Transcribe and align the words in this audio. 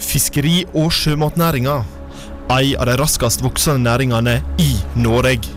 Fiskeri- 0.00 0.66
og 0.74 0.92
sjømatnæringa. 0.92 1.82
Ei 2.50 2.74
av 2.74 2.88
de 2.88 2.96
raskest 2.98 3.42
voksende 3.44 3.84
næringene 3.84 4.40
i 4.58 4.72
Norge. 4.96 5.52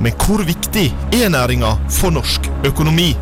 Men 0.00 0.12
hvor 0.18 0.42
viktig 0.44 0.88
er 1.12 1.30
næringa 1.30 1.76
for 1.92 2.14
norsk 2.14 2.48
økonomi? 2.64 3.12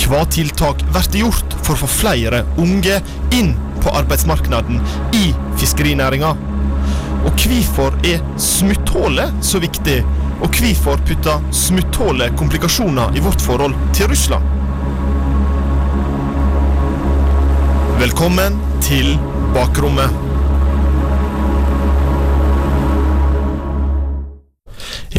Hva 0.00 0.24
tiltak 0.26 0.82
blir 0.90 1.22
gjort 1.22 1.54
for 1.62 1.76
å 1.76 1.82
få 1.84 1.88
flere 2.00 2.42
unge 2.58 2.98
inn 3.36 3.54
på 3.80 3.92
arbeidsmarkedet 3.94 4.80
i 5.14 5.30
fiskerinæringa? 5.60 6.34
Og 7.20 7.32
hvorfor 7.36 7.94
er 8.04 8.22
smutthullet 8.40 9.44
så 9.44 9.60
viktig, 9.62 10.00
og 10.40 10.56
hvorfor 10.56 10.98
putter 11.06 11.44
smutthullet 11.54 12.34
komplikasjoner 12.40 13.14
i 13.14 13.22
vårt 13.22 13.44
forhold 13.44 13.76
til 13.94 14.10
Russland? 14.10 14.56
Velkommen 18.00 18.56
til 18.80 19.14
Bakrommet. 19.54 20.29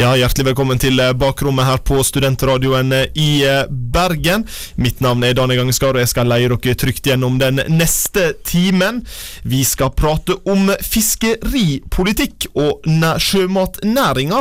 Ja, 0.01 0.15
Hjertelig 0.17 0.47
velkommen 0.47 0.79
til 0.81 0.97
eh, 0.97 1.11
bakrommet 1.13 1.67
her 1.67 1.81
på 1.85 1.99
Studentradioen 2.01 2.89
eh, 2.95 3.11
i 3.21 3.43
eh, 3.45 3.67
Bergen. 3.69 4.47
Mitt 4.81 4.97
navn 5.03 5.21
er 5.21 5.35
Daniel 5.37 5.59
Gangskar, 5.59 5.93
og 5.93 6.01
jeg 6.01 6.09
skal 6.09 6.25
leie 6.31 6.47
dere 6.49 6.73
trygt 6.73 7.05
gjennom 7.05 7.35
den 7.37 7.61
neste 7.69 8.31
timen. 8.47 9.03
Vi 9.45 9.59
skal 9.67 9.91
prate 9.93 10.39
om 10.49 10.71
fiskeripolitikk 10.81 12.47
og 12.57 12.87
sjømatnæringa. 13.21 14.39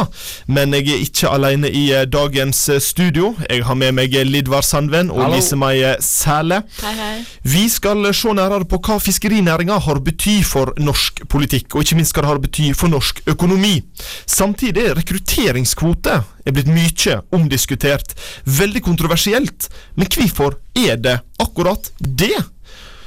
Men 0.48 0.78
jeg 0.78 0.94
er 0.94 1.04
ikke 1.04 1.34
alene 1.34 1.68
i 1.68 1.82
dagens 2.08 2.62
studio. 2.80 3.34
Jeg 3.44 3.66
har 3.68 3.76
med 3.82 3.98
meg 3.98 4.16
Lidvar 4.30 4.64
Sandven 4.64 5.12
og 5.12 5.26
Hallo. 5.26 5.36
Lise 5.36 5.60
Mai 5.60 5.84
Sæle. 6.00 6.62
Hei, 6.80 6.94
hei. 7.02 7.12
Vi 7.44 7.66
skal 7.68 8.08
se 8.16 8.32
nærmere 8.32 8.64
på 8.64 8.80
hva 8.80 8.96
fiskerinæringa 8.96 9.76
har 9.84 10.00
bety 10.08 10.38
for 10.40 10.72
norsk 10.80 11.26
politikk, 11.28 11.74
og 11.74 11.84
ikke 11.84 12.00
minst 12.00 12.16
hva 12.16 12.24
det 12.24 12.32
har 12.32 12.42
bety 12.48 12.72
for 12.72 12.96
norsk 12.96 13.20
økonomi. 13.28 13.76
Samtidig 14.24 14.88
rekruttering 14.96 15.49
parkeringskvote 15.50 16.20
er 16.46 16.54
blitt 16.54 16.70
mye 16.70 17.18
omdiskutert. 17.34 18.14
Veldig 18.46 18.82
kontroversielt. 18.86 19.68
Men 19.96 20.06
hvorfor 20.06 20.58
er 20.78 20.96
det 20.96 21.20
akkurat 21.38 21.90
det? 21.98 22.38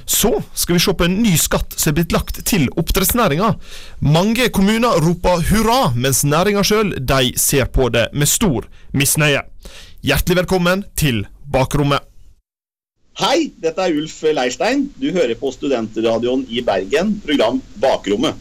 Så 0.06 0.42
skal 0.54 0.76
vi 0.76 0.84
se 0.84 0.94
på 0.94 1.06
en 1.08 1.22
ny 1.24 1.38
skatt 1.40 1.78
som 1.78 1.94
er 1.94 2.02
blitt 2.02 2.12
lagt 2.12 2.42
til 2.46 2.68
oppdrettsnæringa. 2.76 3.54
Mange 4.02 4.50
kommuner 4.52 5.00
roper 5.00 5.46
hurra, 5.48 5.94
mens 5.96 6.26
næringa 6.26 6.64
sjøl 6.64 6.98
ser 7.38 7.72
på 7.72 7.88
det 7.90 8.10
med 8.14 8.28
stor 8.28 8.68
misnøye. 8.92 9.46
Hjertelig 10.04 10.44
velkommen 10.44 10.84
til 11.00 11.26
Bakrommet. 11.48 12.04
Hei, 13.16 13.54
dette 13.62 13.80
er 13.80 13.96
Ulf 13.96 14.24
Leirstein. 14.24 14.90
Du 15.00 15.14
hører 15.14 15.38
på 15.40 15.52
Studentradioen 15.54 16.44
i 16.50 16.62
Bergen, 16.66 17.22
program 17.24 17.62
Bakrommet. 17.80 18.36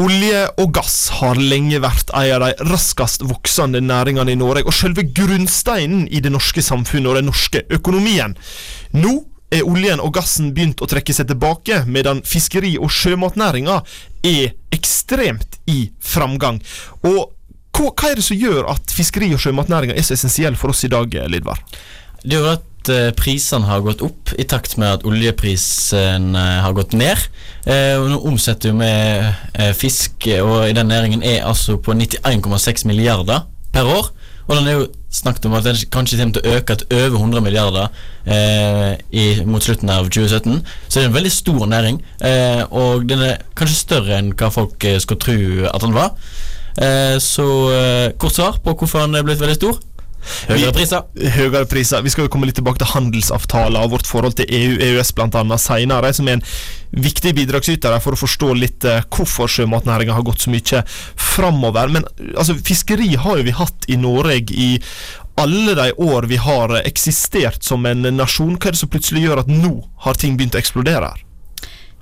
Olje 0.00 0.40
og 0.60 0.72
gass 0.76 0.96
har 1.20 1.38
lenge 1.40 1.80
vært 1.82 2.10
en 2.16 2.32
av 2.36 2.46
de 2.46 2.70
raskest 2.70 3.24
voksende 3.26 3.82
næringene 3.84 4.34
i 4.34 4.38
Norge, 4.38 4.66
og 4.66 4.74
selve 4.76 5.06
grunnsteinen 5.16 6.08
i 6.08 6.22
det 6.24 6.32
norske 6.34 6.64
samfunnet 6.64 7.10
og 7.12 7.20
den 7.20 7.30
norske 7.30 7.64
økonomien. 7.74 8.36
Nå 8.96 9.14
er 9.54 9.66
oljen 9.68 10.02
og 10.02 10.14
gassen 10.16 10.50
begynt 10.54 10.82
å 10.82 10.88
trekke 10.90 11.14
seg 11.14 11.28
tilbake, 11.30 11.84
medan 11.86 12.22
fiskeri- 12.26 12.78
og 12.80 12.90
sjømatnæringa 12.92 13.80
er 14.26 14.54
ekstremt 14.74 15.60
i 15.70 15.88
framgang. 16.02 16.60
Og 17.06 17.30
hva, 17.74 17.90
hva 17.90 18.10
er 18.10 18.18
det 18.18 18.26
som 18.26 18.38
gjør 18.38 18.70
at 18.74 18.94
fiskeri- 18.94 19.32
og 19.34 19.42
sjømatnæringa 19.42 19.96
er 19.96 20.06
så 20.06 20.16
essensiell 20.16 20.58
for 20.58 20.74
oss 20.74 20.84
i 20.86 20.92
dag, 20.92 21.14
Lidvar? 21.30 21.62
Det 22.24 22.38
jo 22.38 22.54
at 22.54 22.70
Eh, 22.92 23.10
prisene 23.16 23.68
har 23.68 23.84
gått 23.84 24.02
opp 24.04 24.32
i 24.36 24.44
takt 24.48 24.76
med 24.80 24.98
at 24.98 25.06
oljeprisen 25.08 26.34
eh, 26.36 26.58
har 26.64 26.74
gått 26.76 26.92
ned. 26.96 27.20
Eh, 27.64 27.94
og 27.96 28.10
nå 28.10 28.18
omsetter 28.28 28.74
vi 28.76 28.90
fisk, 29.78 30.28
og 30.42 30.68
i 30.68 30.74
den 30.76 30.90
næringen 30.92 31.24
er 31.24 31.46
altså 31.48 31.78
på 31.80 31.94
91,6 31.96 32.86
milliarder 32.90 33.46
per 33.72 33.88
år. 33.88 34.10
Og 34.44 34.58
den 34.58 34.68
er 34.68 34.76
jo 34.76 34.88
snakket 35.14 35.46
om 35.48 35.54
at 35.56 35.64
den 35.64 35.78
kanskje 35.94 36.18
kommer 36.20 36.36
til 36.36 36.44
å 36.44 36.58
øke 36.58 36.76
til 36.76 36.98
over 36.98 37.16
100 37.22 37.44
milliarder 37.46 38.02
eh, 38.28 38.98
i, 39.16 39.24
mot 39.48 39.64
slutten 39.64 39.92
av 39.94 40.10
2017. 40.10 40.60
Så 40.88 40.98
det 40.98 41.06
er 41.06 41.08
en 41.08 41.16
veldig 41.16 41.32
stor 41.32 41.64
næring, 41.70 42.02
eh, 42.20 42.60
og 42.68 43.08
den 43.08 43.24
er 43.30 43.46
kanskje 43.56 43.80
større 43.80 44.18
enn 44.18 44.34
hva 44.36 44.52
folk 44.52 44.84
skulle 45.00 45.24
tro 45.24 45.38
at 45.70 45.86
den 45.86 45.96
var. 45.96 46.12
Så 47.22 47.44
kort 48.18 48.34
svar 48.34 48.56
på 48.58 48.72
hvorfor 48.74 49.04
den 49.04 49.14
er 49.14 49.22
blitt 49.22 49.38
veldig 49.38 49.54
stor. 49.54 49.76
Høyere 50.48 50.72
priser. 50.76 51.04
Høyere 51.36 51.66
priser. 51.70 52.04
Vi 52.04 52.12
skal 52.12 52.26
jo 52.26 52.32
komme 52.32 52.48
litt 52.48 52.58
tilbake 52.58 52.80
til 52.82 52.92
handelsavtaler 52.92 53.84
og 53.84 53.96
vårt 53.96 54.08
forhold 54.08 54.36
til 54.38 54.48
EU, 54.48 54.76
EØS 54.84 55.14
bl.a. 55.16 55.58
senere, 55.60 56.12
som 56.16 56.28
er 56.28 56.38
en 56.38 56.46
viktig 57.04 57.34
bidragsyter 57.36 57.96
for 58.02 58.14
å 58.14 58.20
forstå 58.20 58.52
litt 58.58 58.86
eh, 58.88 59.02
hvorfor 59.14 59.50
sjømatnæringa 59.50 60.14
har 60.16 60.26
gått 60.26 60.46
så 60.46 60.54
mye 60.54 60.84
framover. 61.18 61.92
Men 61.96 62.08
altså, 62.34 62.56
fiskeri 62.64 63.14
har 63.20 63.40
jo 63.40 63.48
vi 63.48 63.58
hatt 63.58 63.88
i 63.90 63.98
Norge 64.00 64.54
i 64.54 64.70
alle 65.40 65.74
de 65.74 65.88
år 65.98 66.28
vi 66.30 66.38
har 66.38 66.76
eksistert 66.84 67.64
som 67.66 67.86
en 67.90 68.06
nasjon. 68.14 68.54
Hva 68.54 68.70
er 68.70 68.76
det 68.76 68.82
som 68.84 68.92
plutselig 68.92 69.26
gjør 69.26 69.42
at 69.42 69.50
nå 69.50 69.76
har 70.06 70.20
ting 70.20 70.38
begynt 70.38 70.54
å 70.54 70.62
eksplodere 70.62 71.10
her? 71.10 71.23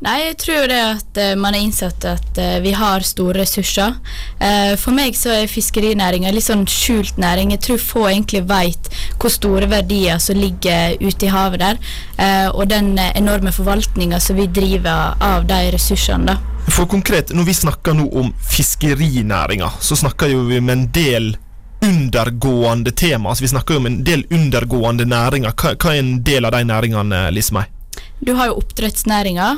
Nei, 0.03 0.17
jeg 0.25 0.39
tror 0.43 0.65
det 0.67 0.79
at 0.83 1.19
uh, 1.23 1.33
man 1.39 1.55
har 1.55 1.63
innsett 1.63 2.05
at 2.11 2.39
uh, 2.41 2.57
vi 2.65 2.73
har 2.75 3.05
store 3.07 3.39
ressurser. 3.39 3.95
Uh, 4.41 4.75
for 4.81 4.91
meg 4.97 5.15
så 5.15 5.31
er 5.37 5.51
fiskerinæringa 5.51 6.33
litt 6.35 6.49
sånn 6.49 6.65
skjult 6.67 7.21
næring. 7.23 7.53
Jeg 7.55 7.63
tror 7.69 7.85
få 7.85 8.03
egentlig 8.11 8.43
vet 8.49 8.91
hvor 9.23 9.31
store 9.31 9.69
verdier 9.71 10.19
som 10.19 10.41
ligger 10.43 10.97
ute 10.99 11.29
i 11.29 11.31
havet 11.31 11.63
der. 11.63 11.79
og 12.53 12.65
den 12.69 12.97
enorme 12.99 13.53
forvaltninga 13.55 14.19
som 14.21 14.37
vi 14.37 14.49
driver 14.51 15.15
av 15.23 15.47
de 15.47 15.61
ressursene. 15.75 16.35
da. 16.35 16.71
For 16.71 16.87
konkret, 16.91 17.31
når 17.31 17.47
vi 17.47 17.55
snakker 17.55 17.95
nå 17.95 18.09
om 18.19 18.33
fiskerinæringa, 18.51 19.71
så 19.81 19.97
snakker 19.97 20.33
jo 20.33 20.43
vi 20.49 20.59
om 20.59 20.71
en 20.71 20.89
del 20.93 21.37
undergående 21.83 22.91
tema. 22.91 23.31
Altså, 23.31 23.45
vi 23.45 23.53
snakker 23.55 23.75
jo 23.75 23.83
om 23.83 23.87
en 23.87 24.03
del 24.07 24.27
undergående 24.31 25.07
næringer. 25.07 25.55
Hva, 25.55 25.77
hva 25.77 25.95
er 25.95 26.03
en 26.03 26.17
del 26.27 26.47
av 26.47 26.57
de 26.57 26.65
næringene, 26.67 27.29
Lismei? 27.35 27.67
Du 28.23 28.35
har 28.39 28.51
jo 28.51 28.61
oppdrettsnæringa, 28.63 29.49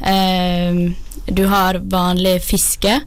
du 0.00 1.44
har 1.50 1.80
vanlig 1.90 2.38
fiske. 2.46 3.00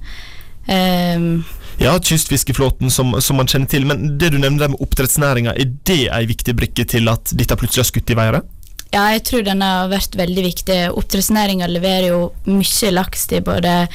Um, 0.67 1.43
ja, 1.81 1.99
kystfiskeflåten 1.99 2.91
som, 2.91 3.15
som, 3.21 3.39
man 3.41 3.47
kjenner 3.49 3.67
til. 3.67 3.85
Men 3.89 4.17
det 4.21 4.31
du 4.33 4.39
nevner 4.39 4.71
med 4.71 4.81
oppdrettsnæringa, 4.83 5.55
er 5.57 5.71
det 5.87 6.03
ei 6.13 6.25
viktig 6.29 6.55
brikke 6.57 6.85
til 6.85 7.09
at 7.09 7.33
dette 7.33 7.57
plutselig 7.57 7.85
har 7.85 7.93
skutt 7.93 8.13
i 8.13 8.17
været? 8.19 8.57
Ja, 8.91 9.05
jeg 9.15 9.21
tror 9.23 9.43
den 9.47 9.61
har 9.63 9.87
vært 9.87 10.17
veldig 10.19 10.43
viktig. 10.43 10.77
Oppdrettsnæringa 10.99 11.69
leverer 11.71 12.09
jo 12.09 12.19
mye 12.51 12.89
laks 12.91 13.23
til 13.31 13.39
både 13.47 13.85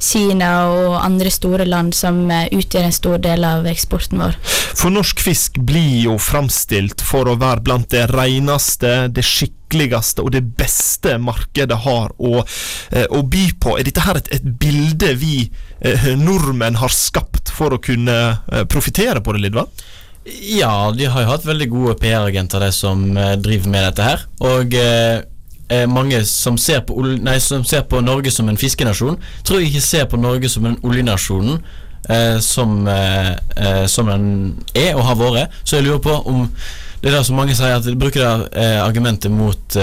Kina 0.00 0.52
og 0.72 0.94
andre 1.02 1.30
store 1.30 1.66
land 1.68 1.92
som 1.94 2.22
eh, 2.32 2.48
utgjør 2.56 2.88
en 2.88 2.96
stor 2.96 3.20
del 3.20 3.44
av 3.44 3.68
eksporten 3.68 4.22
vår. 4.24 4.38
For 4.72 4.88
norsk 4.94 5.20
fisk 5.20 5.60
blir 5.60 6.06
jo 6.06 6.16
framstilt 6.16 7.04
for 7.04 7.28
å 7.28 7.36
være 7.36 7.66
blant 7.68 7.92
det 7.92 8.06
reneste, 8.14 9.10
det 9.12 9.26
skikkeligste 9.66 10.22
og 10.22 10.32
det 10.32 10.42
beste 10.56 11.18
markedet 11.18 11.76
har 11.84 12.12
å, 12.18 12.44
eh, 12.90 13.06
å 13.10 13.22
by 13.22 13.52
på. 13.60 13.78
Er 13.78 13.84
dette 13.84 14.00
her 14.00 14.16
et, 14.16 14.28
et 14.32 14.42
bilde 14.44 15.14
vi 15.16 15.50
eh, 15.80 16.16
nordmenn 16.16 16.76
har 16.76 16.88
skapt 16.88 17.50
for 17.50 17.72
å 17.72 17.78
kunne 17.78 18.38
eh, 18.52 18.64
profitere 18.64 19.20
på 19.20 19.32
det, 19.32 19.42
Lidva? 19.42 19.66
Ja, 20.26 20.90
de 20.90 21.06
har 21.06 21.22
jo 21.22 21.30
hatt 21.30 21.46
veldig 21.46 21.68
gode 21.70 21.96
PR-agenter, 22.00 22.60
de 22.60 22.72
som 22.72 23.14
driver 23.14 23.70
med 23.70 23.84
dette 23.86 24.02
her. 24.02 24.24
Og 24.42 24.74
eh, 24.74 25.86
mange 25.86 26.24
som 26.26 26.58
ser, 26.58 26.82
på, 26.82 26.98
nei, 27.22 27.38
som 27.38 27.62
ser, 27.64 27.84
på, 27.86 28.00
Norge 28.02 28.32
som 28.34 28.48
en 28.48 28.58
fiskenasjon, 28.58 29.20
tror 29.46 29.60
jeg 29.60 29.70
ikke 29.70 29.86
ser 29.86 30.08
på 30.10 30.18
Norge 30.18 30.50
som 30.50 30.66
en 30.66 30.80
oljenasjon. 30.82 31.60
Eh, 32.06 32.38
som, 32.38 32.86
eh, 32.86 33.86
som 33.90 34.06
den 34.06 34.26
er 34.78 34.94
og 34.94 35.06
har 35.08 35.16
vært. 35.18 35.54
Så 35.64 35.80
jeg 35.80 35.88
lurer 35.88 36.02
på 36.04 36.12
om 36.30 36.44
det 37.06 37.12
er 37.12 37.20
det 37.20 37.24
som 37.28 37.38
mange 37.38 37.54
sier, 37.54 37.78
at 37.78 37.86
de 37.86 37.94
bruker 37.94 38.24
det 38.50 38.66
argumentet 38.82 39.30
mot 39.30 39.76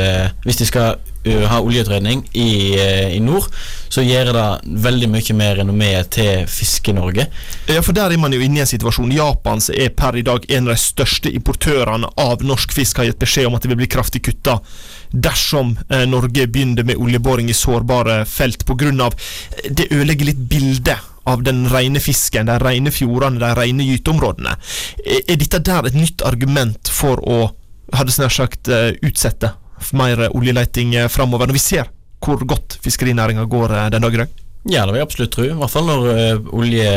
Hvis 0.43 0.59
de 0.59 0.67
skal 0.67 0.97
uh, 1.27 1.43
ha 1.47 1.59
oljeutredning 1.61 2.29
i, 2.31 2.75
eh, 2.79 3.15
i, 3.15 3.19
nord, 3.19 3.47
så 3.89 4.03
gjør 4.03 4.33
det 4.35 4.45
veldig 4.83 5.09
mye 5.13 5.35
mer 5.37 5.59
renommé 5.61 5.91
til 6.11 6.47
Fiske-Norge. 6.49 7.27
Ja, 7.69 7.83
for 7.85 7.95
der 7.95 8.13
er 8.13 8.21
man 8.21 8.33
jo 8.33 8.41
inne 8.43 8.61
i 8.61 8.63
en 8.65 8.69
situasjon. 8.69 9.13
Japan 9.15 9.61
er 9.73 9.93
per 9.95 10.17
i 10.19 10.25
dag 10.25 10.45
en 10.49 10.67
av 10.67 10.75
de 10.75 10.81
største 10.81 11.31
importørene 11.31 12.09
av 12.19 12.43
norsk 12.45 12.75
fisk, 12.75 12.99
har 12.99 13.11
gitt 13.11 13.21
beskjed 13.21 13.47
om 13.47 13.57
at 13.57 13.63
det 13.63 13.73
vil 13.73 13.83
bli 13.83 13.91
kraftig 13.91 14.23
kutta 14.25 14.59
dersom 15.13 15.75
eh, 15.89 16.07
Norge 16.09 16.47
begynner 16.49 16.85
med 16.87 16.97
oljeboring 16.97 17.49
i 17.49 17.57
sårbare 17.57 18.23
felt, 18.25 18.65
pga. 18.65 19.11
det 19.69 19.91
ødelegger 19.91 20.31
litt 20.31 20.45
bildet 20.49 21.12
av 21.29 21.43
den 21.45 21.65
rene 21.71 22.01
fisken, 22.03 22.49
de 22.49 22.59
rene 22.59 22.91
fjordene, 22.91 23.39
de 23.41 23.51
rene 23.57 23.87
gyteområdene. 23.87 24.55
Er, 25.03 25.25
er 25.27 25.41
dette 25.41 25.61
der 25.63 25.89
et 25.89 25.97
nytt 25.97 26.23
argument 26.27 26.91
for 26.91 27.21
å 27.23 27.41
hadde 27.93 28.15
snart 28.15 28.35
sagt 28.35 28.71
utsette 29.05 29.53
mer 29.91 30.29
oljeleting 30.31 30.95
eh, 30.95 31.09
framover, 31.11 31.47
når 31.47 31.59
vi 31.59 31.63
ser 31.63 31.91
hvor 32.23 32.39
godt 32.47 32.77
fiskerinæringa 32.83 33.43
går 33.51 33.75
eh, 33.75 33.89
den 33.91 34.05
dag 34.05 34.15
i 34.15 34.23
dag? 34.23 34.41
Ja, 34.63 34.85
det 34.85 34.93
vil 34.93 35.01
jeg 35.01 35.07
absolutt 35.09 35.33
tro. 35.35 35.43
I 35.43 35.55
hvert 35.59 35.73
fall 35.73 35.89
når 35.89 36.05
olje, 36.55 36.91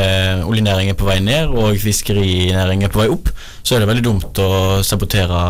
oljenæringen 0.47 0.93
er 0.93 0.99
på 0.99 1.07
vei 1.09 1.17
ned 1.19 1.51
og 1.51 1.75
fiskerinæringen 1.83 2.87
er 2.87 2.93
på 2.93 3.01
vei 3.01 3.09
opp, 3.11 3.31
så 3.59 3.75
er 3.75 3.83
det 3.83 3.89
veldig 3.89 4.05
dumt 4.05 4.39
å 4.39 4.51
sabotere 4.87 5.41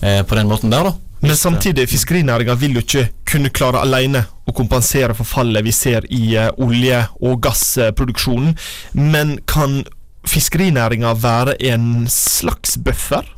eh, 0.00 0.22
på 0.24 0.38
den 0.38 0.48
måten 0.48 0.72
der, 0.72 0.88
da. 0.88 0.94
Men 1.20 1.36
samtidig, 1.36 1.88
fiskerinæringa 1.88 2.54
vil 2.60 2.76
jo 2.76 2.82
ikke 2.84 3.06
kunne 3.26 3.50
klare 3.50 3.80
alene 3.82 4.24
å 4.46 4.54
kompensere 4.54 5.16
for 5.16 5.26
fallet 5.26 5.64
vi 5.64 5.72
ser 5.74 6.06
i 6.12 6.36
eh, 6.36 6.50
olje- 6.62 7.06
og 7.24 7.40
gassproduksjonen, 7.42 8.52
men 8.94 9.38
kan 9.48 9.80
fiskerinæringa 10.26 11.14
være 11.22 11.56
en 11.72 12.06
slags 12.10 12.76
buffer? 12.84 13.35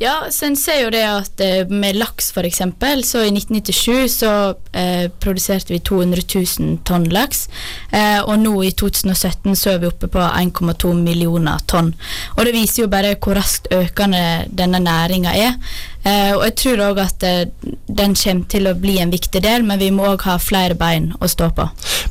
Ja, 0.00 0.26
så 0.30 0.46
en 0.46 0.54
ser 0.56 0.78
jo 0.80 0.90
det 0.94 1.02
at 1.04 1.40
eh, 1.44 1.68
med 1.68 1.98
laks 2.00 2.30
eksempel, 2.40 3.02
så 3.04 3.20
i 3.20 3.28
1997 3.34 4.08
så 4.08 4.30
eh, 4.72 5.10
produserte 5.20 5.74
vi 5.74 5.80
200 5.84 6.22
000 6.24 6.78
tonn 6.88 7.04
laks, 7.12 7.48
eh, 7.92 8.16
og 8.24 8.38
nå 8.40 8.54
i 8.64 8.70
2017 8.72 9.52
så 9.60 9.74
er 9.74 9.82
vi 9.82 9.90
oppe 9.90 10.08
på 10.08 10.22
1,2 10.24 10.94
millioner 10.96 11.60
tonn. 11.68 11.90
Og 12.38 12.48
det 12.48 12.54
viser 12.54 12.86
jo 12.86 12.88
bare 12.88 13.10
hvor 13.20 13.36
raskt 13.36 13.68
økende 13.76 14.46
denne 14.48 14.80
næringa 14.80 15.34
er. 15.36 15.58
Eh, 16.00 16.32
og 16.32 16.46
jeg 16.46 16.54
tror 16.62 16.80
òg 16.86 17.00
at 17.02 17.26
eh, 17.28 17.42
den 17.84 18.16
kommer 18.16 18.48
til 18.48 18.70
å 18.70 18.72
bli 18.80 18.94
en 19.02 19.12
viktig 19.12 19.42
del, 19.44 19.66
men 19.68 19.82
vi 19.82 19.90
må 19.92 20.06
òg 20.14 20.24
ha 20.24 20.38
flere 20.40 20.78
bein 20.80 21.10
å 21.20 21.28
stå 21.28 21.50
på. 21.58 21.66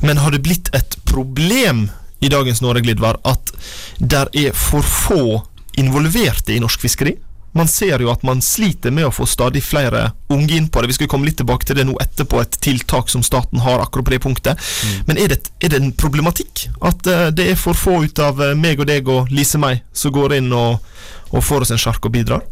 Men 0.06 0.22
har 0.22 0.30
det 0.30 0.44
blitt 0.46 0.70
et 0.78 0.94
problem 1.10 1.88
i 2.22 2.30
dagens 2.30 2.62
Norge, 2.62 2.84
Glidvar, 2.86 3.18
at 3.26 3.50
der 3.98 4.30
er 4.30 4.54
for 4.54 4.86
få 4.86 5.40
involverte 5.74 6.54
i 6.54 6.60
norsk 6.62 6.86
fiskeri? 6.86 7.16
Man 7.56 7.68
ser 7.68 8.02
jo 8.02 8.10
at 8.12 8.22
man 8.26 8.42
sliter 8.44 8.92
med 8.94 9.08
å 9.08 9.12
få 9.14 9.26
stadig 9.26 9.62
flere 9.66 10.10
unge 10.30 10.54
inn 10.56 10.68
på 10.70 10.82
det. 10.82 10.90
Vi 10.92 10.98
skal 11.00 11.10
komme 11.10 11.26
litt 11.26 11.40
tilbake 11.40 11.66
til 11.66 11.80
det 11.80 11.86
nå 11.88 11.96
etterpå, 12.02 12.40
et 12.42 12.58
tiltak 12.62 13.10
som 13.10 13.24
staten 13.26 13.62
har 13.64 13.82
akkurat 13.82 14.06
på 14.06 14.14
det 14.14 14.20
punktet. 14.22 14.68
Men 15.08 15.18
er 15.18 15.32
det, 15.34 15.40
er 15.58 15.72
det 15.72 15.80
en 15.80 15.90
problematikk 15.98 16.68
at 16.86 17.10
eh, 17.10 17.26
det 17.34 17.50
er 17.50 17.58
for 17.58 17.78
få 17.78 18.00
ut 18.06 18.22
av 18.22 18.38
eh, 18.44 18.54
meg 18.58 18.82
og 18.82 18.90
deg 18.90 19.10
og 19.10 19.32
Lise 19.34 19.58
meg 19.58 19.82
som 19.92 20.14
går 20.14 20.38
inn 20.38 20.52
og, 20.54 20.78
og 21.34 21.44
får 21.44 21.66
oss 21.66 21.74
en 21.74 21.82
sjark 21.82 22.06
og 22.06 22.14
bidrar? 22.14 22.46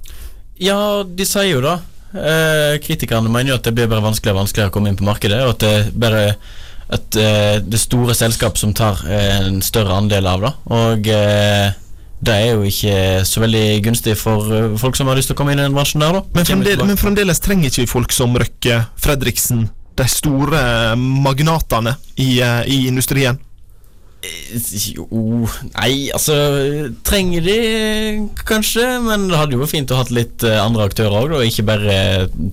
Ja, 0.58 1.04
de 1.06 1.26
sier 1.28 1.52
jo 1.52 1.60
da 1.62 1.76
eh, 2.10 2.78
Kritikerne 2.82 3.30
mener 3.30 3.52
jo 3.52 3.58
at 3.60 3.68
det 3.68 3.76
blir 3.76 3.90
bare 3.90 4.02
vanskeligere 4.02 4.34
og 4.34 4.42
vanskeligere 4.42 4.72
å 4.72 4.74
komme 4.74 4.90
inn 4.90 4.98
på 4.98 5.06
markedet, 5.06 5.44
og 5.46 5.54
at 5.54 5.62
det 5.62 5.74
bare 5.94 6.24
at 6.88 7.18
eh, 7.20 7.58
det 7.62 7.78
store 7.78 8.16
selskap 8.16 8.56
som 8.58 8.72
tar 8.74 9.02
en 9.12 9.60
større 9.62 9.94
andel 10.00 10.26
av 10.26 10.44
det. 10.46 10.52
Og 10.72 11.10
eh, 11.12 11.76
det 12.20 12.34
er 12.34 12.48
jo 12.56 12.66
ikke 12.66 13.24
så 13.28 13.42
veldig 13.44 13.64
gunstig 13.84 14.14
for 14.18 14.54
eh, 14.54 14.76
folk 14.80 14.98
som 14.98 15.10
har 15.10 15.18
lyst 15.18 15.30
til 15.30 15.36
å 15.36 15.38
komme 15.38 15.54
inn 15.54 15.62
i 15.62 15.66
den 15.66 15.76
bransjen 15.76 16.02
der, 16.02 16.18
da. 16.18 16.22
Men, 16.34 16.48
fremdeles, 16.48 16.86
men 16.90 16.98
fremdeles 16.98 17.42
trenger 17.44 17.70
ikke 17.70 17.84
vi 17.84 17.90
folk 17.90 18.14
som 18.14 18.34
Røkke, 18.38 18.80
Fredriksen, 18.98 19.68
de 19.98 20.06
store 20.10 20.62
magnatene 20.98 21.94
i, 22.16 22.40
eh, 22.42 22.62
i 22.66 22.80
industrien. 22.90 23.38
Jo 24.18 25.06
Nei, 25.76 26.08
altså 26.10 26.34
Trenger 27.06 27.44
de 27.44 27.58
kanskje, 28.48 28.82
men 29.04 29.28
det 29.30 29.38
hadde 29.38 29.54
jo 29.54 29.60
vært 29.62 29.74
fint 29.76 29.92
å 29.94 29.98
ha 30.00 30.06
litt 30.10 30.42
eh, 30.46 30.58
andre 30.58 30.88
aktører 30.88 31.14
òg, 31.20 31.34
og 31.38 31.44
ikke 31.46 31.64
bare 31.68 31.94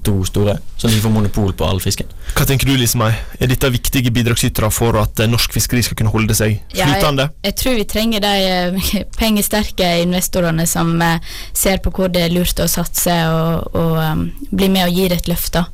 to 0.05 0.19
store. 0.27 0.57
Så 0.77 0.91
de 0.91 0.99
får 1.01 1.13
monopol 1.13 1.53
på 1.57 1.65
all 1.65 1.79
fisken. 1.81 2.09
Hva 2.35 2.45
tenker 2.47 2.69
du, 2.69 2.75
Lise 2.77 2.99
Mai? 2.99 3.13
Er 3.39 3.49
dette 3.49 3.71
viktige 3.73 4.11
bidragsytere 4.13 4.69
for 4.73 4.99
at 5.01 5.23
eh, 5.23 5.29
norsk 5.31 5.55
fiskeri 5.55 5.81
skal 5.85 5.97
kunne 5.97 6.13
holde 6.13 6.37
seg 6.37 6.59
Ja, 6.75 6.89
flytende? 6.91 7.29
jeg, 7.31 7.47
jeg 7.49 7.57
tror 7.63 7.79
vi 7.79 7.87
trenger 7.95 8.25
de 8.25 8.33
eh, 8.51 9.07
pengesterke 9.21 9.89
investorene 10.03 10.67
som 10.69 10.93
eh, 11.01 11.33
ser 11.55 11.81
på 11.81 11.93
hvor 11.95 12.13
det 12.13 12.27
er 12.27 12.35
lurt 12.35 12.61
å 12.61 12.69
satse, 12.69 13.15
og, 13.31 13.71
og 13.73 13.97
um, 14.03 14.27
bli 14.51 14.69
med 14.69 14.89
og 14.89 14.99
gi 14.99 15.09
det 15.09 15.23
et 15.23 15.31
løft. 15.33 15.55
da. 15.57 15.65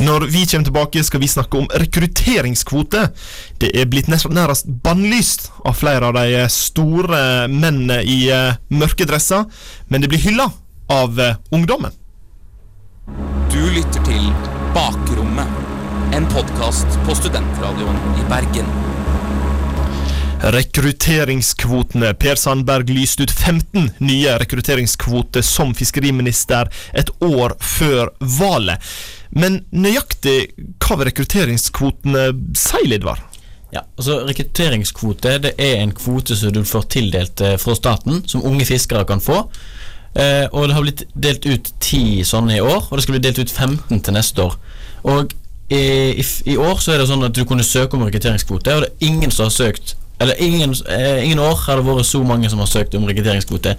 Når 0.00 0.24
vi 0.32 0.44
kommer 0.48 0.64
tilbake, 0.64 1.02
skal 1.04 1.20
vi 1.20 1.28
snakke 1.28 1.58
om 1.60 1.66
rekrutteringskvote. 1.82 3.02
Det 3.60 3.70
er 3.76 3.88
blitt 3.90 4.08
nærmest 4.08 4.68
bannlyst 5.30 5.52
av 5.64 5.72
flere 5.72 6.06
av 6.06 6.14
de 6.14 6.48
store 6.48 7.48
mennene 7.48 8.02
i 8.02 8.30
eh, 8.30 8.56
mørke 8.68 9.04
dresser, 9.06 9.44
men 9.88 10.00
det 10.00 10.08
blir 10.08 10.18
hylla 10.18 10.50
av 10.88 11.20
eh, 11.20 11.36
ungdommen. 11.50 11.92
Du 13.50 13.70
lytter 13.70 14.02
til 14.04 14.32
Bakrommet, 14.74 15.48
en 16.14 16.26
podkast 16.26 16.86
på 17.06 17.14
Studentradioen 17.14 17.96
i 18.18 18.26
Bergen. 18.28 18.66
Rekrutteringskvotene. 20.40 22.14
Per 22.14 22.34
Sandberg 22.34 22.88
lyste 22.88 23.26
ut 23.26 23.30
15 23.30 23.90
nye 24.00 24.38
rekrutteringskvoter 24.40 25.44
som 25.44 25.74
fiskeriminister 25.76 26.70
et 26.96 27.10
år 27.20 27.58
før 27.60 28.14
valget. 28.38 28.80
Men 29.36 29.66
nøyaktig 29.70 30.54
hva 30.80 31.04
rekrutteringskvotene 31.04 32.30
si, 32.56 32.86
Lidvar? 32.88 33.20
Ja, 33.70 33.84
altså 33.96 34.20
Rekrutteringskvote 34.26 35.36
det 35.44 35.52
er 35.58 35.78
en 35.78 35.92
kvote 35.94 36.34
som 36.36 36.50
du 36.54 36.64
får 36.66 36.88
tildelt 36.90 37.42
eh, 37.44 37.56
fra 37.60 37.76
staten, 37.78 38.24
som 38.26 38.42
unge 38.46 38.66
fiskere 38.66 39.06
kan 39.06 39.22
få. 39.22 39.44
Eh, 40.18 40.46
og 40.50 40.66
Det 40.68 40.74
har 40.74 40.82
blitt 40.82 41.04
delt 41.14 41.46
ut 41.46 41.70
ti 41.80 42.24
sånne 42.26 42.56
i 42.56 42.64
år, 42.64 42.88
og 42.88 42.98
det 42.98 43.04
skal 43.04 43.16
bli 43.16 43.22
delt 43.28 43.38
ut 43.38 43.52
15 43.52 44.00
til 44.02 44.16
neste 44.16 44.42
år. 44.42 44.56
Og 45.06 45.30
i, 45.70 45.82
i, 46.18 46.24
I 46.50 46.56
år 46.58 46.82
så 46.82 46.96
er 46.96 46.98
det 46.98 47.06
sånn 47.12 47.22
at 47.22 47.36
du 47.36 47.44
kunne 47.46 47.66
søke 47.66 47.94
om 47.94 48.02
rekrutteringskvote, 48.08 48.74
og 48.74 48.82
det 48.82 48.90
er 48.90 49.06
ingen 49.06 49.30
som 49.30 49.46
har 49.46 49.54
søkt 49.54 49.96
Eller 50.20 50.36
ingen, 50.36 50.74
eh, 50.92 51.24
ingen 51.24 51.38
år 51.40 51.54
har 51.64 51.78
det 51.78 51.86
vært 51.86 52.04
så 52.04 52.18
mange 52.22 52.50
som 52.50 52.58
har 52.60 52.68
søkt 52.68 52.94
om 52.94 53.06
rekrutteringskvote. 53.08 53.72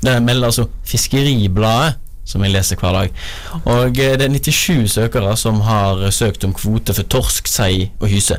Det 0.00 0.14
melder 0.24 0.46
altså 0.48 0.64
Fiskeribladet, 0.88 1.98
som 2.24 2.44
jeg 2.44 2.54
leser 2.54 2.80
hver 2.80 2.96
dag. 2.96 3.24
Og 3.62 3.98
eh, 4.00 4.16
det 4.20 4.28
er 4.28 4.34
97 4.34 4.96
søkere 4.96 5.34
som 5.40 5.60
har 5.66 6.02
søkt 6.14 6.46
om 6.48 6.54
kvote 6.56 6.96
for 6.96 7.08
torsk, 7.16 7.48
sei 7.50 7.90
og 8.00 8.08
hyse. 8.12 8.38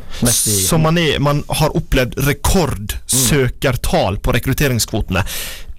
Så 0.70 0.80
man, 0.82 1.00
er, 1.02 1.20
man 1.24 1.44
har 1.62 1.76
opplevd 1.78 2.18
rekordsøkertall 2.28 4.20
på 4.22 4.36
rekrutteringskvotene. 4.40 5.26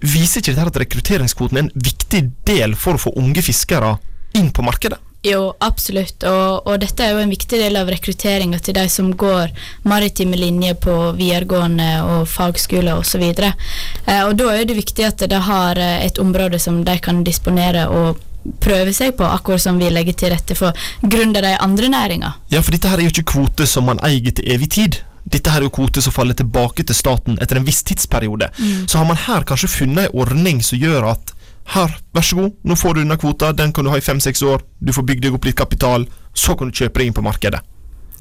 Viser 0.06 0.43
ikke 0.43 0.55
dette 0.55 0.73
at 0.75 0.82
rekrutteringskvoten 0.85 1.58
er 1.58 1.67
en 1.67 1.75
viktig 1.88 2.23
del 2.47 2.76
for 2.79 2.97
å 2.97 3.05
få 3.08 3.14
unge 3.19 3.44
fiskere 3.44 3.97
inn 4.37 4.52
på 4.55 4.64
markedet? 4.67 5.00
Jo, 5.26 5.55
absolutt. 5.58 6.23
Og, 6.23 6.67
og 6.69 6.78
dette 6.82 7.02
er 7.02 7.17
jo 7.17 7.23
en 7.25 7.32
viktig 7.32 7.58
del 7.58 7.78
av 7.81 7.90
rekrutteringa 7.90 8.61
til 8.62 8.76
de 8.78 8.84
som 8.93 9.08
går 9.11 9.50
maritime 9.88 10.38
linjer 10.38 10.76
på 10.78 10.94
videregående 11.19 11.88
og 12.05 12.28
fagskoler 12.31 13.00
osv. 13.00 13.25
Eh, 13.26 14.23
og 14.23 14.37
da 14.38 14.52
er 14.55 14.69
det 14.69 14.78
viktig 14.78 15.08
at 15.08 15.26
de 15.26 15.40
har 15.49 15.81
eh, 15.82 16.05
et 16.06 16.20
område 16.23 16.61
som 16.62 16.84
de 16.87 16.96
kan 17.02 17.25
disponere 17.26 17.88
og 17.90 18.23
prøve 18.62 18.93
seg 18.94 19.17
på, 19.19 19.26
akkurat 19.26 19.64
som 19.64 19.81
vi 19.82 19.90
legger 19.90 20.14
til 20.14 20.31
rette 20.31 20.55
for 20.55 20.87
gründere 21.02 21.56
de 21.56 21.58
andre 21.64 21.90
næringer. 21.90 22.38
Ja, 22.52 22.62
for 22.62 22.76
dette 22.76 22.93
her 22.93 23.02
er 23.02 23.08
jo 23.08 23.14
ikke 23.17 23.32
kvote 23.34 23.67
som 23.67 23.88
man 23.90 24.02
eier 24.06 24.31
til 24.31 24.46
evig 24.55 24.70
tid. 24.78 25.00
Dette 25.26 25.50
her 25.50 25.58
er 25.58 25.67
jo 25.67 25.75
kvote 25.75 26.02
som 26.05 26.14
faller 26.14 26.38
tilbake 26.38 26.87
til 26.87 26.94
staten 26.94 27.40
etter 27.43 27.58
en 27.58 27.67
viss 27.67 27.82
tidsperiode. 27.82 28.52
Så 28.87 29.00
har 29.00 29.08
man 29.08 29.19
her 29.19 29.43
kanskje 29.49 29.73
funnet 29.73 30.06
en 30.06 30.20
ordning 30.23 30.62
som 30.62 30.78
gjør 30.78 31.11
at 31.17 31.34
her, 31.75 31.95
vær 32.15 32.27
så 32.27 32.39
god, 32.39 32.53
nå 32.63 32.77
får 32.79 32.95
du 32.95 33.03
denne 33.03 33.19
kvota, 33.21 33.53
den 33.57 33.73
kan 33.75 33.87
du 33.87 33.91
ha 33.91 33.99
i 33.99 34.05
fem-seks 34.05 34.45
år, 34.47 34.63
du 34.79 34.93
får 34.95 35.07
bygd 35.09 35.27
deg 35.27 35.39
opp 35.39 35.49
litt 35.49 35.59
kapital, 35.59 36.07
så 36.37 36.55
kan 36.59 36.71
du 36.71 36.77
kjøpe 36.77 37.01
deg 37.01 37.11
inn 37.11 37.17
på 37.17 37.25
markedet. 37.27 37.63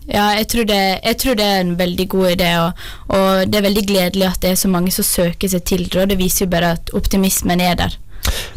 Ja, 0.05 0.29
jeg 0.37 0.47
tror, 0.51 0.65
det, 0.69 0.81
jeg 1.01 1.17
tror 1.21 1.37
det 1.37 1.45
er 1.49 1.61
en 1.63 1.75
veldig 1.79 2.05
god 2.13 2.31
idé, 2.35 2.49
og, 2.61 2.81
og 3.09 3.49
det 3.49 3.57
er 3.57 3.65
veldig 3.65 3.85
gledelig 3.89 4.27
at 4.29 4.41
det 4.43 4.53
er 4.53 4.59
så 4.61 4.69
mange 4.69 4.93
som 4.93 5.07
søker 5.07 5.49
seg 5.49 5.65
til 5.65 5.85
det, 5.87 6.01
og 6.03 6.11
det 6.11 6.19
viser 6.21 6.45
jo 6.45 6.53
bare 6.53 6.75
at 6.77 6.91
optimismen 6.97 7.61
er 7.61 7.77
der. 7.79 7.97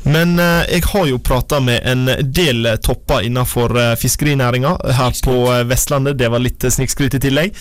Men 0.09 0.39
eh, 0.41 0.65
jeg 0.73 0.85
har 0.93 1.07
jo 1.11 1.21
prata 1.21 1.61
med 1.61 1.85
en 1.89 2.09
del 2.33 2.71
topper 2.85 3.27
innenfor 3.27 3.75
eh, 3.77 3.95
fiskerinæringa 4.01 4.75
her 4.97 5.21
på 5.25 5.37
eh, 5.53 5.65
Vestlandet. 5.69 6.17
Det 6.21 6.31
var 6.33 6.41
litt 6.45 6.65
snikskryt 6.65 7.19
i 7.19 7.23
tillegg. 7.23 7.57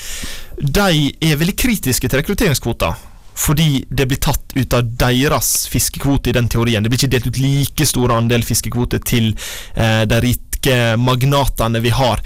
De 0.58 1.12
er 1.12 1.40
veldig 1.40 1.58
kritiske 1.60 2.08
til 2.08 2.22
rekrutteringskvoter. 2.22 2.96
Fordi 3.38 3.86
det 3.90 4.08
blir 4.10 4.20
tatt 4.24 4.56
ut 4.56 4.74
av 4.74 4.88
deres 5.00 5.68
fiskekvote 5.72 6.32
i 6.32 6.36
den 6.38 6.50
teorien. 6.50 6.84
Det 6.84 6.92
blir 6.92 7.02
ikke 7.02 7.14
delt 7.14 7.30
ut 7.30 7.42
like 7.42 7.86
stor 7.88 8.16
andel 8.18 8.46
fiskekvote 8.46 9.00
til 9.06 9.34
eh, 9.76 10.04
de 10.10 10.22
rike 10.26 10.78
magnatene 11.00 11.82
vi 11.84 11.94
har. 11.94 12.24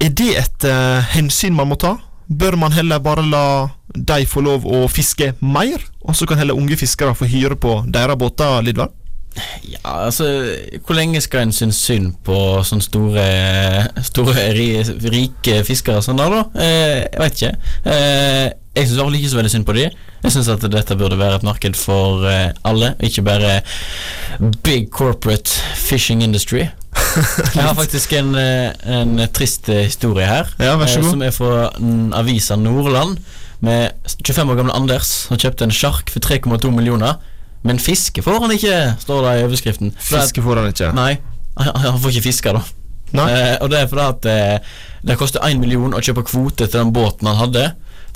Er 0.00 0.14
det 0.14 0.30
et 0.40 0.68
eh, 0.68 1.10
hensyn 1.14 1.56
man 1.58 1.68
må 1.72 1.78
ta? 1.80 1.96
Bør 2.28 2.58
man 2.60 2.74
heller 2.76 3.00
bare 3.00 3.24
la 3.24 3.46
de 3.88 4.24
få 4.28 4.42
lov 4.44 4.66
å 4.68 4.84
fiske 4.92 5.32
mer, 5.40 5.82
og 6.04 6.16
så 6.16 6.28
kan 6.28 6.40
heller 6.40 6.56
unge 6.58 6.76
fiskere 6.76 7.16
få 7.16 7.28
hyre 7.28 7.56
på 7.56 7.80
deres 7.88 8.18
båter, 8.20 8.60
Lidvard? 8.64 8.92
Ja, 9.62 10.04
altså 10.08 10.24
Hvor 10.86 10.96
lenge 10.96 11.20
skal 11.22 11.44
en 11.46 11.52
synes 11.54 11.78
synd 11.84 12.16
på 12.26 12.34
sånne 12.66 12.82
store 12.82 13.26
Store, 14.08 14.48
rike 15.12 15.60
fiskere 15.68 16.02
sånn 16.02 16.18
der, 16.18 16.32
da? 16.32 16.64
Eh, 16.64 17.04
jeg 17.04 17.20
vet 17.22 17.36
ikke. 17.36 17.52
Eh, 17.92 18.46
jeg 18.78 18.88
syns 18.88 19.16
ikke 19.18 19.30
så 19.32 19.38
veldig 19.38 19.52
synd 19.52 19.66
på 19.68 19.76
de. 19.76 19.86
Jeg 20.22 20.34
syns 20.34 20.50
at 20.52 20.66
dette 20.72 20.96
burde 20.98 21.18
være 21.18 21.40
et 21.40 21.46
marked 21.46 21.76
for 21.78 22.24
uh, 22.24 22.50
alle, 22.68 22.94
ikke 23.04 23.24
bare 23.26 23.60
big 24.62 24.88
corporate 24.94 25.50
fishing 25.76 26.22
industry. 26.22 26.68
Jeg 27.54 27.62
har 27.62 27.74
faktisk 27.74 28.12
en, 28.18 28.34
eh, 28.34 28.72
en 28.90 29.20
trist 29.32 29.68
historie 29.70 30.26
her, 30.26 30.48
Ja, 30.58 30.74
eh, 30.80 30.88
som 30.88 31.22
er 31.22 31.30
fra 31.30 31.68
avisa 32.18 32.56
Nordland. 32.56 33.18
Med 33.60 33.90
25 34.24 34.50
år 34.50 34.58
gamle 34.60 34.74
Anders 34.74 35.08
som 35.26 35.38
kjøpte 35.38 35.66
en 35.66 35.74
sjark 35.74 36.10
for 36.10 36.22
3,2 36.22 36.70
millioner. 36.74 37.18
Men 37.66 37.80
fiske 37.82 38.22
får 38.22 38.40
han 38.44 38.54
ikke, 38.54 38.74
står 39.02 39.24
det 39.24 39.32
i 39.40 39.46
overskriften. 39.48 39.94
Fiske 39.98 40.42
får 40.42 40.60
han 40.62 40.70
ikke. 40.72 40.92
Nei, 40.94 41.16
han, 41.58 41.98
får 41.98 42.14
ikke 42.14 42.28
fiske, 42.28 42.54
da. 42.54 42.62
Eh, 43.24 43.56
og 43.62 43.70
det 43.72 43.80
er 43.80 43.90
fordi 43.90 44.04
at 44.04 44.28
eh, 44.28 44.76
det 45.08 45.18
koster 45.18 45.44
1 45.46 45.58
million 45.62 45.96
å 45.96 46.02
kjøpe 46.04 46.26
kvote 46.28 46.66
til 46.66 46.76
den 46.78 46.92
båten 46.94 47.30
han 47.30 47.40
hadde. 47.40 47.64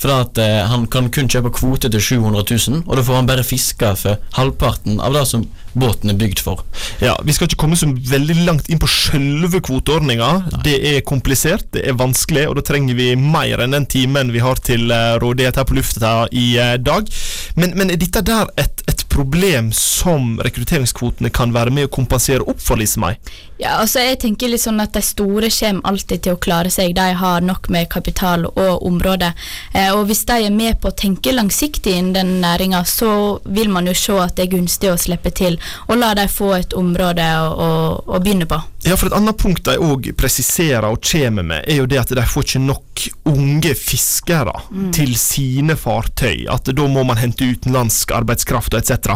Fordi 0.00 0.14
at 0.14 0.40
eh, 0.42 0.62
han 0.70 0.86
kan 0.90 1.10
kun 1.14 1.28
kjøpe 1.30 1.52
kvote 1.54 1.90
til 1.92 2.02
700 2.02 2.44
000, 2.70 2.84
og 2.86 2.96
da 2.96 3.04
får 3.06 3.20
han 3.20 3.28
bare 3.30 3.46
fiske 3.46 3.92
for 4.00 4.32
halvparten 4.38 5.00
av 5.02 5.18
det 5.18 5.26
som 5.30 5.46
båten 5.72 6.12
er 6.12 6.18
bygd 6.20 6.42
for. 6.44 6.62
Ja, 7.00 7.16
Vi 7.24 7.32
skal 7.32 7.48
ikke 7.48 7.60
komme 7.64 7.78
så 7.78 7.88
veldig 7.88 8.36
langt 8.46 8.68
inn 8.70 8.80
på 8.82 8.90
selve 8.90 9.62
kvoteordninga. 9.64 10.60
Det 10.64 10.76
er 10.92 11.04
komplisert, 11.06 11.68
det 11.74 11.86
er 11.88 11.98
vanskelig, 11.98 12.48
og 12.48 12.58
da 12.58 12.66
trenger 12.66 12.98
vi 12.98 13.12
mer 13.16 13.62
enn 13.62 13.76
den 13.76 13.86
timen 13.86 14.32
vi 14.34 14.42
har 14.44 14.60
til 14.62 14.90
eh, 14.92 15.16
rådighet 15.22 15.60
her 15.60 15.68
på 15.68 15.78
lufta 15.78 16.12
i 16.30 16.52
eh, 16.60 16.76
dag. 16.80 17.08
Men, 17.56 17.76
men 17.78 17.92
er 17.92 18.00
dette 18.00 18.24
der 18.26 18.50
et, 18.60 18.84
et 18.90 19.06
problem 19.12 19.72
som 19.76 20.38
rekrutteringskvotene 20.44 21.32
kan 21.34 21.52
være 21.54 21.72
med 21.74 21.88
å 21.88 21.92
kompensere 21.92 22.46
opp 22.48 22.60
for, 22.62 22.80
Lise 22.80 23.00
May? 23.00 23.18
Ja, 23.62 23.76
altså 23.78 24.02
jeg 24.02 24.18
tenker 24.24 24.50
litt 24.50 24.64
sånn 24.64 24.80
at 24.82 24.94
De 24.96 25.02
store 25.04 25.46
kommer 25.52 25.86
alltid 25.92 26.24
til 26.24 26.34
å 26.34 26.40
klare 26.42 26.70
seg. 26.72 26.96
De 26.96 27.04
har 27.18 27.44
nok 27.44 27.68
med 27.70 27.90
kapital 27.92 28.48
og 28.48 28.86
område. 28.86 29.32
Eh, 29.72 29.92
og 29.94 30.08
Hvis 30.08 30.24
de 30.28 30.38
er 30.48 30.54
med 30.54 30.80
på 30.82 30.90
å 30.90 30.96
tenke 30.96 31.34
langsiktig 31.34 31.94
innen 31.98 32.16
den 32.16 32.32
næringa, 32.42 32.82
så 32.88 33.38
vil 33.44 33.70
man 33.70 33.86
jo 33.86 33.94
se 33.96 34.16
at 34.18 34.34
det 34.36 34.48
er 34.48 34.54
gunstig 34.56 34.90
å 34.90 34.98
slippe 34.98 35.30
til 35.30 35.60
og 35.88 35.96
la 35.98 36.12
dem 36.18 36.28
få 36.32 36.52
et 36.58 36.76
område 36.78 37.24
å, 37.40 37.48
å, 37.52 37.70
å 38.16 38.20
begynne 38.22 38.48
på. 38.50 38.60
Ja, 38.82 38.96
for 38.98 39.06
Et 39.12 39.14
annet 39.14 39.38
punkt 39.38 39.62
de 39.68 39.76
òg 39.78 40.08
presiserer 40.18 40.88
og 40.90 41.02
kommer 41.06 41.44
med, 41.46 41.62
er 41.70 41.78
jo 41.82 41.86
det 41.86 42.00
at 42.00 42.10
de 42.16 42.22
får 42.26 42.46
ikke 42.48 42.62
nok 42.64 43.02
unge 43.30 43.74
fiskere 43.78 44.52
til 44.94 45.12
sine 45.18 45.76
fartøy. 45.78 46.48
At 46.50 46.66
da 46.74 46.86
må 46.90 47.04
man 47.06 47.20
hente 47.20 47.46
utenlandsk 47.46 48.10
arbeidskraft 48.16 48.74
og 48.74 48.80
etc. 48.82 49.14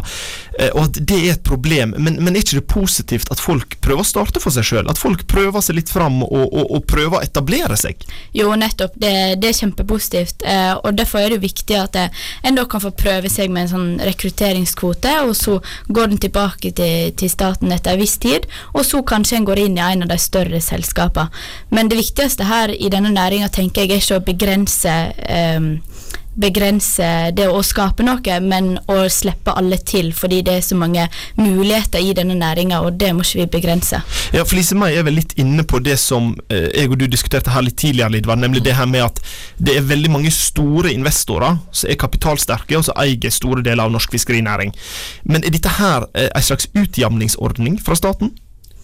Eh, 0.61 0.71
Og 0.77 0.85
at 0.87 1.01
det 1.03 1.19
er 1.19 1.33
et 1.35 1.43
problem. 1.47 1.95
Men, 1.99 2.21
men 2.23 2.37
er 2.37 2.45
ikke 2.45 2.61
det 2.61 2.67
positivt 2.71 3.31
at 3.35 3.43
folk 3.43 3.75
prøver 3.83 4.05
å 4.05 4.07
starte 4.07 4.41
for 4.43 4.55
seg 4.55 4.69
sjøl? 4.69 4.87
At 4.91 5.01
folk 5.03 5.27
prøver 5.31 5.65
seg 5.67 5.81
litt 5.81 5.91
fram 5.93 6.21
og, 6.23 6.47
og, 6.47 6.63
og 6.79 6.87
prøver 6.87 7.19
å 7.19 7.25
etablere 7.27 7.77
seg? 7.81 8.07
Jo, 8.39 8.53
nettopp. 8.59 8.95
Det, 8.95 9.13
det 9.43 9.51
er 9.51 9.59
kjempepositivt. 9.65 10.47
Eh, 10.47 10.73
og 10.79 10.95
Derfor 10.97 11.25
er 11.27 11.35
det 11.35 11.43
viktig 11.43 11.77
at 11.81 11.99
eh, 11.99 12.25
en 12.47 12.57
da 12.59 12.65
kan 12.71 12.83
få 12.87 12.95
prøve 12.97 13.31
seg 13.33 13.51
med 13.51 13.67
en 13.67 13.73
sånn 13.75 13.91
rekrutteringskvote, 14.07 15.13
og 15.27 15.35
så 15.37 15.59
går 15.91 16.15
den 16.15 16.23
tilbake 16.37 16.73
til, 16.77 17.13
til 17.17 17.31
staten 17.31 17.73
etter 17.73 17.95
en 17.97 18.01
viss 18.01 18.19
tid, 18.19 18.47
og 18.75 18.85
så 18.85 19.03
kanskje 19.03 19.41
en 19.41 19.49
går 19.49 19.65
inn 19.65 19.79
i 19.79 19.85
en 19.85 20.05
av 20.05 20.13
de 20.13 20.19
større 20.21 20.61
selskapene. 20.61 21.31
Men 21.71 21.89
det 21.89 21.99
viktigste 21.99 22.45
her 22.45 22.73
i 22.75 22.91
denne 22.93 23.13
næringa 23.15 23.49
tenker 23.49 23.87
jeg 23.87 23.97
er 23.97 24.03
ikke 24.03 24.21
å 24.21 24.27
begrense 24.27 24.97
eh, 25.17 25.71
begrense 26.37 27.07
det 27.37 27.47
å 27.49 27.63
skape 27.65 28.05
noe, 28.07 28.39
men 28.45 28.77
å 28.93 28.99
slippe 29.13 29.55
alle 29.57 29.79
til, 29.81 30.13
fordi 30.17 30.43
det 30.47 30.59
er 30.59 30.65
så 30.65 30.77
mange 30.79 31.07
muligheter 31.39 32.03
i 32.03 32.13
denne 32.17 32.37
næringa, 32.39 32.83
og 32.85 32.99
det 33.01 33.13
må 33.17 33.25
ikke 33.25 33.43
vi 33.43 33.49
begrense. 33.57 34.01
Ja, 34.37 34.45
for 34.45 34.59
Lise 34.59 34.77
May 34.79 34.99
er 34.99 35.07
vel 35.07 35.19
litt 35.21 35.35
inne 35.41 35.65
på 35.67 35.81
det 35.85 35.97
som 36.01 36.35
eh, 36.53 36.69
jeg 36.73 36.93
og 36.93 36.99
du 37.01 37.07
diskuterte 37.11 37.55
her 37.55 37.65
litt 37.67 37.79
tidligere, 37.81 38.13
Lidvar, 38.17 38.41
nemlig 38.41 38.65
det 38.67 38.77
her 38.79 38.89
med 38.91 39.07
at 39.07 39.21
det 39.59 39.77
er 39.79 39.89
veldig 39.89 40.13
mange 40.13 40.33
store 40.35 40.93
investorer 40.95 41.59
som 41.71 41.91
er 41.91 42.01
kapitalsterke, 42.01 42.77
og 42.79 42.87
som 42.89 43.01
eier 43.01 43.33
store 43.33 43.65
deler 43.65 43.87
av 43.87 43.95
norsk 43.95 44.13
fiskerinæring. 44.17 44.75
Men 45.25 45.45
er 45.45 45.55
dette 45.55 45.77
her 45.81 46.09
eh, 46.15 46.31
en 46.31 46.47
slags 46.47 46.69
utjamningsordning 46.77 47.81
fra 47.83 47.97
staten? 47.99 48.35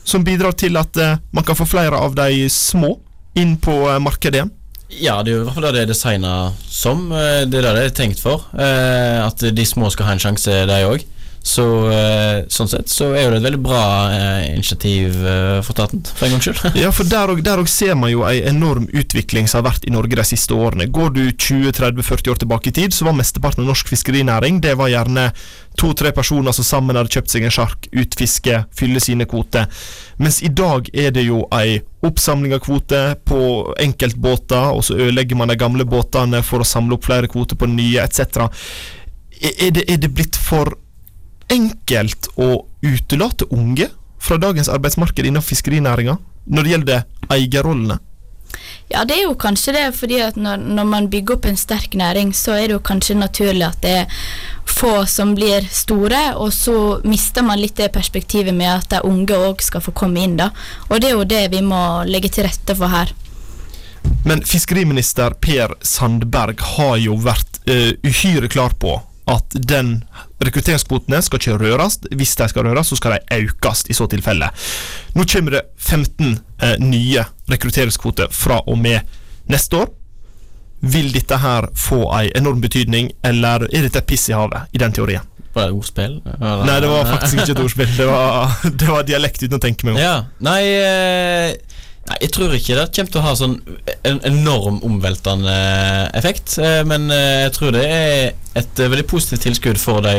Som 0.05 0.25
bidrar 0.27 0.57
til 0.59 0.81
at 0.81 0.97
eh, 0.99 1.21
man 1.37 1.47
kan 1.47 1.59
få 1.59 1.69
flere 1.69 2.01
av 2.01 2.17
de 2.19 2.49
små 2.51 2.97
inn 3.39 3.57
på 3.61 3.77
markedet 4.03 4.41
igjen? 4.41 4.57
Ja, 5.01 5.23
det 5.25 5.33
er 5.33 5.37
jo 5.39 5.43
i 5.43 5.45
hvert 5.47 5.55
fall 5.57 5.65
det 5.69 5.73
det 5.77 5.83
er 5.87 5.91
designa 5.93 6.33
som. 6.69 7.07
eh, 7.13 7.45
Det 7.49 7.59
er 7.59 7.63
det 7.69 7.75
det 7.79 7.85
er 7.87 7.95
tenkt 7.97 8.21
for. 8.21 8.45
eh, 8.59 9.25
At 9.27 9.39
de 9.55 9.65
små 9.67 9.91
skal 9.91 10.07
ha 10.07 10.13
en 10.13 10.19
sjanse, 10.23 10.67
de 10.69 10.81
òg. 10.85 11.05
Så 11.43 11.65
eh, 11.91 12.45
sånn 12.53 12.69
sett 12.71 12.91
så 12.93 13.09
er 13.17 13.25
jo 13.25 13.31
det 13.33 13.41
et 13.41 13.47
veldig 13.49 13.61
bra 13.65 13.83
eh, 14.15 14.53
initiativ 14.53 15.17
eh, 15.27 15.59
for 15.67 15.75
staten, 15.75 16.05
for 16.07 16.29
en 16.29 16.37
gangs 16.37 16.47
skyld. 16.47 16.79
Ja, 16.79 16.93
for 16.95 17.09
der 17.13 17.59
òg 17.59 17.71
ser 17.71 17.97
man 17.99 18.13
jo 18.13 18.23
en 18.29 18.47
enorm 18.53 18.87
utvikling 18.89 19.51
som 19.51 19.61
har 19.61 19.73
vært 19.73 19.89
i 19.89 19.95
Norge 19.95 20.19
de 20.19 20.27
siste 20.29 20.55
årene. 20.55 20.87
Går 20.95 21.11
du 21.17 21.23
20-30-40 21.33 22.31
år 22.31 22.43
tilbake 22.45 22.71
i 22.71 22.77
tid, 22.79 22.95
så 22.95 23.09
var 23.09 23.19
mesteparten 23.19 23.65
av 23.65 23.73
norsk 23.73 23.91
fiskerinæring 23.91 24.61
det 24.63 24.77
var 24.79 24.93
gjerne 24.93 25.33
to-tre 25.81 26.13
personer 26.15 26.55
som 26.55 26.67
sammen 26.69 26.99
hadde 26.99 27.11
kjøpt 27.11 27.33
seg 27.33 27.47
en 27.49 27.55
sjark, 27.55 27.89
utfiske, 27.91 28.61
fylle 28.77 29.03
sine 29.03 29.27
kvoter. 29.27 29.67
Mens 30.23 30.43
i 30.47 30.53
dag 30.53 30.93
er 30.95 31.11
det 31.17 31.25
jo 31.27 31.43
ei 31.57 31.81
oppsamling 32.07 32.55
av 32.55 32.63
kvoter 32.63 33.17
på 33.27 33.41
enkeltbåter, 33.83 34.77
og 34.77 34.85
så 34.87 34.99
ødelegger 35.01 35.39
man 35.41 35.51
de 35.51 35.59
gamle 35.59 35.89
båtene 35.89 36.43
for 36.47 36.63
å 36.63 36.69
samle 36.69 36.99
opp 36.99 37.09
flere 37.09 37.31
kvoter 37.31 37.59
på 37.59 37.71
nye, 37.73 38.05
etc. 38.05 38.47
Er 39.43 39.83
er 39.83 39.99
det 39.99 40.13
blitt 40.15 40.39
for 40.39 40.77
enkelt 41.53 42.31
å 42.41 42.65
utelate 42.83 43.49
unge 43.53 43.91
fra 44.23 44.39
dagens 44.41 44.71
arbeidsmarked 44.73 45.27
innen 45.27 45.45
fiskerinæringa 45.45 46.17
når 46.47 46.65
det 46.65 46.73
gjelder 46.75 47.05
eierrollene? 47.37 47.99
Ja, 48.93 49.05
det 49.09 49.17
er 49.17 49.23
jo 49.25 49.37
kanskje 49.41 49.73
det, 49.73 49.85
fordi 49.97 50.19
at 50.21 50.37
når, 50.37 50.61
når 50.77 50.89
man 50.89 51.07
bygger 51.13 51.39
opp 51.39 51.47
en 51.49 51.57
sterk 51.57 51.95
næring, 51.97 52.35
så 52.37 52.59
er 52.59 52.67
det 52.69 52.77
jo 52.77 52.83
kanskje 52.85 53.17
naturlig 53.17 53.65
at 53.65 53.81
det 53.85 53.95
er 54.03 54.19
få 54.69 55.07
som 55.09 55.33
blir 55.37 55.65
store, 55.73 56.21
og 56.37 56.53
så 56.53 56.77
mister 57.09 57.47
man 57.47 57.61
litt 57.63 57.79
det 57.81 57.93
perspektivet 57.95 58.55
med 58.55 58.69
at 58.75 58.91
de 58.93 59.01
unge 59.09 59.39
òg 59.49 59.65
skal 59.65 59.85
få 59.85 59.95
komme 59.97 60.21
inn, 60.27 60.37
da. 60.41 60.51
Og 60.91 61.01
det 61.01 61.09
er 61.09 61.17
jo 61.17 61.29
det 61.29 61.47
vi 61.55 61.63
må 61.65 61.81
legge 62.09 62.33
til 62.35 62.45
rette 62.49 62.77
for 62.77 62.93
her. 62.93 63.15
Men 64.27 64.43
fiskeriminister 64.45 65.39
Per 65.41 65.77
Sandberg 65.87 66.61
har 66.75 66.99
jo 67.01 67.17
vært 67.23 67.63
uh, 67.71 67.95
uhyre 68.05 68.51
klar 68.51 68.75
på 68.79 68.99
at 69.31 69.55
den 69.55 70.03
rekrutteringskvotene 70.43 71.21
skal 71.23 71.41
ikke 71.41 71.59
røres. 71.61 71.99
Hvis 72.11 72.35
de 72.39 72.49
skal 72.51 72.67
røres, 72.67 72.91
så 72.91 72.99
skal 72.99 73.17
de 73.17 73.43
økes 73.45 73.85
i 73.91 73.97
så 73.97 74.09
tilfelle. 74.11 74.51
Nå 75.15 75.27
kommer 75.31 75.59
det 75.59 75.65
15 75.79 76.39
eh, 76.63 76.77
nye 76.83 77.25
rekrutteringskvoter 77.51 78.33
fra 78.35 78.61
og 78.67 78.79
med 78.79 79.01
neste 79.53 79.85
år. 79.85 79.93
Vil 80.83 81.13
dette 81.15 81.39
her 81.39 81.69
få 81.79 82.03
en 82.11 82.33
enorm 82.41 82.63
betydning, 82.63 83.13
eller 83.23 83.69
er 83.71 83.87
dette 83.87 84.03
piss 84.03 84.27
i 84.33 84.35
havet, 84.35 84.67
i 84.75 84.83
den 84.83 84.95
teorien? 84.95 85.29
Var 85.53 85.69
det 85.69 85.69
et 85.69 85.77
ordspill? 85.77 86.15
Nei, 86.41 86.77
det 86.81 86.89
var 86.89 87.07
faktisk 87.11 87.43
ikke 87.43 87.55
et 87.55 87.63
ordspill. 87.63 87.91
Det 87.99 88.07
var, 88.09 88.55
det 88.81 88.89
var 88.89 89.07
dialekt 89.07 89.45
uten 89.45 89.59
å 89.59 89.63
tenke 89.63 89.87
meg 89.87 89.99
om. 89.99 90.01
Ja, 90.01 90.15
nei, 90.43 90.63
eh, 90.81 91.72
nei 92.09 92.17
Jeg 92.25 92.33
tror 92.35 92.55
ikke 92.57 92.77
det 92.79 92.89
kommer 92.97 93.13
til 93.15 93.21
å 93.21 93.25
ha 93.27 93.33
sånn 93.39 93.57
en 94.09 94.21
enorm 94.29 94.81
omveltende 94.87 95.55
effekt. 96.19 96.57
eh, 96.59 96.83
Men 96.89 97.11
eh, 97.15 97.45
jeg 97.47 97.53
tror 97.59 97.73
det 97.77 97.85
er 97.87 98.33
et 98.59 98.81
eh, 98.83 98.91
veldig 98.93 99.07
positivt 99.11 99.45
tilskudd 99.47 99.79
for 99.81 100.03
de 100.05 100.17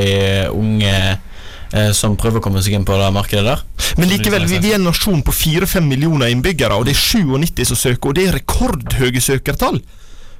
unge 0.53 0.93
eh, 0.93 1.91
som 1.93 2.15
prøver 2.19 2.39
å 2.39 2.45
komme 2.45 2.61
seg 2.63 2.77
inn 2.77 2.85
på 2.87 2.95
det 2.99 3.09
markedet 3.13 3.43
der. 3.49 3.65
Men 3.97 4.09
likevel, 4.09 4.45
vi, 4.49 4.61
vi 4.63 4.71
er 4.73 4.79
en 4.79 4.87
nasjon 4.89 5.21
på 5.25 5.35
4-5 5.35 5.85
millioner 5.85 6.31
innbyggere, 6.33 6.77
og 6.79 6.87
det 6.87 6.95
er 6.95 7.03
97 7.03 7.65
som 7.73 7.77
søker, 7.77 8.09
og 8.09 8.17
det 8.17 8.27
er 8.29 8.39
rekordhøye 8.39 9.21
søkertall. 9.21 9.81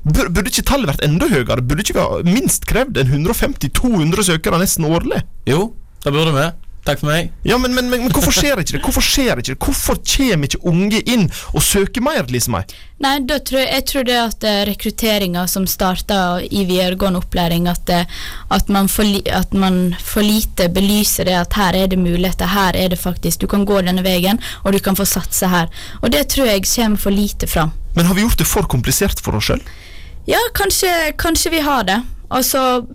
Burde 0.03 0.49
ikke 0.49 0.65
tallet 0.67 0.89
vært 0.89 1.03
enda 1.05 1.29
høyere? 1.31 1.61
Burde 1.63 1.83
ikke 1.85 1.93
vi 1.95 2.01
ha 2.03 2.23
minst 2.27 2.65
krevd 2.67 2.97
en 2.99 3.13
150-200 3.23 4.25
søkere 4.31 4.59
nesten 4.59 4.87
årlig? 4.89 5.21
Jo, 5.47 5.69
det 6.03 6.11
burde 6.11 6.33
vi. 6.35 6.47
Takk 6.83 6.99
for 6.99 7.07
meg. 7.07 7.29
Ja, 7.47 7.55
men, 7.57 7.71
men, 7.71 7.87
men, 7.89 8.01
men 8.03 8.11
hvorfor 8.11 8.33
skjer 8.35 8.59
ikke 8.59 8.75
det? 8.75 8.81
Hvorfor 8.83 9.05
skjer 9.05 9.39
ikke 9.39 9.53
det? 9.53 9.59
Hvorfor 9.63 9.99
kommer 10.03 10.49
ikke 10.49 10.59
unge 10.67 10.99
inn 11.07 11.29
og 11.55 11.63
søker 11.63 12.03
mer, 12.03 12.25
Lise 12.27 12.51
May? 12.51 12.67
Nei, 13.03 13.13
da 13.27 13.37
tror 13.39 13.61
jeg, 13.61 13.69
jeg 13.71 13.85
tror 13.87 14.07
det 14.09 14.17
at 14.19 14.47
eh, 14.47 14.57
rekrutteringa 14.67 15.45
som 15.47 15.63
starta 15.67 16.17
i 16.43 16.65
videregående 16.67 17.21
opplæring, 17.23 17.69
at, 17.71 17.87
eh, 17.87 18.19
at, 18.51 18.67
man 18.67 18.91
for, 18.91 19.07
at 19.31 19.55
man 19.55 19.95
for 20.03 20.27
lite 20.27 20.67
belyser 20.75 21.31
det 21.31 21.37
at 21.39 21.55
her 21.55 21.79
er 21.85 21.87
det 21.93 22.01
muligheter, 22.03 22.51
her 22.51 22.75
er 22.75 22.91
det 22.91 22.99
faktisk 22.99 23.43
Du 23.43 23.47
kan 23.47 23.63
gå 23.67 23.79
denne 23.83 24.03
veien, 24.03 24.41
og 24.63 24.75
du 24.75 24.81
kan 24.83 24.99
få 24.99 25.07
satse 25.07 25.47
her. 25.47 25.71
Og 26.01 26.11
det 26.11 26.27
tror 26.35 26.51
jeg 26.51 26.67
kommer 26.67 26.99
for 26.99 27.15
lite 27.15 27.47
fram. 27.47 27.71
Men 27.95 28.11
har 28.11 28.15
vi 28.15 28.27
gjort 28.27 28.43
det 28.43 28.49
for 28.49 28.67
komplisert 28.67 29.23
for 29.23 29.39
oss 29.39 29.47
sjøl? 29.47 29.63
Ja, 30.27 30.39
kanskje, 30.55 30.91
kanskje 31.19 31.51
vi 31.51 31.63
har 31.63 31.87
det. 31.87 32.01
Altså, 32.33 32.85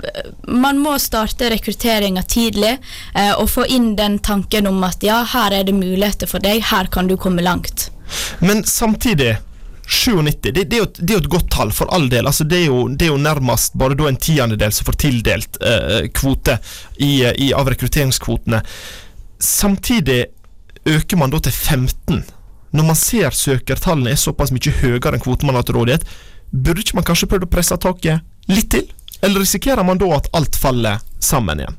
Man 0.49 0.79
må 0.83 0.97
starte 0.99 1.49
rekrutteringa 1.53 2.23
tidlig 2.27 2.75
eh, 3.15 3.33
og 3.39 3.49
få 3.53 3.67
inn 3.71 3.93
den 3.99 4.19
tanken 4.19 4.67
om 4.71 4.83
at 4.85 5.03
ja, 5.07 5.21
her 5.35 5.55
er 5.61 5.65
det 5.69 5.75
muligheter 5.77 6.27
for 6.31 6.43
deg, 6.45 6.63
her 6.73 6.89
kan 6.93 7.07
du 7.11 7.17
komme 7.17 7.43
langt. 7.45 7.91
Men 8.41 8.65
samtidig 8.65 9.37
97, 9.89 10.53
det, 10.53 10.65
det, 10.69 10.77
er 10.77 10.83
jo, 10.83 10.87
et- 10.91 10.99
det 11.01 11.11
er 11.15 11.17
jo 11.19 11.23
et 11.25 11.31
godt 11.33 11.51
tall, 11.55 11.71
for 11.73 11.89
all 11.95 12.09
del. 12.13 12.27
Altså, 12.29 12.45
det, 12.45 12.59
er 12.63 12.67
jo, 12.69 12.83
det 12.93 13.07
er 13.07 13.13
jo 13.15 13.21
nærmest 13.25 13.77
bare 13.81 13.97
da 13.97 14.09
en 14.11 14.19
tiendedel 14.21 14.73
som 14.77 14.85
får 14.89 14.99
tildelt 15.01 15.57
eh, 15.65 16.09
kvote 16.13 16.59
i, 17.01 17.13
i, 17.47 17.53
av 17.57 17.71
rekrutteringskvotene. 17.73 18.61
Samtidig 19.41 20.25
øker 20.89 21.17
man 21.21 21.31
da 21.33 21.39
til 21.45 21.53
15. 21.53 22.25
Når 22.73 22.85
man 22.85 22.97
ser 23.01 23.31
søkertallene 23.33 24.13
er 24.13 24.21
såpass 24.21 24.53
mye 24.53 24.73
høyere 24.83 25.15
enn 25.17 25.23
kvoten 25.25 25.49
man 25.49 25.57
har 25.57 25.65
til 25.69 25.79
rådighet, 25.79 26.05
burde 26.53 26.83
ikke 26.85 26.99
man 26.99 27.07
kanskje 27.09 27.29
prøvd 27.31 27.47
å 27.49 27.53
presse 27.53 27.77
taket 27.81 28.25
litt 28.53 28.69
til? 28.73 28.89
Eller 29.23 29.43
risikerer 29.43 29.85
man 29.87 29.99
da 30.01 30.11
at 30.17 30.29
alt 30.37 30.57
faller 30.59 31.03
sammen 31.23 31.63
igjen? 31.63 31.79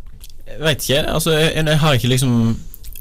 Jeg 0.50 0.62
veit 0.65 0.84
ikke. 0.84 1.03
Altså, 1.13 1.36
jeg, 1.38 1.53
jeg 1.62 1.79
har 1.84 1.96
ikke 1.98 2.12
liksom 2.12 2.34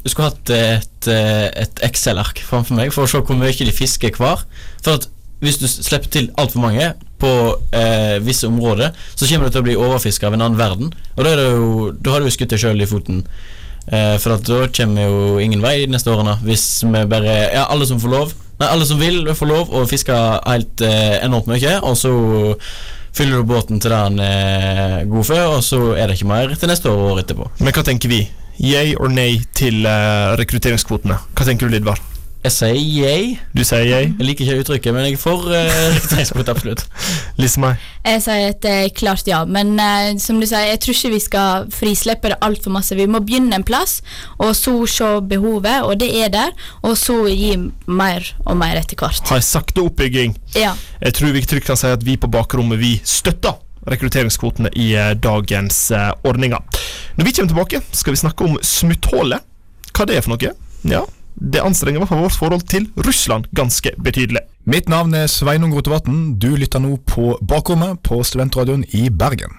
Jeg 0.05 0.13
skulle 0.13 0.29
hatt 0.31 0.51
et, 0.55 1.09
eh, 1.11 1.47
et 1.65 1.81
Excel-ark 1.89 2.39
framfor 2.47 2.79
meg 2.79 2.93
for 2.95 3.05
å 3.05 3.11
se 3.11 3.19
hvor 3.19 3.37
mye 3.37 3.53
de 3.53 3.75
fisker 3.75 4.15
hver. 4.17 4.45
For 4.85 4.95
at 4.95 5.09
hvis 5.43 5.59
du 5.61 5.67
slipper 5.71 6.11
til 6.11 6.31
altfor 6.39 6.63
mange 6.63 6.93
på 7.19 7.31
eh, 7.75 8.19
visse 8.23 8.47
områder, 8.47 8.95
så 9.15 9.27
kommer 9.27 9.49
du 9.49 9.55
til 9.55 9.63
å 9.63 9.67
bli 9.67 9.77
overfiska 9.79 10.29
av 10.29 10.37
en 10.37 10.45
annen 10.47 10.59
verden. 10.59 10.93
Og 11.17 11.27
da, 11.27 11.35
jo, 11.35 11.91
da 11.99 12.15
har 12.15 12.23
du 12.23 12.31
jo 12.31 12.35
skutt 12.35 12.55
deg 12.55 12.63
sjøl 12.63 12.83
i 12.83 12.89
foten. 12.91 13.25
Eh, 13.91 14.17
for 14.23 14.37
at 14.37 14.47
da 14.47 14.67
kommer 14.75 15.09
jo 15.11 15.39
ingen 15.43 15.63
vei 15.65 15.81
de 15.83 15.93
neste 15.95 16.13
årene. 16.15 16.39
Hvis 16.47 16.67
vi 16.87 17.05
bare 17.11 17.37
Ja, 17.55 17.67
alle 17.67 17.87
som 17.91 18.01
får 18.03 18.15
lov, 18.15 18.37
Nei, 18.59 18.67
alle 18.75 18.87
som 18.89 18.99
vil, 18.99 19.21
får 19.39 19.47
lov 19.47 19.69
å 19.71 19.85
fiske 19.87 20.15
helt 20.43 20.83
eh, 20.83 21.21
enormt 21.23 21.47
mye, 21.47 21.77
og 21.87 21.95
så 21.95 22.11
fyller 23.19 23.41
du 23.43 23.49
båten 23.49 23.81
til 23.83 23.91
det 23.91 23.99
han 23.99 24.21
er 24.23 25.09
god 25.11 25.27
for, 25.27 25.57
og 25.57 25.65
så 25.67 25.81
er 25.99 26.07
det 26.07 26.19
ikke 26.19 26.31
mer 26.31 26.55
til 26.55 26.71
neste 26.71 26.91
år 26.91 27.01
og 27.01 27.15
året 27.15 27.25
etterpå. 27.27 27.49
Men 27.59 27.75
hva 27.75 27.83
tenker 27.87 28.13
vi? 28.13 28.21
Yay 28.59 28.95
or 28.99 29.11
nay 29.11 29.41
til 29.59 29.87
eh, 29.87 30.35
rekrutteringskvotene? 30.39 31.19
Hva 31.35 31.47
tenker 31.47 31.67
du, 31.67 31.75
Lidvar? 31.75 32.03
Jeg 32.45 32.55
sier 32.55 32.77
yay. 32.79 33.31
Du 33.51 33.65
sier 33.67 33.83
yay. 33.83 34.09
Jeg 34.13 34.27
liker 34.29 34.47
ikke 34.47 34.63
uttrykket, 34.63 34.95
men 34.95 35.09
jeg 35.09 35.17
er 35.17 35.21
for 35.21 35.47
uh, 35.51 35.57
rekrutteringskvote, 35.97 36.55
absolutt. 36.55 36.85
Lise 37.41 37.63
meg. 37.63 37.83
Jeg 38.07 38.23
sier 38.25 38.45
et 38.53 38.69
uh, 38.71 38.85
klart 38.95 39.29
ja, 39.29 39.43
men 39.49 39.75
uh, 39.77 40.13
som 40.23 40.39
du 40.39 40.47
sier, 40.47 40.69
jeg 40.71 40.81
tror 40.85 40.97
ikke 40.97 41.13
vi 41.17 41.23
skal 41.25 41.69
frislippe 41.75 42.33
det 42.33 42.39
altfor 42.47 42.75
masse. 42.79 42.97
Vi 42.99 43.09
må 43.11 43.21
begynne 43.27 43.59
en 43.59 43.67
plass, 43.67 43.99
og 44.39 44.55
så 44.59 44.77
se 44.89 45.13
behovet, 45.29 45.83
og 45.83 45.99
det 46.01 46.13
er 46.23 46.33
der, 46.35 46.55
og 46.87 46.95
så 47.01 47.21
gi 47.27 47.57
mer 47.91 48.33
og 48.47 48.59
mer 48.61 48.79
etter 48.79 48.99
hvert. 48.99 49.27
Ha 49.33 49.41
en 49.41 49.49
sakte 49.49 49.83
oppbygging. 49.83 50.39
Ja. 50.55 50.77
Jeg 51.03 51.19
tror 51.19 51.35
vi 51.35 51.47
trygt 51.47 51.67
kan 51.69 51.81
si 51.81 51.91
at 51.91 52.07
vi 52.07 52.17
på 52.21 52.31
bakrommet 52.31 52.79
vi 52.81 52.97
støtter 53.07 53.59
rekrutteringskvotene 53.89 54.73
i 54.77 54.93
eh, 54.97 55.13
dagens 55.17 55.91
eh, 55.91 56.11
ordninger. 56.29 56.59
Når 57.17 57.25
vi 57.25 57.33
kommer 57.33 57.53
tilbake, 57.53 57.83
skal 57.93 58.15
vi 58.15 58.23
snakke 58.23 58.45
om 58.45 58.59
smutthullet. 58.63 59.45
Hva 59.97 60.07
det 60.07 60.19
er 60.19 60.27
for 60.27 60.35
noe? 60.35 60.53
Ja, 60.87 61.03
det 61.41 61.63
anstrenger 61.63 61.99
i 61.99 62.03
hvert 62.03 62.13
fall 62.13 62.25
vårt 62.27 62.39
forhold 62.39 62.67
til 62.71 62.89
Russland 63.07 63.49
ganske 63.57 63.93
betydelig. 64.05 64.43
Mitt 64.69 64.89
navn 64.89 65.15
er 65.15 65.31
Sveinung 65.31 65.73
Rotevatn. 65.77 66.35
Du 66.39 66.51
lytter 66.57 66.83
nå 66.83 66.99
på 67.09 67.39
Bakrommet 67.41 68.03
på 68.05 68.21
Studentradioen 68.27 68.85
i 68.93 69.09
Bergen. 69.09 69.55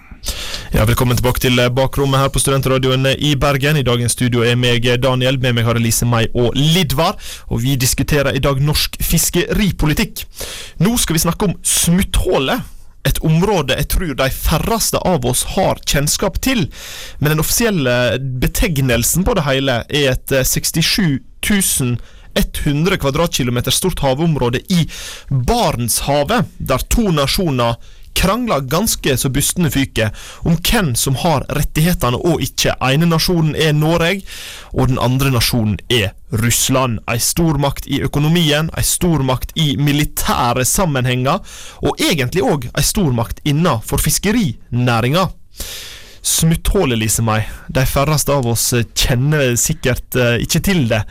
Ja, 0.70 0.84
Velkommen 0.84 1.16
tilbake 1.16 1.40
til 1.40 1.56
bakrommet 1.74 2.20
her 2.20 2.28
på 2.28 2.38
Studentradioen 2.38 3.06
i 3.18 3.32
Bergen. 3.40 3.78
I 3.80 3.82
dagens 3.86 4.12
studio 4.12 4.44
er 4.46 4.58
meg 4.60 4.84
Daniel, 5.02 5.40
med 5.40 5.56
meg 5.56 5.66
har 5.66 5.80
Elise 5.80 6.06
May 6.06 6.28
og 6.34 6.52
Lidvar. 6.54 7.16
Og 7.48 7.64
vi 7.64 7.74
diskuterer 7.80 8.36
i 8.36 8.42
dag 8.44 8.60
norsk 8.62 9.00
fiskeripolitikk. 9.02 10.26
Nå 10.84 10.94
skal 11.00 11.16
vi 11.16 11.24
snakke 11.24 11.48
om 11.48 11.56
smutthullet. 11.64 12.68
Et 13.08 13.18
område 13.24 13.76
jeg 13.78 13.88
tror 13.94 14.14
de 14.18 14.28
færreste 14.34 15.00
av 15.08 15.24
oss 15.28 15.46
har 15.56 15.80
kjennskap 15.88 16.40
til. 16.44 16.66
Men 17.18 17.34
den 17.34 17.42
offisielle 17.42 17.96
betegnelsen 18.42 19.24
på 19.24 19.36
det 19.38 19.46
hele 19.48 19.82
er 19.88 20.14
et 20.14 20.36
eh, 20.36 20.46
67 20.46 21.20
100 22.34 22.96
kvadratkilometer 23.02 23.74
stort 23.74 23.98
havområde 24.04 24.60
i 24.70 24.84
Barentshavet, 25.30 26.46
der 26.58 26.84
to 26.92 27.08
nasjoner 27.10 27.80
krangler 28.20 28.60
ganske 28.68 29.16
så 29.16 29.30
bustene 29.32 29.70
fyker 29.72 30.12
om 30.44 30.58
hvem 30.60 30.92
som 30.98 31.16
har 31.22 31.46
rettighetene 31.56 32.20
og 32.20 32.42
ikke. 32.44 32.74
ene 32.84 33.08
nasjonen 33.08 33.54
er 33.56 33.72
Norge, 33.72 34.22
og 34.72 34.88
den 34.88 34.98
andre 35.00 35.32
nasjonen 35.32 35.78
er 35.88 36.12
Russland. 36.30 37.00
Ei 37.08 37.18
stormakt 37.18 37.88
i 37.88 38.02
økonomien, 38.04 38.70
ei 38.76 38.84
stormakt 38.84 39.52
i 39.56 39.76
militære 39.76 40.64
sammenhenger, 40.64 41.40
og 41.82 42.00
egentlig 42.00 42.44
òg 42.44 42.68
ei 42.74 42.84
stormakt 42.84 43.40
innenfor 43.44 44.02
fiskerinæringa. 44.02 45.28
Smutthullet, 46.22 46.98
Lise 46.98 47.22
Mai. 47.24 47.40
De 47.68 47.86
færreste 47.88 48.34
av 48.36 48.46
oss 48.46 48.74
kjenner 48.94 49.56
sikkert 49.56 50.16
eh, 50.16 50.36
ikke 50.44 50.60
til 50.60 50.84
det. 50.90 51.06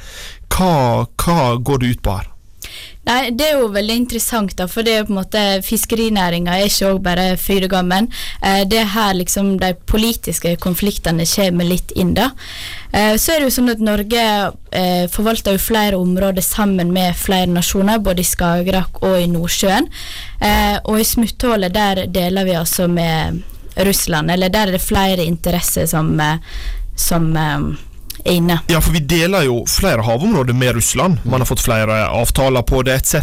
Hva, 0.54 1.08
hva 1.18 1.56
går 1.58 1.82
det 1.82 1.96
ut 1.96 2.04
på 2.06 2.20
her? 2.20 2.30
Nei, 3.08 3.32
Det 3.32 3.46
er 3.48 3.62
jo 3.62 3.70
veldig 3.74 3.96
interessant, 3.96 4.52
da, 4.60 4.68
for 4.68 4.86
det 4.86 4.94
er 4.94 5.06
på 5.08 5.14
en 5.14 5.22
måte 5.22 5.42
fiskerinæringa 5.66 6.58
er 6.58 6.68
ikke 6.68 6.92
også 6.92 7.04
bare 7.06 7.26
fyregammen. 7.40 8.10
Eh, 8.44 8.66
det 8.70 8.82
er 8.82 8.92
her 8.94 9.14
liksom 9.18 9.54
de 9.62 9.72
politiske 9.90 10.56
konfliktene 10.62 11.26
kommer 11.26 11.66
litt 11.66 11.92
inn. 11.96 12.14
da. 12.14 12.30
Eh, 12.92 13.16
så 13.16 13.34
er 13.34 13.40
det 13.40 13.50
jo 13.50 13.56
sånn 13.56 13.72
at 13.72 13.80
Norge 13.80 14.26
eh, 14.72 15.08
forvalter 15.10 15.56
jo 15.56 15.64
flere 15.64 15.98
områder 15.98 16.44
sammen 16.46 16.92
med 16.94 17.16
flere 17.16 17.48
nasjoner, 17.48 18.04
både 18.04 18.22
i 18.22 18.30
Skagerrak 18.30 19.02
og 19.02 19.18
i 19.18 19.30
Nordsjøen. 19.32 19.90
Eh, 20.42 20.78
og 20.84 21.00
i 21.00 21.08
smutthullet 21.08 21.74
der 21.74 22.06
deler 22.08 22.46
vi 22.46 22.60
altså 22.60 22.88
med 22.92 23.42
Russland, 23.80 24.30
eller 24.32 24.50
der 24.50 24.68
er 24.68 24.72
det 24.78 24.84
flere 24.84 25.26
interesser 25.26 25.88
som, 25.88 26.20
eh, 26.20 26.38
som 26.96 27.32
eh, 27.38 27.70
er 28.26 28.38
inne. 28.40 28.60
Ja, 28.72 28.82
for 28.82 28.96
vi 28.96 29.00
deler 29.00 29.46
jo 29.48 29.62
flere 29.70 30.04
havområder 30.06 30.54
med 30.54 30.76
Russland. 30.76 31.20
Man 31.24 31.42
har 31.42 31.50
fått 31.50 31.64
flere 31.64 32.02
avtaler 32.08 32.62
på 32.68 32.82
det, 32.88 32.96
etc. 33.00 33.16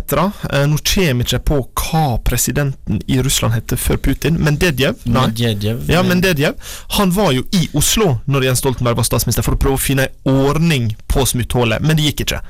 Eh, 0.50 0.66
nå 0.68 0.78
kommer 0.82 1.24
jeg 1.24 1.26
ikke 1.26 1.42
på 1.50 1.60
hva 1.86 2.04
presidenten 2.24 3.00
i 3.06 3.20
Russland 3.22 3.54
heter 3.54 3.80
før 3.80 4.00
Putin. 4.02 4.38
Medvedev? 4.42 4.98
Nei. 5.04 5.26
Medvedev. 5.28 5.84
Ja, 5.90 6.02
Medvedev. 6.06 6.54
Han 6.98 7.12
var 7.14 7.32
jo 7.36 7.44
i 7.52 7.68
Oslo 7.76 8.16
når 8.26 8.48
Jens 8.48 8.62
Stoltenberg 8.64 8.98
var 8.98 9.06
statsminister 9.08 9.44
for 9.46 9.56
å 9.56 9.60
prøve 9.60 9.78
å 9.78 9.82
finne 9.82 10.08
en 10.08 10.40
ordning 10.46 10.90
på 11.10 11.24
smutthullet, 11.28 11.82
men 11.84 11.96
det 11.96 12.10
gikk 12.10 12.24
ikke. 12.26 12.40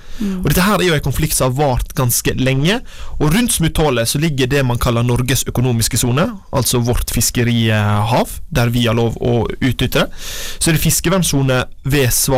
Og 0.40 0.48
Dette 0.50 0.64
her 0.64 0.80
er 0.80 0.88
jo 0.90 0.96
en 0.96 1.04
konflikt 1.04 1.36
som 1.36 1.50
har 1.50 1.56
vart 1.58 1.94
ganske 1.98 2.34
lenge. 2.38 2.80
Og 3.20 3.30
rundt 3.34 3.54
smutthullet 3.54 4.08
så 4.10 4.20
ligger 4.22 4.50
det 4.50 4.64
man 4.66 4.80
kaller 4.82 5.06
Norges 5.06 5.44
økonomiske 5.48 6.00
sone, 6.00 6.28
altså 6.56 6.80
vårt 6.84 7.12
fiskerihav, 7.14 8.38
der 8.50 8.72
vi 8.74 8.86
har 8.88 8.96
lov 8.98 9.18
å 9.22 9.46
utnytte. 9.60 10.08
Så 10.58 10.70
er 10.70 10.76
det 10.76 10.84
fiskevernssone 10.84 11.62
ved 11.86 12.10
Svalbard, 12.14 12.35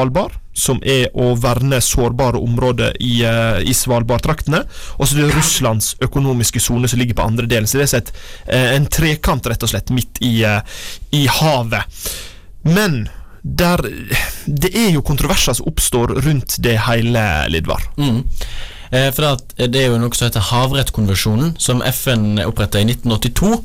som 0.58 0.80
er 0.82 1.12
å 1.14 1.32
verne 1.38 1.78
sårbare 1.84 2.40
områder 2.42 2.96
i, 3.00 3.20
uh, 3.26 3.60
i 3.62 3.74
Svalbardtraktene. 3.74 4.64
Og 4.98 5.06
så 5.06 5.18
er 5.18 5.28
det 5.28 5.36
Russlands 5.36 5.92
økonomiske 6.04 6.62
sone 6.62 6.90
som 6.90 6.98
ligger 6.98 7.18
på 7.18 7.28
andre 7.28 7.46
delen. 7.50 7.68
Så 7.70 7.78
det 7.78 7.86
er 7.86 7.92
sett, 7.92 8.10
uh, 8.50 8.74
en 8.74 8.88
trekant, 8.90 9.46
rett 9.46 9.62
og 9.62 9.70
slett, 9.70 9.92
midt 9.94 10.18
i, 10.24 10.40
uh, 10.42 10.60
i 11.14 11.26
havet. 11.30 12.10
Men 12.66 13.04
der, 13.42 13.80
det 14.46 14.72
er 14.76 14.90
jo 14.92 15.04
kontroverser 15.06 15.56
som 15.56 15.70
oppstår 15.70 16.18
rundt 16.26 16.58
det 16.64 16.74
hele, 16.88 17.22
Lidvar. 17.52 17.86
Mm. 17.96 18.24
Eh, 18.90 19.10
for 19.12 19.38
det 19.56 19.80
er 19.82 19.90
jo 19.92 19.98
noe 20.00 20.16
som 20.16 20.28
heter 20.28 20.46
Havrettkonvensjonen, 20.50 21.56
som 21.60 21.82
FN 21.84 22.40
oppretta 22.46 22.80
i 22.80 22.88
1982. 22.88 23.58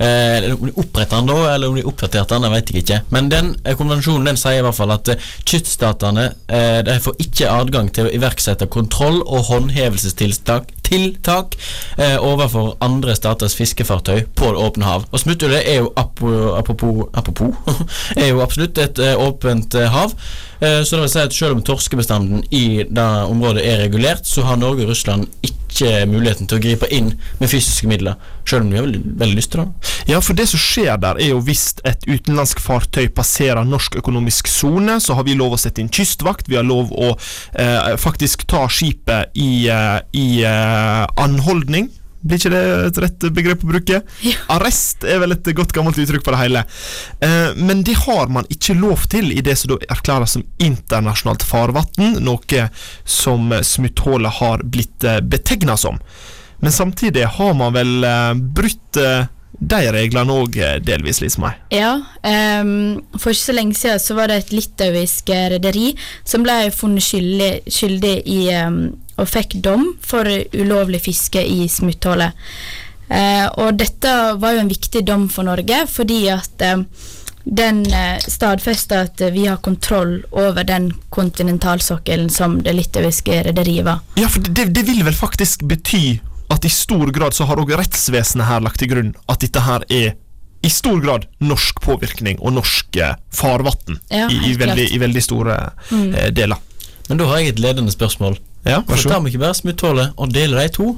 Eh, 0.00 0.54
om 0.54 0.66
de 0.66 0.72
oppretta 0.80 1.16
den 1.16 1.28
da, 1.28 1.54
eller 1.54 1.68
om 1.68 1.76
de 1.76 1.84
oppdaterte 1.84 2.34
den, 2.34 2.46
det 2.46 2.52
vet 2.54 2.70
jeg 2.72 2.84
ikke. 2.84 3.00
Men 3.12 3.28
den 3.28 3.50
eh, 3.64 3.76
konvensjonen 3.76 4.30
den 4.30 4.40
sier 4.40 4.62
i 4.62 4.64
hvert 4.64 4.78
fall 4.78 4.94
at 4.94 5.10
eh, 5.12 5.30
eh, 5.50 6.78
de 6.86 6.98
får 7.04 7.18
ikke 7.20 7.50
adgang 7.52 7.90
til 7.92 8.08
å 8.08 8.12
iverksette 8.16 8.70
kontroll- 8.72 9.20
og 9.26 9.50
håndhevelsestiltak 9.50 10.72
tiltak, 10.90 11.54
eh, 12.00 12.16
overfor 12.16 12.72
andre 12.82 13.14
staters 13.14 13.54
fiskefartøy 13.54 14.24
på 14.34 14.48
det 14.54 14.62
åpne 14.64 14.88
hav. 14.88 15.04
Og 15.12 15.20
smutthullet 15.22 15.68
er 15.68 15.82
jo 15.84 15.92
apropos, 15.96 17.04
apropos 17.14 17.54
er 18.16 18.32
jo 18.32 18.40
absolutt 18.42 18.80
et 18.80 18.98
eh, 19.04 19.20
åpent 19.20 19.76
hav. 19.92 20.16
Så 20.60 20.92
det 20.92 21.06
vil 21.06 21.08
si 21.08 21.20
at 21.22 21.32
selv 21.32 21.54
om 21.56 21.62
torskebestanden 21.64 22.42
i 22.52 22.82
det 22.84 23.04
området 23.32 23.62
er 23.64 23.78
regulert, 23.80 24.26
så 24.28 24.42
har 24.44 24.58
Norge 24.60 24.84
og 24.84 24.90
Russland 24.90 25.24
ikke 25.40 25.69
muligheten 26.10 26.48
til 26.50 26.58
å 26.58 26.62
gripe 26.62 26.88
inn 26.92 27.12
med 27.40 27.50
fysiske 27.50 27.88
midler, 27.88 28.18
selv 28.48 28.64
om 28.64 28.70
de 28.70 28.78
har 28.78 28.86
veldig, 28.86 29.02
veldig 29.20 29.38
lyst 29.38 29.52
til 29.54 29.62
det. 29.62 29.92
Ja, 30.10 30.20
for 30.24 30.36
det 30.36 30.48
som 30.50 30.60
skjer 30.62 30.98
der, 31.00 31.20
er 31.20 31.32
jo 31.32 31.42
hvis 31.44 31.70
et 31.88 32.04
utenlandsk 32.08 32.60
fartøy 32.62 33.08
passerer 33.14 33.64
norsk 33.68 34.00
økonomisk 34.00 34.50
sone, 34.50 34.98
så 35.00 35.16
har 35.18 35.26
vi 35.28 35.38
lov 35.38 35.54
å 35.56 35.60
sette 35.60 35.82
inn 35.82 35.92
kystvakt. 35.92 36.50
Vi 36.50 36.58
har 36.58 36.66
lov 36.66 36.92
å 36.92 37.12
eh, 37.14 37.94
faktisk 38.00 38.46
ta 38.50 38.66
skipet 38.70 39.36
i, 39.38 39.68
eh, 39.70 39.98
i 40.16 40.28
eh, 40.46 41.06
anholdning. 41.20 41.90
Blir 42.20 42.36
ikke 42.36 42.52
det 42.52 42.62
et 42.90 42.98
rett 43.00 43.26
begrep 43.32 43.62
å 43.64 43.70
bruke? 43.70 44.00
Ja. 44.26 44.36
Arrest 44.56 45.06
er 45.08 45.22
vel 45.22 45.32
et 45.32 45.52
godt 45.56 45.72
gammelt 45.76 46.00
uttrykk 46.00 46.26
for 46.26 46.36
det 46.36 46.42
hele. 46.42 46.64
Eh, 47.24 47.56
men 47.56 47.80
det 47.86 47.96
har 48.02 48.28
man 48.32 48.48
ikke 48.52 48.76
lov 48.76 49.06
til 49.12 49.32
i 49.32 49.40
det 49.44 49.56
som 49.56 49.72
da 49.72 49.80
erklæres 49.94 50.36
som 50.36 50.44
internasjonalt 50.60 51.46
farvann, 51.48 52.20
noe 52.20 52.66
som 53.08 53.54
smutthullet 53.64 54.40
har 54.42 54.66
blitt 54.68 55.08
eh, 55.08 55.22
betegna 55.24 55.78
som. 55.80 55.96
Men 56.60 56.72
samtidig 56.76 57.24
har 57.24 57.54
man 57.56 57.72
vel 57.72 58.04
eh, 58.04 58.34
brutt 58.36 59.00
eh, 59.00 59.24
de 59.58 59.80
reglene 59.92 60.32
òg, 60.32 60.56
delvis, 60.86 61.20
Lismai. 61.20 61.52
Ja, 61.74 61.96
um, 62.62 63.00
for 63.18 63.34
ikke 63.34 63.42
så 63.50 63.56
lenge 63.56 63.76
siden 63.76 64.00
så 64.00 64.16
var 64.16 64.30
det 64.30 64.38
et 64.40 64.52
litauisk 64.54 65.32
eh, 65.34 65.48
rederi 65.52 65.90
som 66.24 66.46
ble 66.46 66.70
funnet 66.74 67.04
skyldig, 67.04 67.50
skyldig 67.68 68.14
i 68.30 68.40
um, 68.62 68.82
og 69.20 69.28
fikk 69.28 69.58
dom 69.64 69.90
for 70.00 70.28
ulovlig 70.56 71.02
fiske 71.04 71.42
i 71.44 71.66
smutthullet. 71.68 72.36
Uh, 73.10 73.46
og 73.58 73.74
dette 73.80 74.10
var 74.40 74.54
jo 74.54 74.62
en 74.62 74.70
viktig 74.70 75.02
dom 75.06 75.26
for 75.32 75.48
Norge, 75.48 75.82
fordi 75.90 76.22
at 76.32 76.64
uh, 76.64 76.84
den 77.44 77.82
uh, 77.90 78.16
stadfesta 78.22 79.02
at 79.08 79.22
vi 79.34 79.48
har 79.48 79.60
kontroll 79.64 80.20
over 80.30 80.64
den 80.64 80.92
kontinentalsokkelen 81.10 82.30
som 82.30 82.60
det 82.64 82.76
litauiske 82.78 83.42
rederiet 83.50 83.88
var. 83.88 84.04
Ja, 84.20 84.30
for 84.30 84.46
det, 84.46 84.70
det 84.76 84.86
vil 84.88 85.02
vel 85.04 85.16
faktisk 85.16 85.66
bety 85.68 86.20
at 86.50 86.64
i 86.66 86.70
stor 86.72 87.10
grad 87.14 87.34
så 87.36 87.46
har 87.46 87.60
òg 87.62 87.70
rettsvesenet 87.78 88.48
her 88.48 88.60
lagt 88.64 88.80
til 88.82 88.90
grunn 88.90 89.12
at 89.30 89.40
dette 89.44 89.60
her 89.66 89.84
er 89.88 90.14
i 90.62 90.68
stor 90.68 90.98
grad 91.00 91.24
norsk 91.40 91.78
påvirkning 91.80 92.40
og 92.44 92.52
norsk 92.58 92.96
eh, 93.00 93.14
farvann 93.32 94.00
Ja, 94.12 94.26
i, 94.28 94.40
i, 94.50 94.56
veldig, 94.60 94.88
i 94.92 94.98
veldig 95.00 95.22
store 95.24 95.56
Mm. 95.90 96.10
eh, 96.14 96.28
deler. 96.36 96.58
Men 97.08 97.18
da 97.18 97.26
har 97.30 97.38
jeg 97.40 97.48
et 97.54 97.62
ledende 97.64 97.90
spørsmål. 97.94 98.36
Ja, 98.66 98.82
Hvorfor 98.84 99.08
tar 99.14 99.20
vi 99.24 99.30
ikke 99.32 99.40
bare 99.46 99.56
smutthullet 99.56 100.12
og 100.20 100.34
deler 100.34 100.60
de 100.60 100.68
to? 100.76 100.90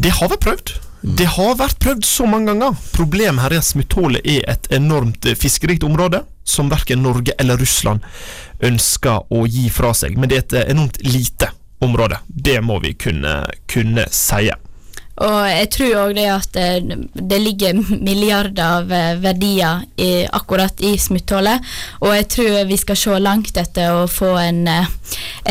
Det 0.00 0.10
har 0.16 0.28
vært 0.32 0.40
prøvd. 0.46 0.72
Det 1.02 1.26
har 1.34 1.56
vært 1.58 1.78
prøvd 1.82 2.04
så 2.06 2.24
mange 2.30 2.46
ganger. 2.52 2.78
Problemet 2.94 3.42
her 3.42 3.52
er 3.52 3.60
at 3.60 3.68
smutthullet 3.68 4.24
er 4.24 4.46
et 4.48 4.68
enormt 4.72 5.26
eh, 5.26 5.34
fiskerikt 5.36 5.84
område 5.84 6.22
som 6.48 6.70
verken 6.72 7.02
Norge 7.04 7.34
eller 7.38 7.58
Russland 7.60 8.00
ønsker 8.62 9.26
å 9.30 9.44
gi 9.46 9.68
fra 9.74 9.92
seg. 9.96 10.16
Men 10.18 10.30
det 10.30 10.38
er 10.38 10.44
et 10.46 10.56
eh, 10.62 10.70
enormt 10.72 10.98
lite 11.04 11.50
området. 11.82 12.22
Det 12.26 12.60
må 12.64 12.78
vi 12.82 12.94
kunne, 12.94 13.42
kunne 13.70 14.06
si. 14.10 14.50
Og 15.22 15.42
jeg 15.44 15.68
tror 15.74 15.96
òg 16.06 16.14
det 16.16 16.24
at 16.32 16.56
det, 16.56 16.96
det 17.12 17.38
ligger 17.42 17.76
milliarder 17.92 18.78
av 18.80 18.92
eh, 18.96 19.18
verdier 19.20 19.84
i, 20.00 20.24
akkurat 20.24 20.80
i 20.80 20.94
smutthullet. 20.98 21.60
Og 22.00 22.14
jeg 22.16 22.28
tror 22.32 22.58
vi 22.70 22.78
skal 22.80 22.98
se 22.98 23.18
langt 23.20 23.60
etter 23.60 23.92
å 23.92 24.08
få 24.10 24.32
en, 24.40 24.64
eh, 24.68 24.88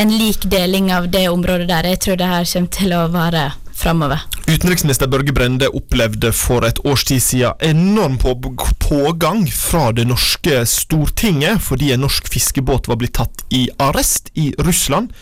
en 0.02 0.14
lik 0.18 0.50
deling 0.50 0.90
av 0.92 1.12
det 1.14 1.28
området 1.30 1.70
der. 1.70 1.92
Jeg 1.94 2.02
tror 2.08 2.20
det 2.20 2.32
her 2.34 2.50
kommer 2.54 2.74
til 2.80 2.98
å 2.98 3.08
vare 3.14 3.52
framover. 3.82 4.26
Utenriksminister 4.50 5.08
Børge 5.08 5.34
Brende 5.34 5.70
opplevde 5.74 6.34
for 6.36 6.66
et 6.68 6.82
års 6.86 7.06
tid 7.08 7.22
siden 7.24 7.62
enorm 7.66 8.18
på 8.22 8.34
pågang 8.82 9.46
fra 9.54 9.90
det 9.96 10.08
norske 10.10 10.66
Stortinget 10.70 11.62
fordi 11.64 11.94
en 11.94 12.04
norsk 12.06 12.28
fiskebåt 12.34 12.90
var 12.92 13.00
blitt 13.02 13.16
tatt 13.18 13.46
i 13.50 13.68
arrest 13.82 14.34
i 14.34 14.52
Russland 14.60 15.14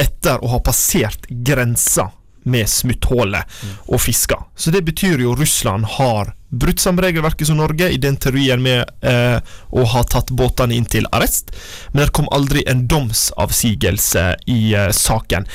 etter 0.00 0.42
å 0.44 0.54
ha 0.54 0.60
passert 0.64 1.28
grensa 1.28 2.10
med 2.44 2.68
smutthullet 2.68 3.60
og 3.88 4.00
fiska. 4.00 4.36
Så 4.56 4.70
det 4.70 4.84
betyr 4.84 5.22
jo 5.24 5.34
Russland 5.36 5.86
har 5.96 6.34
brutt 6.54 6.80
samme 6.80 7.02
regelverket 7.02 7.48
som 7.48 7.58
Norge 7.58 7.88
i 7.90 7.98
den 7.98 8.16
teorien 8.20 8.62
med 8.62 8.84
eh, 9.00 9.38
å 9.70 9.86
ha 9.94 10.04
tatt 10.04 10.30
båtene 10.30 10.76
inn 10.76 10.86
til 10.86 11.08
arrest, 11.10 11.50
men 11.92 12.04
det 12.04 12.14
kom 12.14 12.28
aldri 12.34 12.62
en 12.70 12.84
domsavsigelse 12.90 14.26
i 14.52 14.60
eh, 14.76 14.92
saken. 14.94 15.48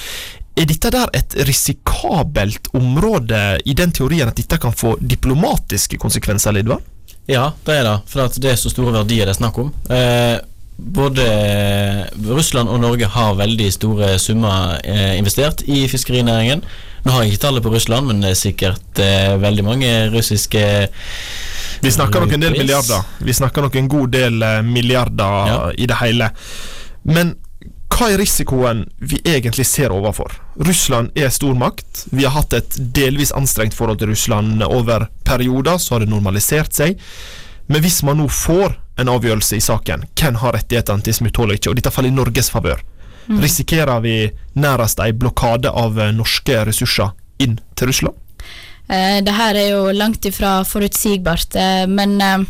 Er 0.59 0.67
dette 0.67 0.91
der 0.91 1.11
et 1.15 1.37
risikabelt 1.47 2.67
område 2.75 3.59
i 3.63 3.75
den 3.77 3.93
teorien 3.95 4.27
at 4.27 4.39
dette 4.39 4.59
kan 4.59 4.75
få 4.75 4.97
diplomatiske 4.99 6.01
konsekvenser, 6.01 6.57
Lidvard? 6.57 6.83
Ja, 7.29 7.51
det 7.63 7.77
er 7.79 7.85
det. 7.85 7.97
For 8.09 8.39
det 8.41 8.51
er 8.51 8.57
så 8.59 8.71
store 8.73 8.91
verdier 8.97 9.29
det 9.29 9.35
er 9.35 9.39
snakk 9.39 9.59
om. 9.61 9.69
Eh, 9.93 10.35
både 10.79 11.25
Russland 12.25 12.69
og 12.69 12.79
Norge 12.81 13.09
har 13.11 13.35
veldig 13.39 13.67
store 13.73 14.13
summer 14.21 14.79
eh, 14.83 15.17
investert 15.19 15.63
i 15.67 15.83
fiskerinæringen. 15.91 16.63
Nå 17.03 17.13
har 17.13 17.23
jeg 17.23 17.33
ikke 17.33 17.43
tallet 17.45 17.63
på 17.63 17.73
Russland, 17.73 18.07
men 18.09 18.23
det 18.23 18.33
er 18.33 18.39
sikkert 18.39 19.01
eh, 19.03 19.35
veldig 19.39 19.65
mange 19.67 19.91
russiske 20.13 20.63
Vi 21.83 21.91
snakker 21.95 22.23
nok 22.23 22.33
en 22.35 22.43
del 22.43 22.57
milliarder. 22.57 23.05
Vi 23.23 23.35
snakker 23.35 23.63
nok 23.67 23.77
en 23.79 23.91
god 23.91 24.15
del 24.15 24.41
eh, 24.43 24.61
milliarder 24.65 25.53
ja. 25.53 25.59
i 25.77 25.87
det 25.89 25.99
hele. 26.01 26.31
Men 27.07 27.35
hva 27.89 28.11
er 28.13 28.21
risikoen 28.21 28.85
vi 29.01 29.19
egentlig 29.27 29.65
ser 29.67 29.91
overfor? 29.91 30.35
Russland 30.59 31.15
er 31.19 31.31
stormakt. 31.33 32.05
Vi 32.11 32.23
har 32.27 32.35
hatt 32.35 32.53
et 32.55 32.77
delvis 32.95 33.33
anstrengt 33.35 33.75
forhold 33.75 33.99
til 33.99 34.11
Russland 34.13 34.63
over 34.63 35.09
perioder, 35.27 35.79
så 35.79 35.95
har 35.95 36.05
det 36.05 36.11
normalisert 36.11 36.75
seg. 36.75 36.99
Men 37.69 37.83
hvis 37.83 38.01
man 38.07 38.19
nå 38.21 38.27
får 38.31 38.77
en 38.99 39.11
avgjørelse 39.11 39.57
i 39.57 39.63
saken, 39.63 40.05
hvem 40.19 40.39
har 40.41 40.55
rettighetene 40.57 41.05
til 41.05 41.15
smutthull 41.15 41.53
og 41.53 41.59
ikke, 41.59 41.71
og 41.71 41.79
dette 41.79 41.93
faller 41.93 42.11
i 42.11 42.17
Norges 42.17 42.51
favør, 42.53 42.81
mm. 43.27 43.37
risikerer 43.43 44.01
vi 44.05 44.15
nærmest 44.59 45.01
en 45.03 45.19
blokade 45.19 45.71
av 45.71 45.99
eh, 45.99 46.13
norske 46.15 46.63
ressurser 46.69 47.13
inn 47.43 47.59
til 47.79 47.91
Russland? 47.91 48.17
Eh, 48.89 49.19
det 49.25 49.35
her 49.37 49.55
er 49.59 49.69
jo 49.71 49.85
langt 49.95 50.25
ifra 50.25 50.59
forutsigbart, 50.67 51.55
eh, 51.55 51.85
men 51.89 52.17
eh, 52.25 52.43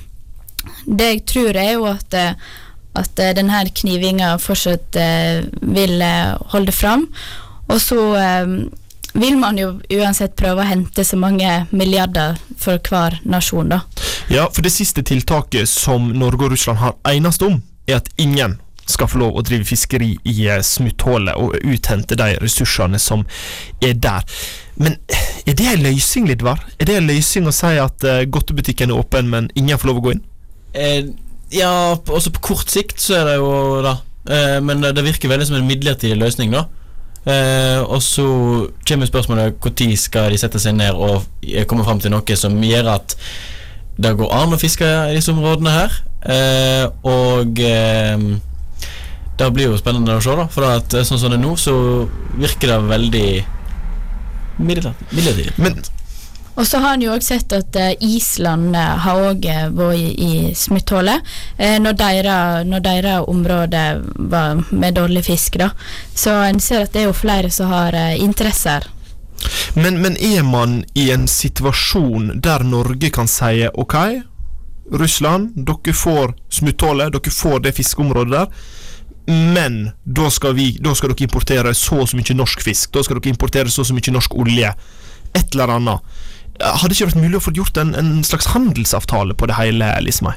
det 0.85 1.13
jeg 1.13 1.23
tror 1.29 1.59
er 1.59 1.71
jo 1.75 1.87
at, 1.91 2.17
eh, 2.17 2.49
at 2.99 3.21
eh, 3.21 3.35
denne 3.37 3.63
knivinga 3.81 4.35
fortsatt 4.41 4.97
vil 5.61 6.01
holde 6.53 6.73
fram. 6.75 7.05
Og 7.69 7.77
så 7.83 8.01
vil 9.13 9.37
man 9.37 9.57
jo 9.57 9.73
uansett 9.95 10.35
prøve 10.37 10.63
å 10.63 10.69
hente 10.69 11.05
så 11.05 11.17
mange 11.19 11.65
milliarder 11.71 12.37
for 12.59 12.81
hver 12.89 13.19
nasjon, 13.25 13.71
da. 13.71 13.83
Ja, 14.29 14.47
for 14.53 14.65
det 14.65 14.73
siste 14.75 15.03
tiltaket 15.05 15.69
som 15.69 16.11
Norge 16.13 16.47
og 16.47 16.53
Russland 16.53 16.81
har 16.83 16.97
enest 17.09 17.45
om, 17.45 17.61
er 17.89 17.99
at 18.01 18.11
ingen 18.21 18.59
skal 18.89 19.09
få 19.09 19.19
lov 19.21 19.37
å 19.37 19.43
drive 19.45 19.67
fiskeri 19.69 20.15
i 20.25 20.35
eh, 20.49 20.63
smutthullet 20.65 21.37
og 21.37 21.57
uthente 21.61 22.17
de 22.17 22.35
ressursene 22.41 22.99
som 23.01 23.25
er 23.85 23.93
der. 24.01 24.25
Men 24.81 24.97
er 25.45 25.57
det 25.57 25.67
en 25.69 25.85
løsning, 25.85 26.29
Lidvar? 26.29 26.63
Er 26.79 26.89
det 26.89 26.97
en 26.97 27.09
løsning 27.09 27.49
å 27.49 27.55
si 27.55 27.73
at 27.81 28.05
uh, 28.07 28.23
godtebutikken 28.25 28.93
er 28.93 29.01
åpen, 29.01 29.29
men 29.29 29.49
ingen 29.59 29.77
får 29.79 29.91
lov 29.91 30.01
å 30.01 30.05
gå 30.07 30.13
inn? 30.15 30.23
Eh, 30.73 31.09
ja, 31.53 31.71
også 31.97 32.33
på 32.35 32.45
kort 32.51 32.71
sikt 32.71 33.01
så 33.03 33.19
er 33.19 33.29
det 33.29 33.37
jo 33.39 33.51
da. 33.85 33.97
Eh, 34.29 34.57
men 34.63 34.83
det 34.85 35.05
virker 35.05 35.31
veldig 35.31 35.49
som 35.49 35.57
en 35.59 35.67
midlertidig 35.69 36.17
løsning, 36.19 36.53
da. 36.55 36.65
Eh, 37.29 37.79
og 37.83 38.01
så 38.03 38.25
kommer 38.87 39.09
spørsmålet 39.09 39.59
når 39.61 39.95
skal 39.99 40.31
de 40.31 40.41
sette 40.41 40.61
seg 40.61 40.77
ned 40.79 40.97
og 40.97 41.25
komme 41.69 41.85
fram 41.85 42.01
til 42.01 42.13
noe 42.13 42.37
som 42.39 42.55
gjør 42.63 42.93
at 42.95 43.17
det 43.99 44.15
går 44.15 44.31
an 44.31 44.55
å 44.55 44.59
fiske 44.59 44.87
i 45.11 45.17
disse 45.17 45.33
områdene 45.33 45.73
her. 45.75 45.97
Eh, 46.23 46.85
og 47.07 47.59
eh, 47.63 48.25
det 49.39 49.51
blir 49.55 49.69
jo 49.69 49.79
spennende 49.79 50.17
å 50.19 50.23
se, 50.23 50.35
da. 50.35 50.47
For 50.51 50.67
at, 50.67 50.95
eh, 50.95 51.05
sånn 51.07 51.19
som 51.21 51.31
det 51.31 51.39
er 51.39 51.45
nå, 51.45 51.55
så 51.59 51.75
virker 52.39 52.73
det 52.73 52.81
veldig 52.89 53.29
midlertidig. 55.15 55.98
Og 56.59 56.67
så 56.67 56.81
har 56.83 56.95
han 56.95 57.03
jo 57.03 57.13
òg 57.15 57.23
sett 57.23 57.53
at 57.55 57.77
uh, 57.79 57.91
Island 58.03 58.75
uh, 58.75 58.97
har 59.05 59.23
òg 59.31 59.45
uh, 59.47 59.65
vært 59.71 60.19
i, 60.19 60.51
smutthullet 60.55 61.23
når 61.79 61.95
deres 62.83 63.27
område 63.31 63.83
var 64.31 64.63
med 64.69 64.97
dårlig 64.99 65.23
fisk. 65.29 65.57
da. 65.61 65.69
Så 66.15 66.33
en 66.43 66.59
ser 66.59 66.85
at 66.85 66.93
det 66.93 67.03
er 67.03 67.09
jo 67.09 67.15
flere 67.15 67.51
som 67.51 67.71
har 67.71 67.95
interesser. 68.19 68.87
Men, 69.75 70.01
men 70.03 70.17
er 70.19 70.43
man 70.43 70.83
i 70.99 71.09
en 71.13 71.27
situasjon 71.27 72.41
der 72.43 72.65
Norge 72.67 73.11
kan 73.15 73.29
si 73.31 73.67
ok, 73.71 73.95
Russland, 74.91 75.53
dere 75.55 75.93
får 75.93 76.35
smutthullet, 76.49 77.13
dere 77.13 77.33
får 77.33 77.63
det 77.65 77.75
fiskeområdet 77.77 78.35
der. 78.35 78.47
Men 79.29 79.91
da 80.03 80.29
skal, 80.33 80.55
vi, 80.57 80.71
da 80.81 80.95
skal 80.97 81.13
dere 81.13 81.27
importere 81.27 81.73
så 81.77 82.01
og 82.01 82.09
så 82.09 82.17
mye 82.17 82.35
norsk 82.37 82.63
fisk. 82.65 82.89
Da 82.95 83.03
skal 83.05 83.19
dere 83.19 83.29
importere 83.29 83.69
så 83.69 83.83
og 83.83 83.89
så 83.89 83.97
mye 83.97 84.13
norsk 84.15 84.35
olje. 84.41 84.73
Et 85.37 85.53
eller 85.53 85.75
annet. 85.75 86.25
Hadde 86.59 86.95
ikke 86.95 87.09
vært 87.11 87.23
mulig 87.23 87.39
å 87.39 87.45
få 87.47 87.55
gjort 87.55 87.77
en, 87.79 87.95
en 87.95 88.19
slags 88.27 88.51
handelsavtale 88.53 89.35
på 89.39 89.47
det 89.47 89.57
hele, 89.59 89.93
Lismai? 90.03 90.35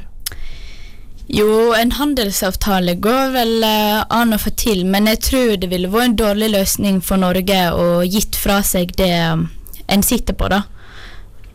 Jo, 1.32 1.72
en 1.72 1.94
handelsavtale 1.96 2.96
går 3.00 3.30
vel 3.32 3.62
uh, 3.64 4.02
an 4.12 4.34
å 4.34 4.40
få 4.42 4.50
til, 4.58 4.82
men 4.84 5.06
jeg 5.08 5.20
tror 5.28 5.54
det 5.62 5.70
ville 5.70 5.90
vært 5.90 6.10
en 6.10 6.18
dårlig 6.18 6.50
løsning 6.52 6.98
for 7.04 7.22
Norge 7.22 7.60
å 7.72 8.02
gitt 8.02 8.36
fra 8.36 8.58
seg 8.66 8.92
det 8.98 9.14
um, 9.32 9.46
en 9.86 10.04
sitter 10.04 10.36
på, 10.36 10.50
da. 10.52 10.64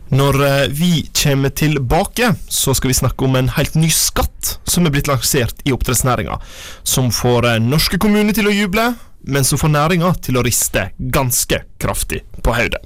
Når 0.08 0.40
uh, 0.40 0.66
vi 0.72 1.04
kommer 1.22 1.52
tilbake, 1.52 2.32
så 2.48 2.74
skal 2.74 2.90
vi 2.90 2.98
snakke 2.98 3.28
om 3.28 3.36
en 3.36 3.52
helt 3.58 3.76
ny 3.76 3.92
skatt 3.92 4.56
som 4.64 4.88
er 4.88 4.96
blitt 4.96 5.10
lansert 5.10 5.60
i 5.68 5.76
oppdrettsnæringa. 5.76 6.40
Som 6.82 7.12
får 7.12 7.52
uh, 7.52 7.56
norske 7.62 8.00
kommuner 8.00 8.34
til 8.34 8.48
å 8.48 8.56
juble, 8.56 8.90
men 9.28 9.44
som 9.44 9.60
får 9.60 9.76
næringa 9.76 10.14
til 10.24 10.40
å 10.40 10.46
riste 10.46 10.88
ganske 10.98 11.60
kraftig 11.78 12.24
på 12.42 12.56
hodet. 12.56 12.82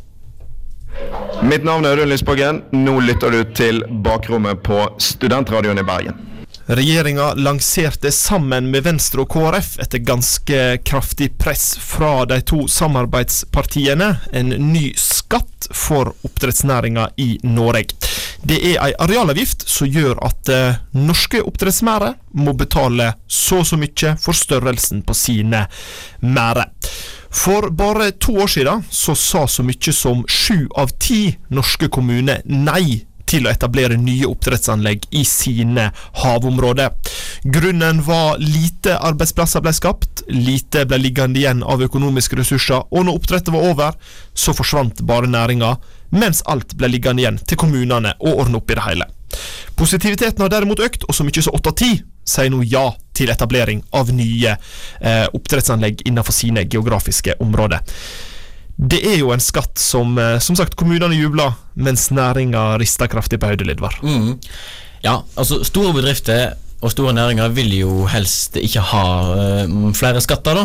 Mitt 1.42 1.64
navn 1.64 1.84
er 1.84 1.96
Audun 1.96 2.12
Lysbakken. 2.12 2.62
Nå 2.72 2.98
lytter 3.00 3.32
du 3.34 3.44
til 3.54 3.82
Bakrommet 4.04 4.62
på 4.62 4.84
Studentradioen 5.02 5.80
i 5.80 5.86
Bergen. 5.86 6.28
Regjeringa 6.66 7.32
lanserte 7.34 8.12
sammen 8.14 8.70
med 8.70 8.84
Venstre 8.86 9.24
og 9.24 9.32
KrF 9.34 9.74
etter 9.82 10.04
ganske 10.06 10.60
kraftig 10.86 11.32
press 11.38 11.72
fra 11.82 12.22
de 12.30 12.38
to 12.46 12.68
samarbeidspartiene 12.70 14.12
en 14.32 14.54
ny 14.70 14.92
skatt 14.96 15.66
for 15.74 16.12
oppdrettsnæringa 16.22 17.08
i 17.18 17.34
Norge. 17.42 17.98
Det 18.42 18.58
er 18.58 18.78
ei 18.82 18.92
arealavgift 18.98 19.66
som 19.70 19.90
gjør 19.90 20.18
at 20.26 20.50
eh, 20.50 20.78
norske 20.98 21.42
oppdrettsmerder 21.42 22.16
må 22.38 22.54
betale 22.58 23.12
så 23.26 23.60
og 23.62 23.68
så 23.68 23.78
mye 23.78 24.14
for 24.22 24.38
størrelsen 24.38 25.02
på 25.06 25.14
sine 25.18 25.66
merder. 26.22 26.70
For 27.32 27.70
bare 27.72 28.10
to 28.20 28.36
år 28.44 28.50
siden 28.52 28.84
så 28.90 29.14
sa 29.16 29.46
så 29.48 29.64
mye 29.64 29.92
som 29.96 30.20
sju 30.28 30.68
av 30.76 30.92
ti 31.00 31.32
norske 31.50 31.88
kommuner 31.92 32.44
nei 32.44 33.06
til 33.32 33.46
å 33.46 33.52
etablere 33.52 33.96
nye 33.96 34.28
oppdrettsanlegg 34.28 35.06
i 35.16 35.22
sine 35.24 35.88
havområder. 36.20 36.92
Grunnen 37.54 38.02
var 38.04 38.36
lite 38.42 38.98
arbeidsplasser 38.98 39.64
ble 39.64 39.72
skapt, 39.72 40.24
lite 40.28 40.84
ble 40.88 41.00
liggende 41.00 41.40
igjen 41.40 41.64
av 41.64 41.82
økonomiske 41.86 42.36
ressurser, 42.42 42.84
og 42.90 43.08
når 43.08 43.22
oppdrettet 43.22 43.54
var 43.54 43.70
over, 43.70 43.96
så 44.34 44.52
forsvant 44.56 45.00
bare 45.08 45.30
næringa, 45.32 45.74
mens 46.12 46.44
alt 46.52 46.76
ble 46.76 46.92
liggende 46.92 47.24
igjen 47.24 47.40
til 47.40 47.60
kommunene 47.64 48.12
å 48.20 48.36
ordne 48.42 48.60
opp 48.60 48.70
i 48.70 48.76
det 48.76 48.88
hele. 48.90 49.08
Positiviteten 49.78 50.42
har 50.44 50.52
derimot 50.52 50.82
økt, 50.84 51.06
og 51.08 51.16
så 51.16 51.24
mye 51.26 51.44
som 51.44 51.54
åtte 51.56 51.72
av 51.72 51.78
ti 51.80 51.92
sier 52.28 52.50
nå 52.52 52.62
ja 52.68 52.84
til 53.16 53.32
etablering 53.32 53.82
av 53.96 54.12
nye 54.14 54.54
eh, 54.54 55.24
oppdrettsanlegg 55.34 56.04
innenfor 56.06 56.34
sine 56.36 56.64
geografiske 56.70 57.36
områder. 57.42 57.82
Det 58.76 59.02
er 59.04 59.18
jo 59.20 59.32
en 59.34 59.42
skatt 59.42 59.80
som 59.80 60.16
eh, 60.20 60.38
som 60.42 60.56
sagt 60.58 60.78
kommunene 60.78 61.18
jubler, 61.18 61.56
mens 61.74 62.08
næringa 62.14 62.78
rister 62.82 63.10
kraftig 63.10 63.40
på 63.42 63.50
hodet, 63.50 63.66
Lidvar. 63.68 63.98
Mm. 64.02 64.38
Ja, 65.02 65.20
altså 65.36 65.62
store 65.66 65.96
bedrifter 65.98 66.54
og 66.82 66.94
store 66.94 67.14
næringer 67.14 67.52
vil 67.54 67.74
jo 67.76 68.06
helst 68.10 68.56
ikke 68.58 68.82
ha 68.82 69.04
uh, 69.62 69.92
flere 69.94 70.22
skatter, 70.22 70.58
da. 70.58 70.64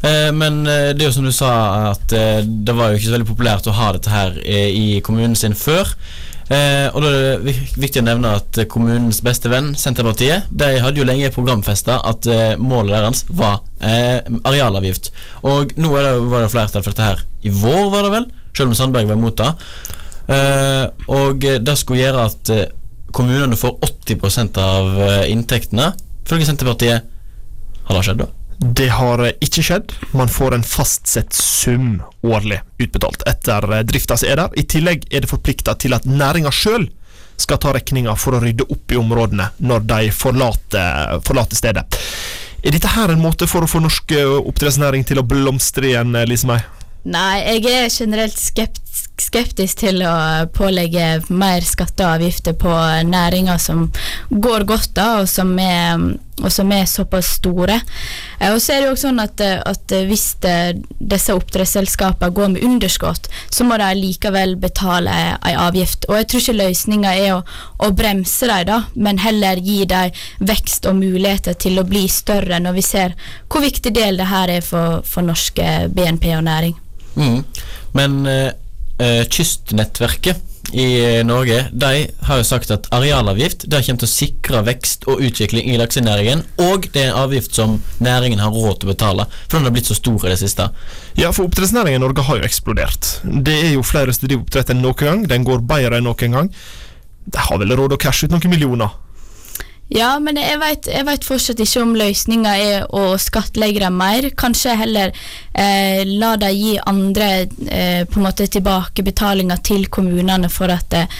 Uh, 0.00 0.30
men 0.34 0.60
det 0.62 1.02
er 1.02 1.08
jo 1.08 1.14
som 1.16 1.26
du 1.26 1.32
sa, 1.34 1.50
at 1.90 2.14
det 2.46 2.74
var 2.76 2.90
jo 2.90 2.98
ikke 2.98 3.08
så 3.08 3.16
veldig 3.16 3.30
populært 3.32 3.66
å 3.66 3.74
ha 3.74 3.88
dette 3.96 4.12
her 4.12 4.38
i 4.46 5.00
kommunen 5.02 5.34
sin 5.38 5.58
før. 5.58 5.90
Eh, 6.50 6.88
og 6.90 7.04
da 7.04 7.10
er 7.14 7.42
det 7.44 7.52
viktig 7.78 8.00
å 8.02 8.06
nevne 8.08 8.32
at 8.40 8.58
eh, 8.58 8.66
kommunens 8.70 9.20
beste 9.22 9.50
venn, 9.52 9.68
Senterpartiet, 9.78 10.48
de 10.50 10.70
hadde 10.82 10.98
jo 10.98 11.06
lenge 11.06 11.30
programfesta 11.34 12.00
at 12.10 12.26
eh, 12.26 12.56
målet 12.58 12.96
deres 12.96 13.22
var 13.28 13.60
eh, 13.78 14.18
arealavgift. 14.42 15.12
Og 15.46 15.76
nå 15.78 15.92
det, 15.94 16.16
var 16.32 16.42
det 16.42 16.50
flertall 16.50 16.82
for 16.82 16.90
dette 16.90 17.06
her 17.06 17.22
i 17.46 17.54
vår, 17.54 17.84
var 17.94 18.08
det 18.08 18.12
vel? 18.16 18.26
Selv 18.50 18.72
om 18.72 18.78
Sandberg 18.80 19.06
var 19.12 19.20
imot 19.20 19.38
det. 19.38 19.52
Eh, 20.34 20.84
og 21.14 21.46
eh, 21.46 21.60
det 21.62 21.78
skulle 21.78 22.02
gjøre 22.02 22.26
at 22.32 22.52
kommunene 23.14 23.58
får 23.58 23.78
80% 23.86 24.58
av 24.62 25.00
inntektene. 25.30 25.92
Ifølge 26.26 26.50
Senterpartiet 26.50 27.06
har 27.86 27.96
det 27.96 28.04
skjedd, 28.06 28.26
da. 28.26 28.39
Det 28.60 28.90
har 28.92 29.22
ikke 29.40 29.62
skjedd. 29.64 29.92
Man 30.12 30.28
får 30.28 30.54
en 30.54 30.64
fastsett 30.66 31.32
sum 31.32 32.02
årlig 32.20 32.58
utbetalt 32.78 33.22
etter 33.28 33.64
drifta 33.88 34.18
som 34.20 34.28
er 34.28 34.42
der. 34.42 34.56
I 34.60 34.66
tillegg 34.68 35.06
er 35.08 35.24
det 35.24 35.30
forplikta 35.30 35.74
til 35.80 35.96
at 35.96 36.04
næringa 36.04 36.52
sjøl 36.52 36.84
skal 37.40 37.56
ta 37.62 37.72
regninga 37.72 38.12
for 38.20 38.36
å 38.36 38.42
rydde 38.42 38.66
opp 38.68 38.92
i 38.92 38.98
områdene 39.00 39.46
når 39.64 39.86
de 39.88 40.10
forlater, 40.12 41.16
forlater 41.24 41.56
stedet. 41.56 41.86
Er 42.60 42.76
dette 42.76 42.92
her 42.92 43.14
en 43.14 43.22
måte 43.22 43.48
for 43.48 43.64
å 43.64 43.70
få 43.70 43.80
norsk 43.80 44.12
oppdrettsnæring 44.42 45.08
til 45.08 45.22
å 45.22 45.24
blomstre 45.24 45.94
igjen, 45.94 46.12
Lise 46.28 46.50
May? 46.50 46.60
Nei, 47.08 47.40
jeg 47.40 47.64
er 47.72 47.88
generelt 47.88 48.36
skept, 48.36 48.84
skeptisk 49.20 49.82
til 49.84 50.02
å 50.06 50.14
pålegge 50.54 51.20
mer 51.28 51.64
skatter 51.66 52.06
og 52.06 52.16
avgifter 52.18 52.56
på 52.58 52.72
næringer 53.06 53.60
som 53.62 53.86
går 54.30 54.66
godt, 54.68 54.94
da, 54.96 55.06
og 55.20 55.28
som 55.30 55.52
er, 55.60 56.00
og 56.40 56.52
som 56.52 56.70
er 56.72 56.88
såpass 56.88 57.34
store. 57.36 57.80
Eh, 58.38 58.50
Og 58.52 58.60
så 58.62 58.72
er 58.72 58.80
det 58.80 58.88
jo 58.88 58.94
også 58.94 59.08
sånn 59.08 59.22
at, 59.22 59.40
eh, 59.44 59.60
at 59.60 59.94
hvis 60.08 60.24
eh, 60.48 60.72
disse 60.98 61.36
oppdrettsselskapene 61.36 62.32
går 62.34 62.48
med 62.54 62.64
underskudd, 62.64 63.28
så 63.50 63.66
må 63.68 63.76
de 63.80 63.90
likevel 63.98 64.56
betale 64.56 65.12
en 65.12 65.60
avgift. 65.66 66.08
Og 66.08 66.16
jeg 66.16 66.28
tror 66.30 66.44
ikke 66.44 66.58
løsninga 66.62 67.14
er 67.14 67.34
å, 67.36 67.42
å 67.78 67.92
bremse 67.92 68.48
dem, 68.48 68.64
da, 68.72 68.80
men 68.94 69.20
heller 69.20 69.60
gi 69.60 69.84
dem 69.90 70.16
vekst 70.40 70.88
og 70.88 70.96
muligheter 71.02 71.54
til 71.60 71.78
å 71.78 71.86
bli 71.86 72.06
større, 72.08 72.58
når 72.60 72.78
vi 72.80 72.86
ser 72.88 73.14
hvor 73.48 73.62
viktig 73.62 73.92
del 73.94 74.16
det 74.20 74.30
her 74.32 74.56
er 74.56 74.64
for, 74.64 75.04
for 75.04 75.26
norske 75.26 75.86
BNP 75.92 76.32
og 76.38 76.44
næring. 76.48 76.74
Mm. 77.20 77.44
Men 77.92 78.26
eh, 78.26 78.50
eh, 79.00 79.24
Kystnettverket 79.28 80.46
i 80.72 81.18
eh, 81.18 81.24
Norge 81.26 81.64
De 81.72 82.06
har 82.28 82.38
jo 82.38 82.46
sagt 82.46 82.70
at 82.70 82.86
arealavgift 82.94 83.64
Det 83.66 83.80
kommer 83.86 84.02
til 84.02 84.08
å 84.08 84.12
sikre 84.12 84.62
vekst 84.66 85.06
og 85.10 85.22
utvikling 85.24 85.66
i 85.72 85.78
laksenæringen, 85.80 86.44
og 86.62 86.86
det 86.94 87.02
er 87.02 87.10
en 87.10 87.22
avgift 87.24 87.56
som 87.56 87.78
næringen 88.02 88.42
har 88.42 88.54
råd 88.54 88.80
til 88.80 88.90
å 88.90 88.92
betale, 88.92 89.26
for 89.48 89.58
den 89.58 89.68
har 89.68 89.74
blitt 89.74 89.90
så 89.90 89.96
stor 89.98 90.26
i 90.26 90.32
det 90.32 90.38
siste. 90.42 90.68
Ja, 91.18 91.32
for 91.34 91.48
oppdrettsnæringen 91.48 92.00
i 92.00 92.04
Norge 92.04 92.24
har 92.26 92.40
jo 92.40 92.46
eksplodert. 92.46 93.10
Det 93.24 93.56
er 93.56 93.74
jo 93.74 93.84
flere 93.86 94.14
som 94.14 94.26
driver 94.28 94.44
oppdrett 94.44 94.72
enn 94.74 94.82
noen 94.84 95.00
gang. 95.00 95.24
Den 95.30 95.46
går 95.48 95.64
bedre 95.66 95.98
enn 95.98 96.06
noen 96.06 96.36
gang. 96.36 96.50
De 97.30 97.46
har 97.48 97.60
vel 97.62 97.74
råd 97.78 97.96
å 97.96 98.00
cashe 98.00 98.28
ut 98.28 98.34
noen 98.34 98.52
millioner. 98.52 98.94
Ja, 99.90 100.12
men 100.22 100.38
jeg 100.38 100.58
vet, 100.62 100.86
jeg 100.86 101.06
vet 101.08 101.24
fortsatt 101.26 101.60
ikke 101.64 101.82
om 101.82 101.96
løsninga 101.98 102.52
er 102.62 102.84
å 102.94 103.16
skattlegge 103.18 103.82
dem 103.82 103.96
mer. 103.98 104.28
Kanskje 104.38 104.76
heller 104.78 105.10
eh, 105.50 106.06
la 106.06 106.36
dem 106.38 106.54
gi 106.54 106.76
andre 106.86 107.30
eh, 107.66 108.04
på 108.06 108.20
en 108.20 108.26
måte 108.28 108.46
tilbakebetalinger 108.46 109.58
til 109.66 109.88
kommunene 109.90 110.50
for 110.52 110.70
at 110.70 110.94
eh, 110.94 111.18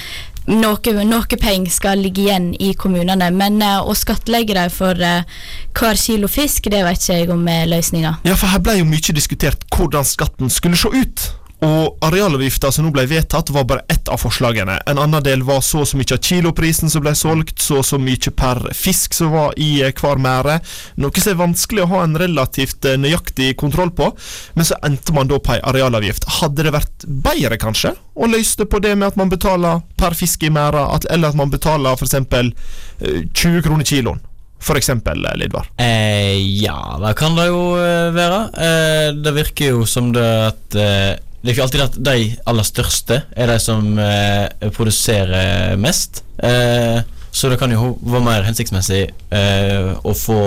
noe, 0.54 0.94
noe 1.02 1.40
penger 1.40 1.74
skal 1.74 1.98
ligge 2.04 2.22
igjen 2.28 2.52
i 2.62 2.70
kommunene. 2.78 3.32
Men 3.34 3.58
eh, 3.58 3.80
å 3.82 3.96
skattlegge 3.98 4.54
dem 4.54 4.70
for 4.70 5.02
eh, 5.02 5.26
hver 5.74 5.98
kilo 5.98 6.30
fisk, 6.30 6.70
det 6.70 6.84
vet 6.86 7.02
ikke 7.02 7.18
jeg 7.18 7.34
om 7.34 7.42
er 7.50 7.66
løsninga. 7.74 8.20
Ja, 8.22 8.38
for 8.38 8.54
her 8.54 8.62
ble 8.62 8.78
jo 8.78 8.88
mye 8.88 9.18
diskutert 9.18 9.66
hvordan 9.74 10.06
skatten 10.06 10.52
skulle 10.52 10.78
se 10.78 10.94
ut. 10.94 11.26
Og 11.60 11.98
arealavgifta 12.06 12.70
som 12.72 12.86
nå 12.86 12.90
ble 12.94 13.04
vedtatt, 13.10 13.50
var 13.52 13.66
bare 13.68 13.84
ett 13.92 14.08
av 14.08 14.22
forslagene. 14.22 14.78
En 14.88 15.00
annen 15.02 15.24
del 15.24 15.42
var 15.44 15.60
så 15.64 15.82
og 15.82 15.88
så 15.90 15.98
mye 16.00 16.16
av 16.16 16.22
kiloprisen 16.24 16.92
som 16.92 17.04
ble 17.04 17.12
solgt, 17.18 17.60
så 17.60 17.80
og 17.80 17.86
så 17.86 17.98
mye 18.00 18.32
per 18.36 18.62
fisk 18.76 19.16
som 19.16 19.34
var 19.34 19.52
i 19.60 19.82
eh, 19.84 19.92
hver 19.96 20.20
mære. 20.22 20.58
Noe 21.04 21.20
som 21.20 21.34
er 21.34 21.40
vanskelig 21.42 21.84
å 21.84 21.90
ha 21.92 22.02
en 22.06 22.16
relativt 22.20 22.88
eh, 22.88 22.96
nøyaktig 23.00 23.52
kontroll 23.60 23.92
på. 23.92 24.08
Men 24.56 24.68
så 24.68 24.80
endte 24.86 25.16
man 25.16 25.28
da 25.28 25.40
på 25.40 25.56
ei 25.56 25.60
arealavgift. 25.72 26.28
Hadde 26.40 26.64
det 26.64 26.74
vært 26.76 27.06
bedre, 27.28 27.60
kanskje, 27.60 27.94
å 28.16 28.30
løse 28.30 28.62
det 28.62 28.70
på 28.72 28.80
det 28.80 28.96
med 28.96 29.10
at 29.12 29.20
man 29.20 29.32
betaler 29.32 29.84
per 30.00 30.16
fisk 30.16 30.48
i 30.48 30.52
merda, 30.54 30.86
eller 31.12 31.32
at 31.32 31.38
man 31.38 31.52
betaler 31.52 31.96
f.eks. 31.96 32.16
Eh, 32.16 33.24
20 33.36 33.64
kroner 33.68 33.84
kiloen? 33.84 34.24
For 34.60 34.76
eksempel, 34.76 35.24
eh, 35.24 35.36
Lidvar. 35.40 35.68
Eh, 35.76 36.36
ja, 36.60 36.98
det 37.00 37.14
kan 37.20 37.36
det 37.36 37.48
jo 37.48 37.62
eh, 37.80 38.12
være. 38.12 38.40
Eh, 38.60 39.08
det 39.16 39.32
virker 39.36 39.76
jo 39.76 39.86
som 39.88 40.12
det 40.12 40.28
at 40.50 40.76
eh, 40.76 41.12
Det 41.40 41.48
er 41.48 41.54
ikke 41.54 41.64
alltid 41.64 41.82
at 41.86 41.94
de 42.04 42.16
aller 42.50 42.66
største 42.68 43.22
er 43.32 43.48
de 43.48 43.56
som 43.62 43.86
eh, 43.98 44.68
produserer 44.76 45.78
mest. 45.80 46.20
Eh, 46.36 47.00
så 47.30 47.48
det 47.48 47.60
kan 47.60 47.70
jo 47.72 47.94
være 48.02 48.24
mer 48.26 48.42
hensiktsmessig 48.44 49.04
eh, 49.06 49.90
å 50.02 50.12
få 50.18 50.38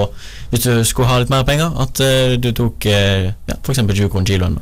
Hvis 0.51 0.65
du 0.65 0.83
skulle 0.85 1.07
ha 1.07 1.21
litt 1.21 1.31
mer 1.31 1.45
penger, 1.47 1.71
at 1.79 2.01
eh, 2.03 2.35
du 2.37 2.51
tok 2.53 2.85
eh, 2.91 3.29
ja, 3.31 3.55
f.eks. 3.55 3.79
20 3.79 4.11
kroner 4.11 4.27
kiloen. 4.27 4.59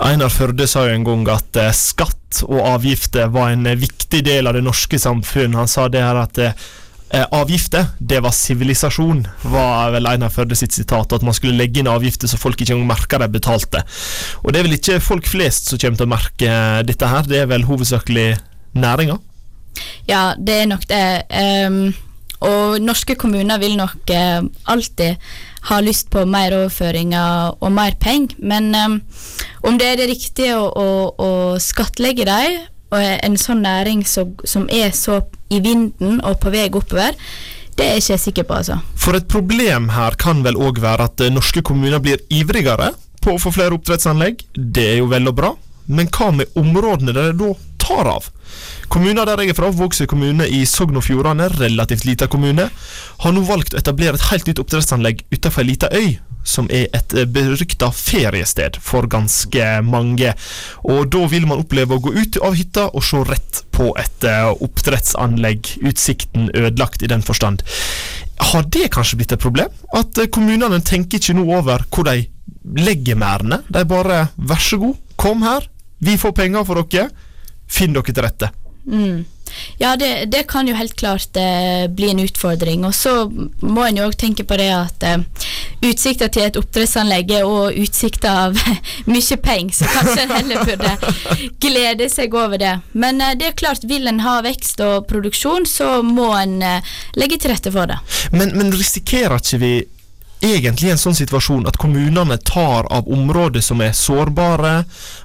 Einar 0.00 0.32
Førde 0.32 0.68
sa 0.70 0.86
jo 0.86 0.94
en 0.94 1.04
gang 1.04 1.26
at 1.34 1.58
eh, 1.60 1.74
skatt 1.76 2.44
og 2.46 2.62
avgifter 2.62 3.28
var 3.34 3.52
en 3.52 3.66
eh, 3.68 3.76
viktig 3.78 4.22
del 4.24 4.48
av 4.48 4.56
det 4.56 4.64
norske 4.64 5.00
samfunn. 5.02 5.58
Han 5.58 5.68
sa 5.70 5.88
det 5.92 6.04
her 6.06 6.22
at 6.22 6.40
eh, 7.10 7.26
avgifter, 7.34 7.90
det 7.98 8.20
var 8.24 8.34
sivilisasjon, 8.36 9.24
var 9.52 9.92
vel 9.94 10.08
en 10.10 10.26
av 10.26 10.34
Førde 10.34 10.56
sitt 10.58 10.74
sitat. 10.76 11.12
At 11.12 11.26
man 11.26 11.36
skulle 11.36 11.58
legge 11.58 11.82
inn 11.82 11.90
avgifter 11.90 12.30
så 12.30 12.40
folk 12.40 12.60
ikke 12.60 12.78
merka 12.82 13.20
de 13.22 13.28
betalte. 13.32 13.84
Og 14.42 14.52
det 14.52 14.60
er 14.60 14.68
vel 14.68 14.78
ikke 14.78 15.02
folk 15.04 15.28
flest 15.28 15.70
som 15.70 15.80
kommer 15.80 16.00
til 16.00 16.08
å 16.08 16.14
merke 16.14 16.50
eh, 16.50 16.80
dette 16.86 17.10
her, 17.10 17.28
det 17.28 17.44
er 17.44 17.52
vel 17.52 17.68
hovedsakelig 17.68 18.32
næringa. 18.74 19.20
Ja, 20.08 20.34
det 20.38 20.60
er 20.62 20.68
nok 20.70 20.84
det. 20.90 21.06
Um, 21.66 21.94
og 22.44 22.82
norske 22.82 23.16
kommuner 23.18 23.58
vil 23.62 23.76
nok 23.78 24.10
uh, 24.12 24.44
alltid 24.70 25.16
ha 25.70 25.78
lyst 25.80 26.10
på 26.12 26.26
mer 26.28 26.54
overføringer 26.58 27.56
og 27.56 27.72
mer 27.72 27.96
penger, 28.00 28.36
men 28.38 28.68
um, 28.76 28.98
om 29.64 29.78
det 29.80 29.88
er 29.88 30.02
det 30.02 30.10
riktige 30.10 30.58
å, 30.60 30.68
å, 30.68 30.88
å 31.16 31.30
skattlegge 31.62 32.26
dem, 32.28 32.58
og 32.94 33.02
en 33.02 33.36
sånn 33.40 33.64
næring 33.64 34.04
som, 34.06 34.34
som 34.46 34.68
er 34.72 34.94
så 34.94 35.20
i 35.52 35.60
vinden 35.64 36.20
og 36.24 36.38
på 36.42 36.52
vei 36.54 36.68
oppover, 36.70 37.18
det 37.74 37.86
er 37.86 37.96
jeg 37.98 38.04
ikke 38.04 38.22
sikker 38.22 38.46
på, 38.46 38.58
altså. 38.60 38.78
For 38.94 39.18
et 39.18 39.26
problem 39.30 39.90
her 39.96 40.14
kan 40.20 40.44
vel 40.46 40.58
òg 40.62 40.78
være 40.82 41.08
at 41.10 41.24
eh, 41.24 41.32
norske 41.34 41.62
kommuner 41.66 42.02
blir 42.02 42.22
ivrigere 42.30 42.92
på 43.24 43.34
å 43.34 43.40
få 43.40 43.50
flere 43.54 43.74
oppdrettsanlegg. 43.74 44.44
Det 44.54 44.84
er 44.92 45.00
jo 45.00 45.08
vel 45.10 45.26
og 45.30 45.38
bra, 45.40 45.50
men 45.90 46.10
hva 46.14 46.30
med 46.36 46.54
områdene 46.60 47.14
der 47.16 47.34
da 47.34 47.50
tar 47.84 48.10
av? 48.10 48.30
Kommuner 48.92 49.26
der 49.26 49.42
jeg 49.42 49.54
er 49.54 49.58
fra, 49.58 49.70
Vågsøy 49.74 50.06
kommune 50.10 50.46
i 50.50 50.64
Sogn 50.68 50.98
og 51.00 51.06
Fjordane, 51.06 51.48
relativt 51.58 52.04
lita 52.08 52.28
kommune, 52.30 52.68
har 53.22 53.34
nå 53.34 53.42
valgt 53.48 53.74
å 53.74 53.80
etablere 53.80 54.18
et 54.18 54.28
helt 54.30 54.48
nytt 54.48 54.60
oppdrettsanlegg 54.62 55.24
utenfor 55.32 55.64
ei 55.64 55.68
lita 55.70 55.90
øy, 55.94 56.14
som 56.44 56.68
er 56.72 56.90
et 56.94 57.14
eh, 57.16 57.26
berykta 57.28 57.88
feriested 57.96 58.76
for 58.84 59.08
ganske 59.10 59.70
mange. 59.86 60.34
Og 60.84 61.08
da 61.12 61.24
vil 61.32 61.48
man 61.48 61.64
oppleve 61.64 61.96
å 61.96 62.04
gå 62.04 62.12
ut 62.14 62.38
av 62.44 62.56
hytta 62.58 62.90
og 62.92 63.04
se 63.06 63.24
rett 63.26 63.64
på 63.74 63.90
et 64.00 64.28
eh, 64.28 64.52
oppdrettsanlegg, 64.52 65.74
utsikten 65.88 66.52
ødelagt 66.52 67.02
i 67.02 67.10
den 67.10 67.24
forstand. 67.24 67.64
Har 68.52 68.66
det 68.68 68.90
kanskje 68.94 69.20
blitt 69.20 69.34
et 69.34 69.42
problem? 69.42 69.72
At 69.96 70.20
eh, 70.20 70.30
kommunene 70.32 70.82
tenker 70.84 71.20
ikke 71.20 71.36
nå 71.38 71.48
over 71.56 71.86
hvor 71.88 72.06
de 72.10 72.26
legger 72.78 73.18
merdene? 73.20 73.62
De 73.68 73.84
bare 73.88 74.28
'vær 74.36 74.60
så 74.60 74.80
god, 74.80 74.96
kom 75.16 75.42
her, 75.44 75.66
vi 76.00 76.16
får 76.20 76.36
penger 76.36 76.64
for 76.68 76.80
dere', 76.80 77.10
finn 77.70 77.96
dere 77.96 78.12
til 78.12 78.26
rette. 78.26 78.50
Mm. 78.86 79.24
Ja, 79.78 79.96
det, 79.96 80.24
det 80.24 80.42
kan 80.42 80.68
jo 80.68 80.74
helt 80.74 80.96
klart 80.96 81.36
eh, 81.36 81.90
bli 81.90 82.10
en 82.10 82.20
utfordring. 82.20 82.84
Og 82.84 82.94
så 82.94 83.30
må 83.60 83.84
en 83.84 83.98
jo 84.00 84.08
òg 84.08 84.16
tenke 84.18 84.46
på 84.46 84.58
det 84.58 84.70
at 84.74 85.06
eh, 85.06 85.22
utsikta 85.84 86.28
til 86.32 86.46
et 86.48 86.58
oppdrettsanlegg 86.58 87.34
og 87.42 87.78
utsikta 87.84 88.34
av 88.46 88.58
mye 89.10 89.38
penger, 89.42 89.76
så 89.78 89.90
kanskje 89.92 90.24
en 90.24 90.34
heller 90.38 90.64
burde 90.66 91.50
glede 91.62 92.08
seg 92.12 92.34
over 92.34 92.60
det. 92.60 92.74
Men 92.92 93.22
eh, 93.22 93.36
det 93.38 93.50
er 93.50 93.58
klart, 93.58 93.86
vil 93.88 94.10
en 94.10 94.22
ha 94.24 94.40
vekst 94.46 94.82
og 94.84 95.08
produksjon, 95.10 95.68
så 95.70 95.96
må 96.06 96.30
en 96.38 96.60
eh, 96.62 96.94
legge 97.18 97.40
til 97.40 97.54
rette 97.54 97.72
for 97.74 97.90
det. 97.90 98.00
Men, 98.34 98.56
men 98.58 98.74
risikerer 98.74 99.38
ikke 99.40 99.62
vi 99.62 99.74
egentlig 100.44 100.92
en 100.92 101.00
sånn 101.00 101.16
situasjon 101.16 101.66
at 101.68 101.78
kommunene 101.80 102.36
tar 102.46 102.88
av 102.92 103.08
områder 103.10 103.62
som 103.64 103.82
er 103.84 103.94
sårbare, 103.96 104.74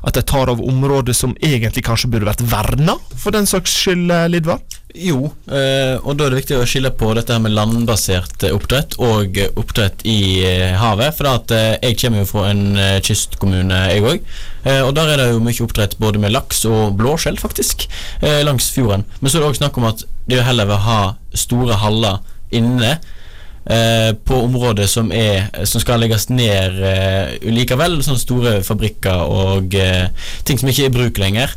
at 0.06 0.18
de 0.18 0.24
tar 0.26 0.52
av 0.52 0.62
områder 0.64 1.16
som 1.18 1.36
egentlig 1.44 1.86
kanskje 1.88 2.12
burde 2.14 2.30
vært 2.30 2.44
verna, 2.52 2.96
for 3.18 3.36
den 3.36 3.50
saks 3.50 3.76
skyld, 3.84 4.12
eh, 4.12 4.28
Lidvar? 4.32 4.62
Jo, 4.96 5.30
eh, 5.54 6.00
og 6.02 6.18
da 6.18 6.26
er 6.26 6.34
det 6.34 6.40
viktig 6.40 6.58
å 6.58 6.66
skille 6.66 6.90
på 6.98 7.12
dette 7.14 7.36
her 7.36 7.42
med 7.44 7.54
landbasert 7.54 8.46
eh, 8.48 8.56
oppdrett 8.56 8.96
og 8.98 9.38
oppdrett 9.60 10.02
i 10.10 10.42
havet. 10.82 11.14
For 11.18 11.30
at, 11.30 11.54
jeg 11.84 11.98
kommer 12.02 12.24
jo 12.24 12.30
fra 12.32 12.48
en 12.50 12.80
kystkommune, 13.06 13.84
jeg 13.94 14.06
òg. 14.06 14.34
Og 14.88 14.90
der 14.98 15.14
er 15.14 15.22
det 15.22 15.28
jo 15.30 15.44
mye 15.44 15.64
oppdrett 15.64 15.96
både 16.02 16.20
med 16.22 16.34
laks 16.34 16.66
og 16.68 16.98
blåskjell, 17.00 17.38
faktisk, 17.40 17.86
langs 18.44 18.72
fjorden. 18.74 19.06
Men 19.20 19.30
så 19.30 19.40
er 19.40 19.46
det 19.46 19.52
òg 19.54 19.62
snakk 19.62 19.78
om 19.80 19.88
at 19.88 20.04
de 20.30 20.42
heller 20.44 20.68
vil 20.70 20.84
ha 20.84 21.00
store 21.38 21.78
haller 21.80 22.20
inne. 22.52 22.98
Eh, 23.70 24.12
på 24.26 24.42
områder 24.48 24.90
som, 24.90 25.12
er, 25.16 25.50
som 25.70 25.84
skal 25.84 26.02
legges 26.04 26.30
ned 26.32 26.82
eh, 26.84 27.38
likevel, 27.54 28.00
sånne 28.06 28.22
store 28.22 28.56
fabrikker 28.66 29.24
og 29.30 29.78
eh, 29.78 30.10
ting 30.48 30.60
som 30.62 30.72
ikke 30.72 30.88
er 30.88 30.92
i 30.92 30.98
bruk 30.98 31.22
lenger. 31.22 31.56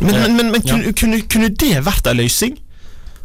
Men, 0.00 0.14
men, 0.14 0.36
men, 0.36 0.50
men, 0.54 0.62
kunne, 0.62 0.88
ja. 0.90 0.96
kunne, 0.96 1.20
kunne, 1.26 1.52
det 1.58 1.84
vært 1.86 2.06
en 2.06 2.20
løsning? 2.20 2.58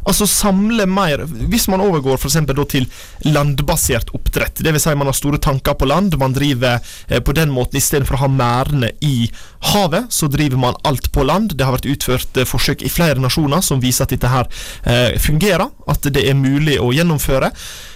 Altså 0.04 0.26
samle 0.28 0.84
mer 0.90 1.22
Hvis 1.48 1.66
man 1.72 1.80
overgår 1.80 2.18
for 2.20 2.28
eksempel 2.28 2.58
da 2.58 2.66
til 2.68 2.88
landbasert 3.24 4.10
oppdrett, 4.16 4.60
dvs. 4.60 4.84
Si 4.84 4.94
man 4.98 5.08
har 5.08 5.16
store 5.16 5.40
tanker 5.40 5.76
på 5.80 5.88
land, 5.88 6.16
man 6.20 6.34
driver 6.36 6.82
eh, 7.08 7.22
på 7.24 7.32
den 7.36 7.52
måten 7.54 7.78
istedenfor 7.80 8.18
å 8.18 8.24
ha 8.26 8.28
merdene 8.28 8.90
i 9.00 9.30
havet, 9.72 10.12
så 10.12 10.28
driver 10.28 10.60
man 10.60 10.76
alt 10.84 11.08
på 11.14 11.24
land. 11.24 11.54
Det 11.56 11.64
har 11.64 11.76
vært 11.78 11.88
utført 11.88 12.36
eh, 12.36 12.48
forsøk 12.48 12.84
i 12.84 12.92
flere 12.92 13.22
nasjoner 13.22 13.64
som 13.64 13.80
viser 13.80 14.04
at 14.04 14.12
dette 14.12 14.28
her 14.28 14.50
eh, 14.84 15.16
fungerer, 15.22 15.72
at 15.88 16.12
det 16.12 16.26
er 16.28 16.36
mulig 16.36 16.76
å 16.82 16.92
gjennomføre. 16.92 17.48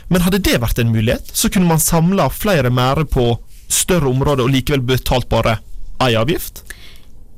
Men 0.09 0.25
hadde 0.25 0.41
det 0.45 0.61
vært 0.63 0.81
en 0.81 0.93
mulighet, 0.93 1.29
så 1.37 1.51
kunne 1.53 1.69
man 1.69 1.83
samla 1.83 2.31
flere 2.33 2.73
merder 2.73 3.09
på 3.09 3.35
større 3.69 4.09
områder 4.09 4.47
og 4.47 4.55
likevel 4.55 4.85
betalt 4.89 5.29
bare 5.29 5.59
ei 6.05 6.15
avgift. 6.17 6.63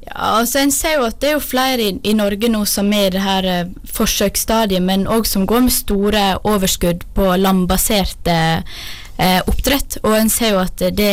Ja, 0.07 0.41
altså 0.41 0.63
En 0.63 0.73
ser 0.75 0.97
jo 0.99 1.07
at 1.07 1.21
det 1.23 1.31
er 1.31 1.37
jo 1.37 1.45
flere 1.45 1.85
i, 1.85 1.91
i 2.09 2.15
Norge 2.17 2.49
nå 2.51 2.65
som 2.69 2.89
er 2.97 3.11
i 3.11 3.15
det 3.15 3.23
her 3.25 3.47
eh, 3.47 3.73
forsøksstadiet, 3.95 4.83
men 4.83 5.09
òg 5.11 5.29
som 5.29 5.47
går 5.47 5.67
med 5.67 5.75
store 5.75 6.25
overskudd 6.49 7.05
på 7.15 7.29
landbaserte 7.39 8.37
eh, 8.37 8.79
eh, 9.19 9.41
oppdrett. 9.47 10.01
Og 10.03 10.17
en 10.17 10.33
ser 10.33 10.55
jo 10.57 10.63
at 10.65 10.87
det, 10.97 11.13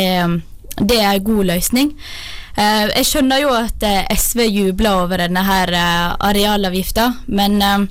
det 0.79 0.99
er 1.01 1.13
en 1.15 1.23
god 1.23 1.43
løsning. 1.51 1.93
Eh, 2.57 2.87
jeg 2.95 3.05
skjønner 3.05 3.43
jo 3.43 3.53
at 3.53 3.85
eh, 3.85 4.03
SV 4.17 4.45
jubler 4.47 5.03
over 5.03 5.21
denne 5.21 5.43
her 5.45 5.73
eh, 5.77 6.15
arealavgifta, 6.29 7.11
men 7.27 7.61
eh, 7.61 7.87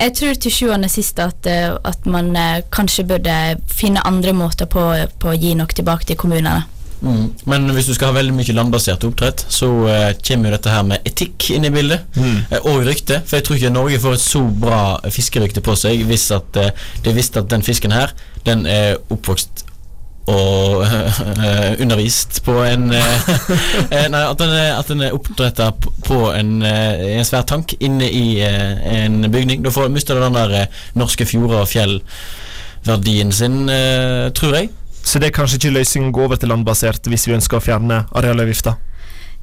jeg 0.00 0.16
tror 0.16 0.40
til 0.40 0.54
sjuende 0.54 0.88
og 0.88 0.94
sist 0.94 1.18
at, 1.20 1.44
at 1.44 2.06
man 2.08 2.32
kanskje 2.72 3.04
burde 3.04 3.34
finne 3.68 4.00
andre 4.08 4.32
måter 4.32 4.64
på, 4.70 4.80
på 5.20 5.28
å 5.28 5.36
gi 5.36 5.52
noe 5.58 5.68
tilbake 5.76 6.08
til 6.08 6.16
kommunene. 6.20 6.62
Mm. 7.00 7.32
Men 7.48 7.70
hvis 7.72 7.88
du 7.88 7.94
skal 7.96 8.10
ha 8.10 8.18
veldig 8.18 8.34
mye 8.36 8.54
landbasert 8.56 9.04
oppdrett, 9.08 9.44
så 9.48 9.68
eh, 9.88 10.10
kommer 10.26 10.50
jo 10.50 10.56
dette 10.56 10.74
her 10.74 10.84
med 10.86 11.08
etikk 11.08 11.48
inn 11.56 11.64
i 11.64 11.72
bildet. 11.72 12.04
Eh, 12.20 12.58
og 12.60 12.84
rykte. 12.86 13.22
For 13.24 13.38
jeg 13.38 13.46
tror 13.46 13.58
ikke 13.58 13.72
Norge 13.74 14.02
får 14.02 14.18
et 14.18 14.24
så 14.24 14.44
bra 14.64 14.82
fiskerykte 15.08 15.64
på 15.64 15.76
seg 15.80 16.04
hvis 16.08 16.28
at 16.36 16.60
eh, 16.60 16.86
de 17.04 17.16
visste 17.16 17.40
at 17.40 17.50
den 17.52 17.64
fisken 17.66 17.96
her, 17.96 18.12
den 18.46 18.66
er 18.68 18.98
oppvokst 19.08 19.64
og 20.30 20.84
uh, 20.84 21.72
undervist 21.82 22.40
på 22.46 22.54
en 22.64 22.90
eh, 22.94 23.30
eh, 23.94 24.06
Nei, 24.12 24.22
at 24.24 24.40
den 24.40 24.54
er, 24.54 24.72
at 24.78 24.90
den 24.90 25.04
er 25.04 25.16
oppdretta 25.16 25.70
på 26.06 26.20
en, 26.34 26.60
en 26.64 27.26
svær 27.26 27.46
tank 27.48 27.74
inne 27.80 28.06
i 28.06 28.40
en 28.42 29.24
bygning. 29.30 29.64
Da 29.64 29.72
får- 29.74 29.90
mister 29.92 30.18
du 30.18 30.24
den 30.24 30.38
der 30.38 30.68
norske 30.98 31.26
fjorder 31.28 31.64
og 31.64 31.70
fjell-verdien 31.70 33.32
sin, 33.34 33.64
eh, 33.68 34.28
tror 34.36 34.56
jeg. 34.58 34.70
Så 35.02 35.18
det 35.18 35.30
er 35.30 35.36
kanskje 35.40 35.60
ikke 35.60 35.74
løsningen 35.78 36.12
å 36.12 36.16
gå 36.16 36.28
over 36.28 36.40
til 36.40 36.52
landbasert 36.52 37.08
hvis 37.08 37.26
vi 37.28 37.36
ønsker 37.38 37.58
å 37.58 37.64
fjerne 37.64 38.04
arealavgifta. 38.16 38.76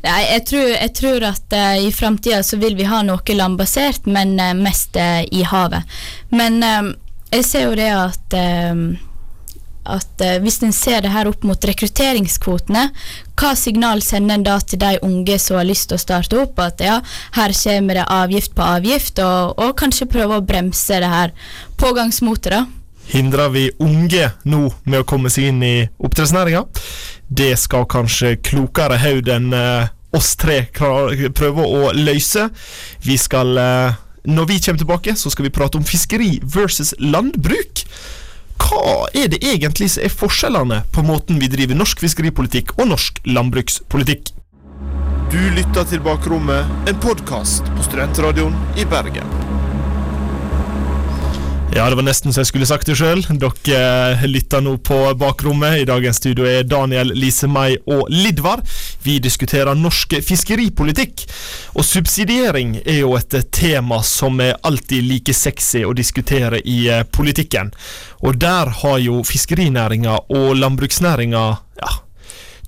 Nei, 0.06 0.22
jeg 0.30 0.44
tror, 0.52 0.68
jeg 0.76 0.94
tror 0.94 1.24
at 1.32 1.56
uh, 1.58 1.74
i 1.82 1.90
framtida 1.92 2.44
så 2.46 2.60
vil 2.62 2.78
vi 2.78 2.86
ha 2.86 3.02
noe 3.04 3.38
landbasert, 3.40 4.06
men 4.06 4.36
uh, 4.38 4.54
mest 4.56 4.96
uh, 4.96 5.24
i 5.26 5.42
havet. 5.44 5.98
Men 6.30 6.62
eh, 6.64 6.92
jeg 7.34 7.44
ser 7.44 7.66
jo 7.68 7.76
det 7.76 7.90
at 7.92 8.36
eh, 8.38 8.78
at 9.94 10.24
eh, 10.24 10.38
hvis 10.44 10.62
en 10.66 10.74
ser 10.76 11.04
det 11.06 11.14
her 11.14 11.30
opp 11.30 11.46
mot 11.48 11.68
rekrutteringskvotene, 11.70 12.88
hva 13.38 13.52
signal 13.58 14.02
sender 14.06 14.38
en 14.38 14.46
da 14.48 14.58
til 14.62 14.82
de 14.82 14.96
unge 15.06 15.38
som 15.42 15.60
har 15.60 15.68
lyst 15.70 15.90
til 15.92 16.00
å 16.00 16.04
starte 16.04 16.40
opp, 16.42 16.60
at 16.64 16.82
ja, 16.84 17.00
her 17.38 17.56
kommer 17.64 18.02
det 18.02 18.08
avgift 18.20 18.56
på 18.58 18.66
avgift, 18.66 19.22
og, 19.24 19.58
og 19.62 19.76
kanskje 19.80 20.10
prøve 20.12 20.40
å 20.40 20.46
bremse 20.46 21.02
det 21.04 21.12
her 21.12 21.36
pågangsmotet, 21.80 22.54
da. 22.54 22.66
Hindrer 23.08 23.52
vi 23.54 23.70
unge 23.80 24.34
nå 24.52 24.66
med 24.84 25.00
å 25.00 25.08
komme 25.08 25.32
seg 25.32 25.54
inn 25.54 25.62
i 25.64 25.76
oppdrettsnæringa? 26.04 26.66
Det 27.28 27.54
skal 27.60 27.88
kanskje 27.88 28.36
klokere 28.44 28.98
hode 29.00 29.38
enn 29.38 29.54
eh, 29.56 29.94
oss 30.16 30.36
tre 30.40 30.66
prøve 30.74 31.64
å 31.64 31.92
løse. 31.96 32.50
Vi 33.06 33.18
skal 33.20 33.58
eh, 33.62 34.04
Når 34.28 34.46
vi 34.50 34.60
kommer 34.60 34.82
tilbake, 34.82 35.16
så 35.16 35.32
skal 35.32 35.48
vi 35.48 35.54
prate 35.56 35.80
om 35.80 35.86
fiskeri 35.88 36.42
versus 36.44 36.94
landbruk. 37.00 37.86
Hva 38.62 39.08
er 39.14 39.30
det 39.32 39.42
egentlig 39.46 39.90
som 39.94 40.06
er 40.08 40.14
forskjellene 40.14 40.82
på 40.94 41.04
måten 41.06 41.40
vi 41.42 41.50
driver 41.52 41.78
norsk 41.78 42.02
fiskeripolitikk 42.04 42.76
og 42.78 42.90
norsk 42.94 43.22
landbrukspolitikk? 43.30 44.34
Du 45.32 45.40
lytter 45.58 45.84
til 45.90 46.00
Bakrommet, 46.00 46.70
en 46.88 47.00
podkast 47.04 47.68
på 47.76 47.84
Studentradioen 47.84 48.56
i 48.80 48.88
Bergen. 48.88 49.28
Ja, 51.76 51.90
det 51.92 51.98
var 52.00 52.06
nesten 52.08 52.34
så 52.34 52.42
jeg 52.42 52.50
skulle 52.50 52.66
sagt 52.66 52.88
det 52.90 52.96
sjøl. 52.98 53.20
Dere 53.38 53.82
eh, 54.16 54.24
lytter 54.26 54.64
nå 54.66 54.78
på 54.82 54.96
Bakrommet. 55.20 55.82
I 55.82 55.86
dagens 55.86 56.18
studio 56.18 56.48
er 56.48 56.64
Daniel, 56.66 57.12
Lise 57.14 57.50
May 57.52 57.76
og 57.86 58.08
Lidvar. 58.10 58.64
Vi 59.08 59.20
diskuterer 59.24 59.78
norsk 59.80 60.18
fiskeripolitikk. 60.20 61.22
Og 61.80 61.86
subsidiering 61.88 62.74
er 62.82 62.98
jo 63.06 63.14
et 63.16 63.38
eh, 63.38 63.46
tema 63.56 64.02
som 64.04 64.42
er 64.44 64.58
alltid 64.68 65.06
like 65.08 65.36
sexy 65.36 65.86
å 65.88 65.94
diskutere 65.96 66.60
i 66.60 66.82
eh, 66.92 67.06
politikken. 67.08 67.72
Og 68.28 68.36
der 68.42 68.74
har 68.82 68.98
jo 69.00 69.22
fiskerinæringa 69.24 70.18
og 70.36 70.50
landbruksnæringa 70.60 71.46
ja, 71.80 71.94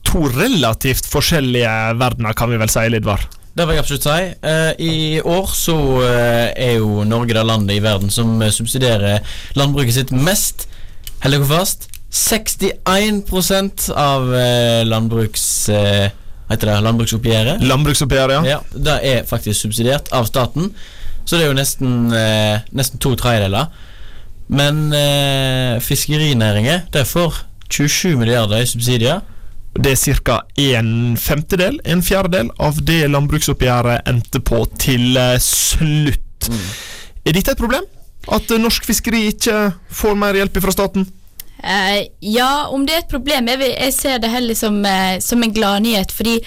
to 0.08 0.30
relativt 0.32 1.12
forskjellige 1.12 1.76
verdener, 2.00 2.38
kan 2.40 2.54
vi 2.54 2.62
vel 2.62 2.72
si, 2.72 2.88
Lidvar. 2.88 3.28
Det 3.52 3.66
vil 3.68 3.76
jeg 3.76 3.84
absolutt 3.84 4.08
si. 4.08 4.32
Eh, 4.54 4.72
I 4.80 4.96
år 5.20 5.52
så 5.52 5.78
er 6.08 6.78
jo 6.78 7.04
Norge 7.04 7.36
det 7.36 7.44
landet 7.52 7.76
i 7.76 7.84
verden 7.84 8.16
som 8.16 8.40
subsidierer 8.48 9.28
landbruket 9.60 10.00
sitt 10.00 10.16
mest. 10.16 10.70
Hold 11.20 11.36
dere 11.36 11.52
fast. 11.52 11.90
61% 12.10 13.92
av 13.92 14.36
eh, 14.36 14.86
landbruks... 14.88 15.70
Eh, 16.50 16.56
heter 16.56 16.72
det? 16.72 16.80
Landbruksoppgjøret. 16.84 17.62
Landbruksoppgjøret, 17.62 18.34
ja. 18.40 18.58
Ja, 18.58 18.60
det 18.74 18.98
er 19.06 19.28
faktisk 19.30 19.62
subsidiert 19.62 20.10
av 20.12 20.26
staten. 20.26 20.74
Så 21.26 21.38
det 21.38 21.46
er 21.46 21.52
jo 21.52 21.58
nesten, 21.58 22.14
eh, 22.14 22.60
nesten 22.74 23.00
to 23.00 23.16
tredjedeler. 23.16 23.70
Men 24.50 24.92
eh, 24.94 25.80
fiskerinæringen 25.80 26.90
det 26.92 27.06
får 27.06 27.44
27 27.70 28.18
milliarder 28.18 28.64
i 28.64 28.66
subsidier. 28.66 29.22
Det 29.78 29.92
er 29.94 30.22
ca. 30.26 30.42
en 30.58 31.16
femtedel, 31.18 31.80
en 31.86 32.02
fjerdedel, 32.02 32.50
av 32.60 32.82
det 32.82 33.04
landbruksoppgjøret 33.12 34.10
endte 34.10 34.42
på 34.42 34.66
til 34.82 35.14
slutt. 35.38 36.50
slutt. 36.50 36.50
Er 37.26 37.36
dette 37.36 37.52
et 37.52 37.58
problem? 37.62 37.86
At 38.28 38.50
eh, 38.52 38.60
norsk 38.62 38.86
fiskeri 38.86 39.28
ikke 39.30 39.70
får 39.94 40.18
mer 40.18 40.38
hjelp 40.40 40.58
fra 40.64 40.74
staten? 40.74 41.06
Eh, 41.64 42.08
ja, 42.20 42.68
om 42.72 42.86
det 42.88 42.94
er 42.94 43.02
et 43.02 43.12
problem 43.12 43.50
Jeg, 43.52 43.60
jeg 43.74 43.94
ser 43.94 44.22
det 44.24 44.30
heller 44.32 44.56
som, 44.56 44.78
eh, 44.86 45.18
som 45.20 45.44
en 45.44 45.54
gladnyhet, 45.54 46.14
fordi 46.16 46.40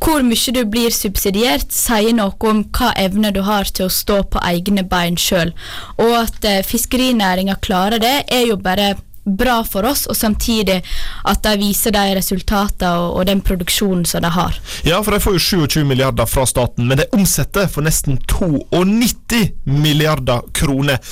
hvor 0.00 0.22
mye 0.22 0.52
du 0.52 0.60
blir 0.68 0.92
subsidiert, 0.92 1.72
sier 1.72 2.12
noe 2.14 2.36
om 2.48 2.62
hva 2.76 2.92
evne 3.00 3.32
du 3.32 3.40
har 3.46 3.64
til 3.64 3.88
å 3.88 3.92
stå 3.92 4.20
på 4.28 4.42
egne 4.44 4.84
bein 4.84 5.16
sjøl. 5.16 5.54
Og 5.96 6.12
at 6.20 6.44
eh, 6.44 6.62
fiskerinæringa 6.64 7.56
klarer 7.64 8.02
det, 8.02 8.16
er 8.28 8.44
jo 8.50 8.58
bare 8.60 8.94
bra 9.26 9.60
for 9.66 9.84
oss, 9.84 10.06
og 10.06 10.16
samtidig 10.16 10.80
at 11.26 11.42
de 11.42 11.54
viser 11.60 11.94
de 11.94 12.04
resultatene 12.18 12.92
og, 13.00 13.18
og 13.18 13.26
den 13.30 13.42
produksjonen 13.44 14.06
som 14.08 14.24
de 14.24 14.30
har. 14.32 14.58
Ja, 14.86 15.02
for 15.02 15.14
de 15.14 15.22
får 15.22 15.38
jo 15.38 15.44
27 15.66 15.84
milliarder 15.88 16.28
fra 16.30 16.46
staten, 16.46 16.86
men 16.88 17.02
de 17.02 17.08
omsetter 17.16 17.68
for 17.70 17.86
nesten 17.86 18.20
92 18.30 19.50
milliarder 19.64 20.46
kroner. 20.54 21.02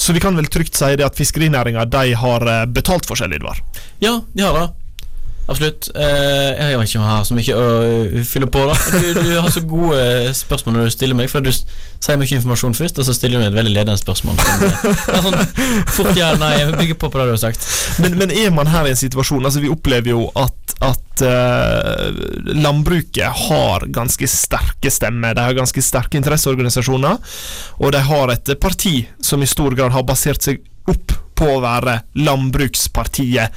Så 0.00 0.14
vi 0.16 0.20
kan 0.20 0.36
vel 0.36 0.48
trygt 0.48 0.78
si 0.78 0.94
det 0.96 1.04
at 1.04 1.18
fiskerinæringa 1.18 1.84
de 1.84 2.14
har 2.16 2.46
betalt 2.72 3.06
betalt 3.06 3.18
seg, 3.20 3.34
Idvar. 3.36 3.60
Ja, 4.00 4.20
de 4.32 4.42
har 4.42 4.56
det. 4.56 4.68
Absolutt. 5.50 5.88
Eh, 5.98 6.50
jeg 6.54 6.78
vet 6.78 6.88
ikke 6.88 7.00
om 7.00 7.04
jeg 7.04 7.10
har 7.10 7.24
så 7.26 7.36
mye 7.36 7.54
å 7.58 7.62
uh, 7.82 8.18
fylle 8.26 8.46
på. 8.54 8.62
da 8.68 8.76
Du, 9.02 9.08
du 9.18 9.30
har 9.34 9.48
så 9.50 9.62
gode 9.66 9.98
eh, 9.98 10.28
spørsmål 10.36 10.76
når 10.76 10.90
du 10.90 10.94
stiller 10.94 11.18
meg, 11.18 11.30
for 11.32 11.42
du 11.42 11.50
sier 11.50 12.18
mye 12.20 12.36
informasjon 12.38 12.76
først, 12.78 13.00
og 13.02 13.08
så 13.08 13.14
stiller 13.16 13.40
du 13.40 13.42
meg 13.42 13.50
et 13.50 13.58
veldig 13.58 13.72
ledende 13.74 13.98
spørsmål. 13.98 14.38
Eh, 14.40 15.24
sånn, 15.24 15.38
fort 15.96 16.14
ja, 16.18 16.30
nei, 16.38 16.52
jeg 16.60 16.76
bygger 16.76 16.98
på 17.02 17.10
på 17.10 17.20
det 17.20 17.26
du 17.28 17.34
har 17.34 17.42
sagt. 17.42 17.66
Men, 18.02 18.14
men 18.20 18.34
er 18.34 18.52
man 18.54 18.70
her 18.70 18.86
i 18.86 18.92
en 18.94 18.98
situasjon 18.98 19.44
Altså 19.44 19.62
Vi 19.62 19.70
opplever 19.72 20.12
jo 20.12 20.28
at, 20.38 20.74
at 20.86 21.24
uh, 21.26 22.06
landbruket 22.54 23.42
har 23.48 23.86
ganske 23.90 24.28
sterke 24.30 24.92
stemmer. 24.92 25.34
De 25.36 25.44
har 25.48 25.56
ganske 25.58 25.82
sterke 25.84 26.20
interesseorganisasjoner. 26.20 27.18
Og 27.80 27.94
de 27.96 28.04
har 28.06 28.34
et 28.36 28.54
parti 28.62 28.94
som 29.24 29.42
i 29.42 29.50
stor 29.50 29.74
grad 29.78 29.96
har 29.96 30.06
basert 30.06 30.46
seg 30.46 30.62
opp 30.90 31.16
på 31.40 31.48
å 31.56 31.60
være 31.64 32.00
landbrukspartiet. 32.20 33.56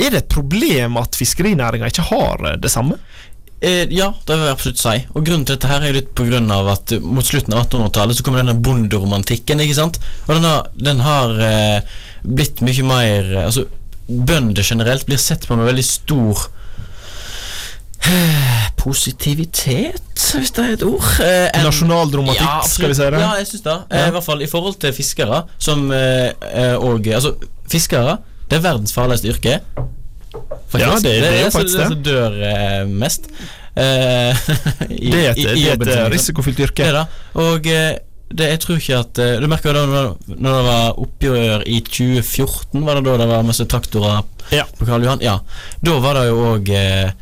Er 0.00 0.10
det 0.14 0.22
et 0.22 0.28
problem 0.32 0.96
at 1.00 1.16
fiskerinæringa 1.18 1.90
ikke 1.92 2.06
har 2.08 2.46
eh, 2.48 2.56
det 2.62 2.70
samme? 2.72 2.96
Eh, 3.62 3.84
ja, 3.94 4.08
det 4.26 4.34
vil 4.34 4.46
jeg 4.48 4.56
absolutt 4.56 4.80
si. 4.82 4.94
Og 5.14 5.22
grunnen 5.26 5.44
til 5.46 5.54
dette 5.54 5.68
her 5.70 5.84
er 5.86 5.94
litt 5.94 6.08
på 6.18 6.24
grunn 6.26 6.48
av 6.50 6.70
at 6.72 6.94
mot 7.04 7.22
slutten 7.26 7.54
av 7.54 7.66
1800-tallet 7.68 8.18
så 8.18 8.24
kommer 8.26 8.42
denne 8.42 8.56
bonderomantikken, 8.58 9.60
ikke 9.62 9.76
sant? 9.78 10.00
Og 10.26 10.32
den 10.34 10.48
har, 10.48 10.66
den 10.88 11.04
har 11.04 11.36
eh, 11.46 12.00
blitt 12.26 12.64
mye 12.66 12.88
mer 12.88 13.30
eh, 13.36 13.44
Altså, 13.46 13.68
bønder 14.08 14.66
generelt 14.66 15.06
blir 15.06 15.20
sett 15.22 15.46
på 15.46 15.54
med 15.56 15.68
veldig 15.68 15.84
stor 15.86 16.40
eh, 18.08 18.64
positivitet, 18.82 20.02
hvis 20.34 20.50
det 20.56 20.64
er 20.64 20.74
et 20.74 20.82
ord. 20.86 21.06
Eh, 21.22 21.62
Nasjonaldramatikk, 21.62 22.42
Ja, 22.42 22.58
skal 22.66 22.90
vi 22.90 22.98
si 22.98 23.06
det? 23.14 23.20
Ja, 23.22 23.30
jeg 23.38 23.46
syns 23.52 23.64
det. 23.68 23.78
Eh, 23.90 24.00
Ja. 24.00 24.08
I 24.08 24.16
hvert 24.16 24.26
fall 24.26 24.42
i 24.42 24.50
forhold 24.50 24.80
til 24.82 24.92
fiskere, 24.96 25.44
som 25.58 25.86
eh, 25.94 26.32
eh, 26.50 26.74
og 26.76 27.06
Altså, 27.06 27.36
fiskere, 27.70 28.18
det 28.52 28.58
er 28.60 28.64
verdens 28.68 28.92
farligste 28.92 29.32
yrke. 29.32 29.58
Faktisk. 30.68 30.84
Ja, 30.84 30.94
det- 31.00 31.20
det 31.20 31.32
er 31.32 31.42
jo 31.46 31.50
faktisk 31.50 31.76
det. 31.76 31.82
det. 31.82 31.88
som 31.88 32.02
dør 32.02 32.38
eh, 32.52 32.84
mest. 32.86 33.26
Eh, 33.76 34.36
i, 34.92 35.10
Det 35.10 35.20
er 35.24 35.30
et, 35.30 35.38
i- 35.38 35.48
i 35.72 35.76
det 35.76 35.88
er 35.88 36.06
et 36.06 36.12
risikofylt 36.12 36.60
yrke. 36.60 36.84
Det 36.84 36.92
da. 36.92 37.06
Og 37.40 37.66
eh, 37.66 37.98
det, 38.32 38.46
jeg 38.48 38.60
tror 38.60 38.76
ikke 38.80 38.98
at 38.98 39.18
eh, 39.20 39.40
Du 39.40 39.46
merker 39.48 39.72
jo 39.72 39.74
da 39.74 39.86
når, 39.92 40.14
det 40.36 40.64
var 40.68 41.00
oppgjør 41.00 41.64
i 41.68 41.80
2014, 41.84 42.84
var 42.84 42.94
det 43.00 43.04
da 43.08 43.16
det 43.20 43.28
var 43.28 43.42
masse 43.48 43.64
traktorer 43.68 44.22
Ja. 44.52 44.64
på 44.78 44.86
Karl 44.88 45.04
Johan? 45.04 45.20
Ja. 45.24 45.38
Da 45.84 45.98
var 46.04 46.14
det 46.20 46.26
jo 46.30 46.40
òg 46.54 46.68
eh, 46.72 47.12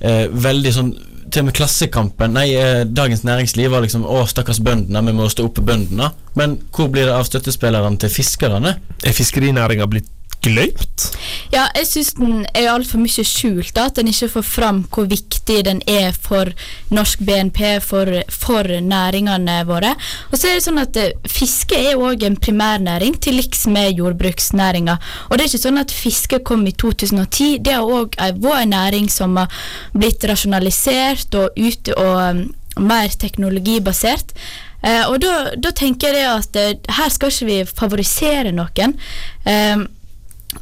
eh, 0.00 0.26
veldig 0.30 0.72
sånn 0.74 0.92
til 1.30 1.44
og 1.44 1.46
med 1.46 1.54
Klassekampen 1.54 2.32
Nei, 2.34 2.48
eh, 2.58 2.80
Dagens 2.90 3.22
Næringsliv 3.22 3.70
var 3.70 3.82
liksom 3.84 4.02
'Å, 4.02 4.24
stakkars 4.26 4.58
bøndene, 4.58 5.04
vi 5.06 5.12
må 5.14 5.28
stå 5.30 5.44
opp 5.46 5.54
for 5.60 5.62
bøndene'. 5.68 6.10
Men 6.34 6.56
hvor 6.74 6.88
blir 6.90 7.06
det 7.06 7.14
av 7.14 7.22
støttespillerne 7.24 7.98
til 8.02 8.10
fiskerne? 8.10 8.76
Er 9.04 9.12
fiskerinæringa 9.14 9.86
blitt 9.86 10.08
glemt? 10.44 11.06
Ja, 11.52 11.66
jeg 11.76 11.86
syns 11.88 12.12
den 12.18 12.44
er 12.54 12.70
altfor 12.72 13.00
mye 13.02 13.24
skjult. 13.26 13.72
da, 13.76 13.86
At 13.88 13.98
den 13.98 14.10
ikke 14.10 14.30
får 14.36 14.46
fram 14.46 14.82
hvor 14.92 15.08
viktig 15.10 15.58
den 15.66 15.82
er 15.90 16.12
for 16.12 16.50
norsk 16.94 17.22
BNP, 17.26 17.80
for, 17.84 18.08
for 18.30 18.64
næringene 18.64 19.58
våre. 19.68 19.94
Og 20.30 20.38
så 20.38 20.50
er 20.50 20.58
det 20.58 20.66
sånn 20.66 20.82
at 20.82 20.96
eh, 21.00 21.12
Fiske 21.30 21.78
er 21.78 22.00
òg 22.00 22.24
en 22.26 22.38
primærnæring, 22.40 23.18
til 23.20 23.38
liks 23.40 23.66
med 23.70 23.98
jordbruksnæringa. 23.98 24.96
Og 25.28 25.36
det 25.36 25.44
er 25.44 25.50
ikke 25.50 25.64
sånn 25.66 25.82
at 25.82 25.94
fiske 25.94 26.40
kom 26.46 26.64
i 26.68 26.74
2010. 26.74 27.60
Det 27.64 27.76
har 27.76 27.86
òg 27.86 28.16
vært 28.16 28.64
en 28.64 28.74
næring 28.74 29.10
som 29.12 29.36
har 29.40 29.52
blitt 29.96 30.24
rasjonalisert 30.28 31.34
og, 31.38 31.56
ut, 31.58 31.92
og 31.96 32.16
um, 32.30 32.42
mer 32.80 33.12
teknologibasert. 33.20 34.34
Eh, 34.82 35.04
og 35.10 35.20
da, 35.20 35.52
da 35.60 35.72
tenker 35.76 36.16
jeg 36.16 36.28
at 36.30 36.56
eh, 36.56 36.92
her 36.96 37.12
skal 37.12 37.32
ikke 37.32 37.48
vi 37.48 37.58
favorisere 37.68 38.52
noen. 38.56 38.96
Eh, 39.44 39.82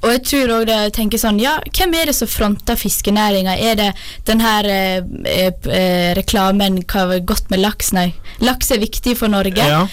og 0.02 0.10
jeg 0.12 0.22
tror 0.28 0.50
også 0.58 0.68
det 0.68 0.78
tenker 0.96 1.20
sånn, 1.20 1.38
ja, 1.40 1.54
hvem 1.74 1.94
er 1.96 2.10
det 2.10 2.14
som 2.18 2.28
fronter 2.30 2.76
fiskenæringa? 2.78 3.54
Er 3.56 3.78
det 3.78 3.88
den 4.28 4.42
her 4.44 4.68
eh, 4.68 4.98
eh, 5.24 6.10
reklamen 6.18 6.82
hva, 6.84 7.18
'Godt 7.18 7.48
med 7.50 7.62
laks'? 7.64 7.90
Nei, 7.96 8.12
laks 8.44 8.70
er 8.74 8.82
viktig 8.82 9.16
for 9.18 9.32
Norge. 9.32 9.64
Ja. 9.64 9.86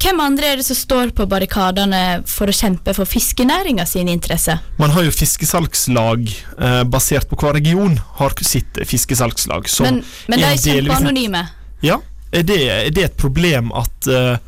Hvem 0.00 0.22
andre 0.24 0.54
er 0.54 0.60
det 0.60 0.66
som 0.66 0.78
står 0.78 1.12
på 1.16 1.28
barrikadene 1.30 2.22
for 2.28 2.50
å 2.50 2.56
kjempe 2.56 2.96
for 2.96 3.08
fiskenæringa 3.08 3.86
sine 3.88 4.14
interesser? 4.16 4.64
Man 4.80 4.94
har 4.96 5.06
jo 5.06 5.12
fiskesalgslag 5.14 6.24
eh, 6.32 6.82
basert 6.88 7.28
på 7.28 7.38
hver 7.38 7.58
region 7.60 8.00
har 8.18 8.34
sitt 8.44 8.80
fiskesalgslag. 8.88 9.68
Men, 9.84 10.02
men 10.28 10.40
de 10.40 10.48
er 10.48 10.58
kjempeanonyme. 10.58 11.44
Ja, 11.84 12.00
er 12.34 12.42
det, 12.48 12.60
er 12.64 12.90
det 12.94 13.04
et 13.10 13.16
problem 13.20 13.70
at 13.76 14.08
uh, 14.10 14.40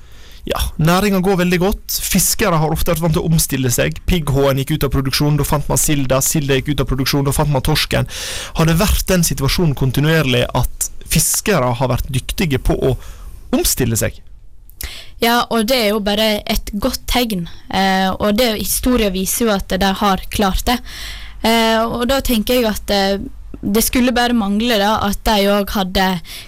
ja, 0.47 0.61
næringa 0.79 1.19
går 1.27 1.41
veldig 1.41 1.59
godt? 1.59 1.97
Fiskere 2.07 2.59
har 2.63 2.71
ofte 2.71 2.93
vært 2.93 3.03
vant 3.03 3.17
til 3.17 3.25
å 3.25 3.31
omstille 3.31 3.71
seg. 3.75 3.99
Pigghåen 4.07 4.61
gikk 4.63 4.77
ut 4.77 4.87
av 4.87 4.93
produksjon, 4.95 5.39
da 5.41 5.47
fant 5.47 5.67
man 5.67 5.81
silda. 5.81 6.21
Silda 6.23 6.61
gikk 6.61 6.71
ut 6.71 6.85
av 6.85 6.91
produksjon, 6.93 7.27
da 7.27 7.35
fant 7.35 7.51
man 7.51 7.65
torsken. 7.67 8.07
Har 8.55 8.71
det 8.71 8.77
vært 8.79 9.09
den 9.11 9.27
situasjonen 9.27 9.75
kontinuerlig 9.79 10.45
at 10.55 10.89
fiskere 11.11 11.73
har 11.81 11.91
vært 11.91 12.13
dyktige 12.15 12.63
på 12.63 12.79
å 12.79 12.95
omstille 13.57 13.99
seg? 13.99 14.23
Ja, 15.19 15.41
og 15.51 15.67
det 15.67 15.81
er 15.81 15.93
jo 15.97 16.01
bare 16.05 16.29
et 16.47 16.71
godt 16.79 17.03
tegn. 17.11 17.49
Eh, 17.67 18.11
og 18.13 18.39
det, 18.39 18.53
historien 18.61 19.15
viser 19.15 19.49
jo 19.49 19.55
at 19.57 19.73
de 19.73 19.93
har 19.99 20.23
klart 20.31 20.67
det. 20.69 20.79
Eh, 21.43 21.83
og 21.83 22.07
da 22.11 22.21
tenker 22.25 22.61
jeg 22.61 22.71
at 22.71 22.93
eh, 22.95 23.19
det 23.75 23.83
skulle 23.83 24.15
bare 24.15 24.37
mangle 24.37 24.79
da 24.79 24.97
at 25.07 25.23
de 25.27 25.49
òg 25.51 25.73
hadde 25.75 26.07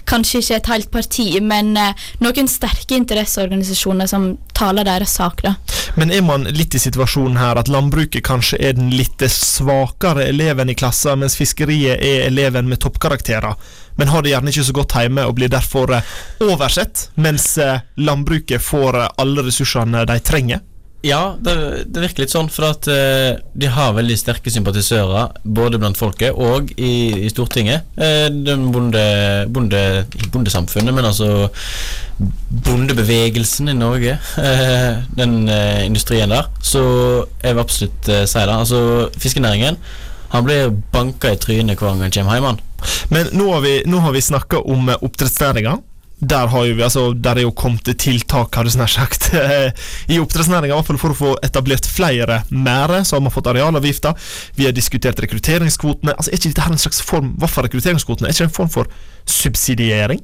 kanskje 0.09 0.41
ikke 0.43 0.59
et 0.59 0.69
helt 0.73 0.91
parti, 0.93 1.27
men 1.43 1.75
eh, 1.77 2.07
noen 2.23 2.47
sterke 2.49 2.97
interesseorganisasjoner 2.97 4.09
som 4.09 4.31
taler 4.55 4.87
deres 4.87 5.15
sak. 5.19 5.43
da. 5.43 5.55
Men 5.99 6.11
er 6.11 6.23
man 6.25 6.47
litt 6.55 6.75
i 6.75 6.81
situasjonen 6.81 7.39
her 7.39 7.59
at 7.59 7.71
landbruket 7.71 8.23
kanskje 8.25 8.59
er 8.69 8.77
den 8.77 8.91
litt 8.93 9.23
svakere 9.33 10.29
eleven 10.29 10.71
i 10.71 10.77
klassen, 10.79 11.19
mens 11.23 11.37
fiskeriet 11.39 11.99
er 11.99 12.27
eleven 12.27 12.69
med 12.69 12.81
toppkarakterer, 12.83 13.55
men 13.99 14.11
har 14.13 14.23
det 14.23 14.33
gjerne 14.33 14.53
ikke 14.53 14.67
så 14.69 14.75
godt 14.79 14.97
hjemme 15.01 15.27
og 15.27 15.35
blir 15.39 15.51
derfor 15.51 15.91
eh, 15.97 16.17
oversett, 16.45 17.09
mens 17.19 17.51
eh, 17.59 17.81
landbruket 17.99 18.63
får 18.63 19.01
eh, 19.01 19.13
alle 19.19 19.47
ressursene 19.49 20.05
de 20.07 20.19
trenger? 20.23 20.63
Ja, 21.01 21.37
det, 21.39 21.53
det 21.87 22.01
virker 22.03 22.25
litt 22.25 22.33
sånn, 22.33 22.49
for 22.51 22.73
at 22.73 22.87
uh, 22.91 23.37
de 23.55 23.69
har 23.71 23.93
veldig 23.95 24.17
sterke 24.19 24.51
sympatisører 24.51 25.31
både 25.47 25.79
blant 25.79 25.95
folket 25.95 26.35
og 26.35 26.73
i, 26.75 27.23
i 27.23 27.29
Stortinget. 27.31 27.87
Uh, 27.95 28.27
bonde, 28.73 29.03
bonde, 29.47 29.83
bondesamfunnet, 30.33 30.91
men 30.95 31.07
altså 31.07 31.47
bondebevegelsen 32.67 33.71
i 33.71 33.77
Norge. 33.79 34.17
uh, 34.43 34.99
den 35.15 35.39
industrien 35.87 36.35
der. 36.35 36.51
Så 36.59 36.83
jeg 37.45 37.55
vil 37.55 37.63
absolutt 37.63 38.11
si 38.27 38.43
det. 38.43 38.59
Altså, 38.59 38.83
fiskenæringen 39.15 39.79
han 40.29 40.45
blir 40.45 40.73
banka 40.93 41.31
i 41.33 41.39
trynet 41.41 41.79
hver 41.79 41.93
gang 41.93 42.03
han 42.03 42.11
kommer 42.13 42.35
hjem. 42.37 42.65
Men 43.09 43.31
nå 43.33 43.47
har 43.53 43.63
vi, 43.63 43.79
nå 43.89 44.03
vi 44.13 44.21
snakka 44.21 44.59
om 44.61 44.91
oppdrettsnæringa. 44.99 45.79
Der, 46.19 46.49
har 46.51 46.65
jo 46.67 46.75
vi, 46.75 46.83
altså, 46.83 47.03
der 47.15 47.39
er 47.39 47.45
jo 47.45 47.53
kommet 47.55 47.87
tiltak 47.99 48.55
har 48.55 48.67
du 48.67 48.71
snart 48.73 48.91
sagt, 48.91 49.29
i 50.11 50.19
oppdrettsnæringa, 50.19 50.73
i 50.73 50.75
hvert 50.75 50.89
fall 50.89 50.99
for 50.99 51.15
å 51.15 51.19
få 51.19 51.29
etablert 51.45 51.87
flere 51.87 52.41
merder. 52.51 53.05
Så 53.07 53.15
har 53.15 53.23
man 53.23 53.33
fått 53.33 53.47
arealavgifter. 53.51 54.17
Vi 54.59 54.67
har 54.67 54.75
diskutert 54.75 55.21
rekrutteringskvotene. 55.23 56.17
Altså, 56.17 56.33
Er 56.33 56.41
ikke 56.41 56.51
dette 56.51 56.65
her 56.67 56.75
en 56.75 56.83
slags 56.83 57.01
form 57.05 57.31
Hvorfor 57.39 57.67
rekrutteringskvotene? 57.67 58.27
Er 58.27 58.35
ikke 58.35 58.45
det 58.45 58.51
en 58.51 58.59
form 58.59 58.73
for 58.73 58.91
subsidiering? 59.29 60.19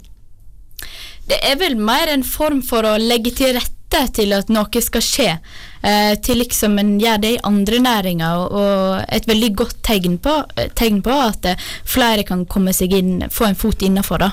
Det 1.25 1.39
er 1.41 1.55
vel 1.57 1.77
mer 1.79 2.11
en 2.13 2.25
form 2.27 2.59
for 2.65 2.85
å 2.85 2.97
legge 3.01 3.31
til 3.33 3.55
rette 3.57 3.74
til 3.89 4.33
at 4.35 4.49
noe 4.51 4.81
skal 4.81 5.03
skje, 5.03 5.27
eh, 5.81 6.15
til 6.19 6.39
liksom 6.41 6.79
en 6.79 6.95
gjør 6.99 7.21
det 7.21 7.31
i 7.35 7.41
andre 7.47 7.79
næringer, 7.79 8.37
og, 8.37 8.55
og 8.59 9.05
et 9.07 9.27
veldig 9.27 9.51
godt 9.55 9.77
tegn 9.83 10.17
på, 10.17 10.33
eh, 10.57 10.71
tegn 10.75 11.01
på 11.05 11.11
at 11.11 11.45
eh, 11.45 11.67
flere 11.85 12.23
kan 12.27 12.45
komme 12.45 12.73
seg 12.73 12.93
inn, 12.97 13.29
få 13.31 13.49
en 13.49 13.55
fot 13.55 13.81
innafor. 13.81 14.25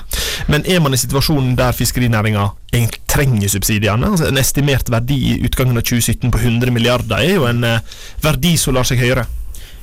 Men 0.47 0.65
er 0.65 0.81
man 0.83 0.93
i 0.93 0.99
situasjonen 0.99 1.55
der 1.59 1.75
fiskerinæringa 1.75 2.49
egentlig 2.73 3.01
trenger 3.07 3.49
subsidiene? 3.49 4.09
Altså 4.09 4.27
En 4.27 4.37
estimert 4.41 4.89
verdi 4.89 5.19
i 5.33 5.39
utgangen 5.45 5.77
av 5.77 5.85
2017 5.85 6.31
på 6.31 6.41
100 6.41 6.73
milliarder 6.73 7.21
er 7.21 7.37
jo 7.37 7.47
en 7.49 7.63
eh, 7.63 7.95
verdi 8.23 8.57
som 8.57 8.75
lar 8.75 8.87
seg 8.87 9.03
høre. 9.03 9.25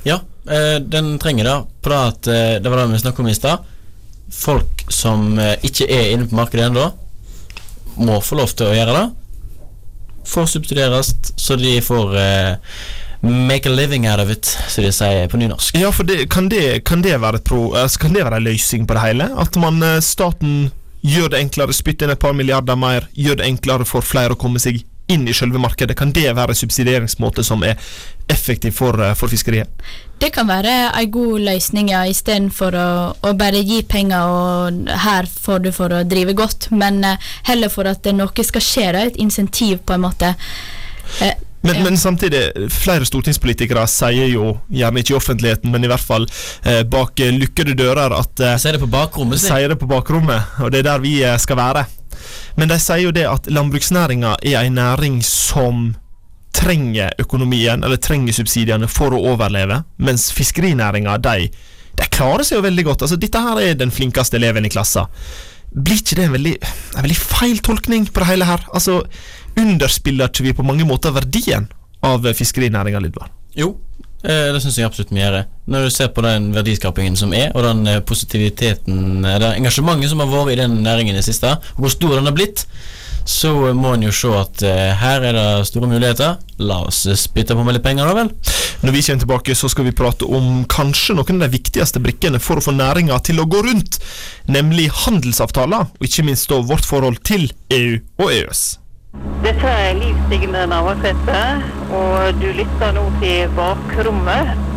Ja, 0.03 0.19
eh, 0.49 0.79
den 0.81 1.17
trenger 1.19 1.43
det. 1.47 1.57
På 1.81 1.93
det 1.93 2.01
at 2.01 2.27
eh, 2.27 2.57
det 2.61 2.69
var 2.69 2.81
det 2.81 2.91
vi 2.93 2.99
snakket 2.99 3.19
om 3.19 3.31
i 3.31 3.37
stad. 3.37 3.71
Folk 4.31 4.85
som 4.89 5.39
eh, 5.39 5.57
ikke 5.67 5.87
er 5.91 6.11
inne 6.13 6.27
på 6.27 6.37
markedet 6.39 6.69
ennå, 6.69 6.91
må 8.01 8.21
få 8.23 8.39
lov 8.39 8.53
til 8.55 8.71
å 8.71 8.75
gjøre 8.75 8.95
det. 8.97 9.07
Får 10.27 10.45
subsidieres, 10.45 11.15
så 11.35 11.55
de 11.59 11.79
får 11.81 12.17
eh, 12.17 12.57
make 13.21 13.69
a 13.69 13.73
living 13.73 14.09
out 14.09 14.19
of 14.19 14.29
it, 14.29 14.45
som 14.45 14.83
de 14.83 14.91
sier 14.91 15.27
på 15.29 15.37
nynorsk. 15.37 15.77
Ja, 15.77 15.91
for 15.93 16.07
det, 16.07 16.29
kan, 16.33 16.49
det, 16.49 16.83
kan, 16.85 17.03
det 17.05 17.17
være 17.21 17.41
være 18.25 18.41
en 18.41 18.47
løsning 18.49 18.87
på 18.87 18.97
det 18.97 19.03
hele? 19.05 19.29
At 19.41 19.57
man, 19.61 19.81
eh, 19.85 19.99
staten 20.05 20.71
gjør 21.01 21.33
det 21.33 21.41
enklere, 21.41 21.73
spytter 21.73 22.07
inn 22.07 22.15
et 22.15 22.21
par 22.21 22.33
milliarder 22.37 22.77
mer, 22.77 23.07
gjør 23.17 23.41
det 23.41 23.49
enklere 23.49 23.87
for 23.89 24.05
flere 24.05 24.35
å 24.35 24.39
komme 24.39 24.61
seg 24.61 24.83
inn 25.11 25.27
i 25.27 25.35
selve 25.35 25.59
markedet. 25.61 25.97
Kan 25.97 26.13
det 26.15 26.29
være 26.37 26.55
en 26.55 26.61
subsidieringsmåte 26.61 27.43
som 27.45 27.63
er 27.67 27.77
effektiv 28.29 28.77
for, 28.77 29.01
eh, 29.01 29.13
for 29.17 29.27
fiskeriet? 29.27 29.69
Det 30.21 30.29
kan 30.35 30.45
være 30.45 30.73
en 30.93 31.11
god 31.11 31.39
løsning, 31.47 31.87
ja, 31.89 32.03
istedenfor 32.05 32.75
å, 32.77 32.89
å 33.25 33.31
bare 33.37 33.63
gi 33.65 33.79
penger 33.89 34.21
og 34.29 34.89
her 35.05 35.25
får 35.25 35.63
du 35.65 35.71
for 35.73 35.93
å 35.97 36.03
drive 36.05 36.35
godt, 36.37 36.67
men 36.77 36.99
eh, 37.07 37.31
heller 37.49 37.71
for 37.73 37.89
at 37.89 38.05
noe 38.13 38.45
skal 38.45 38.61
skje, 38.61 38.89
da, 38.93 39.05
et 39.09 39.17
insentiv 39.21 39.79
på 39.87 39.97
en 39.97 40.05
måte. 40.09 40.35
Eh, 41.25 41.33
Men, 41.61 41.75
Ja. 41.75 41.83
men 41.85 41.97
samtidig, 41.97 42.39
flere 42.73 43.05
stortingspolitikere 43.05 43.83
sier 43.87 44.31
jo, 44.31 44.55
gjerne 44.73 44.97
ikke 45.03 45.13
i 45.13 45.17
offentligheten, 45.19 45.69
men 45.69 45.83
i 45.85 45.89
hvert 45.91 46.01
fall 46.01 46.25
eh, 46.65 46.81
bak 46.89 47.21
lukkede 47.35 47.75
dører, 47.77 48.15
at 48.17 48.41
eh, 48.41 48.55
sier 48.57 48.73
det 48.77 48.81
på 48.81 48.89
bakrommet, 48.89 49.37
sier 49.41 49.69
det 49.69 49.77
på 49.77 49.85
bakrommet, 49.89 50.55
og 50.57 50.71
det 50.73 50.79
er 50.81 50.87
der 50.87 51.03
vi 51.03 51.19
eh, 51.21 51.37
skal 51.37 51.59
være. 51.61 51.83
Men 52.57 52.67
de 52.71 52.79
sier 52.81 53.03
jo 53.05 53.11
det 53.13 53.27
at 53.29 53.45
landbruksnæringa 53.53 54.35
er 54.41 54.57
en 54.63 54.73
næring 54.81 55.19
som 55.25 55.91
trenger 56.55 57.13
økonomien, 57.21 57.83
eller 57.83 57.99
trenger 58.01 58.35
subsidiene 58.35 58.89
for 58.91 59.15
å 59.15 59.21
overleve, 59.33 59.81
mens 60.03 60.29
fiskerinæringa, 60.35 61.17
de, 61.23 61.47
de 61.99 62.09
klarer 62.11 62.47
seg 62.47 62.59
jo 62.59 62.65
veldig 62.65 62.87
godt. 62.89 63.05
Altså, 63.05 63.19
dette 63.19 63.41
her 63.43 63.61
er 63.61 63.77
den 63.79 63.93
flinkeste 63.93 64.39
eleven 64.39 64.67
i 64.67 64.71
klassa. 64.73 65.07
Blir 65.71 66.01
ikke 66.01 66.17
det 66.19 66.25
en 66.27 66.35
veldig, 66.35 66.55
en 66.97 67.05
veldig 67.05 67.19
feil 67.19 67.61
tolkning 67.63 68.09
på 68.11 68.23
det 68.23 68.33
hele 68.33 68.49
her? 68.49 68.65
Altså, 68.75 69.01
underspiller 69.59 70.31
ikke 70.31 70.49
vi 70.49 70.57
på 70.57 70.65
mange 70.67 70.87
måter 70.87 71.15
verdien 71.15 71.69
av 72.03 72.25
fiskerinæringa, 72.35 72.99
Lydvar? 73.03 73.31
Jo, 73.55 73.73
eh, 74.23 74.49
det 74.51 74.61
syns 74.63 74.79
jeg 74.79 74.89
absolutt 74.89 75.13
vi 75.13 75.21
gjør. 75.21 75.43
Når 75.71 75.87
du 75.87 75.93
ser 75.95 76.11
på 76.15 76.23
den 76.25 76.49
verdiskapingen 76.55 77.15
som 77.19 77.31
er, 77.37 77.53
og 77.55 77.63
den 77.67 77.85
eh, 77.87 78.01
positiviteten, 78.03 79.23
eh, 79.23 79.37
det 79.39 79.53
engasjementet 79.61 80.11
som 80.11 80.23
har 80.23 80.31
vært 80.31 80.55
i 80.55 80.59
den 80.63 80.81
næringen 80.83 81.15
i 81.15 81.21
det 81.21 81.27
siste, 81.27 81.55
og 81.77 81.85
hvor 81.85 81.93
stor 81.93 82.17
den 82.17 82.27
har 82.27 82.35
blitt, 82.35 82.65
så 83.25 83.53
må 83.77 83.93
en 83.95 84.05
jo 84.07 84.13
se 84.15 84.31
at 84.35 84.63
eh, 84.65 84.91
her 84.97 85.25
er 85.27 85.37
det 85.37 85.67
store 85.69 85.89
muligheter. 85.91 86.39
La 86.61 86.81
oss 86.87 87.03
eh, 87.05 87.17
spytte 87.19 87.57
på 87.57 87.65
med 87.65 87.77
litt 87.77 87.85
penger, 87.85 88.09
da 88.09 88.17
vel. 88.17 88.31
Når 88.81 88.95
vi 88.95 89.03
kommer 89.05 89.23
tilbake, 89.25 89.55
så 89.57 89.69
skal 89.69 89.85
vi 89.87 89.95
prate 89.95 90.25
om 90.25 90.63
kanskje 90.71 91.15
noen 91.17 91.37
av 91.37 91.47
de 91.47 91.55
viktigste 91.57 92.01
brikkene 92.01 92.41
for 92.41 92.57
å 92.57 92.65
få 92.65 92.73
næringa 92.75 93.19
til 93.27 93.41
å 93.43 93.47
gå 93.49 93.61
rundt, 93.67 93.99
nemlig 94.49 94.89
handelsavtaler, 95.03 95.91
og 95.93 96.07
ikke 96.07 96.25
minst 96.25 96.49
da 96.49 96.61
vårt 96.65 96.87
forhold 96.87 97.21
til 97.27 97.49
EU 97.73 97.99
og 98.21 98.31
EØS. 98.31 98.63
Dette 99.43 99.67
er 99.67 99.97
Liv 99.99 100.17
Signe 100.31 100.65
Navarsete, 100.71 101.39
og 101.91 102.41
du 102.41 102.47
lytter 102.55 102.93
nå 102.95 103.07
til 103.21 103.51
Bakrommet. 103.57 104.70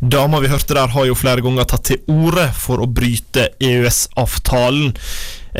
Dama 0.00 0.40
vi 0.42 0.50
hørte 0.52 0.76
der 0.76 0.92
har 0.92 1.06
jo 1.08 1.16
flere 1.18 1.44
ganger 1.44 1.68
tatt 1.68 1.86
til 1.90 2.02
orde 2.10 2.48
for 2.58 2.82
å 2.82 2.90
bryte 2.90 3.50
EØS-avtalen. 3.62 4.92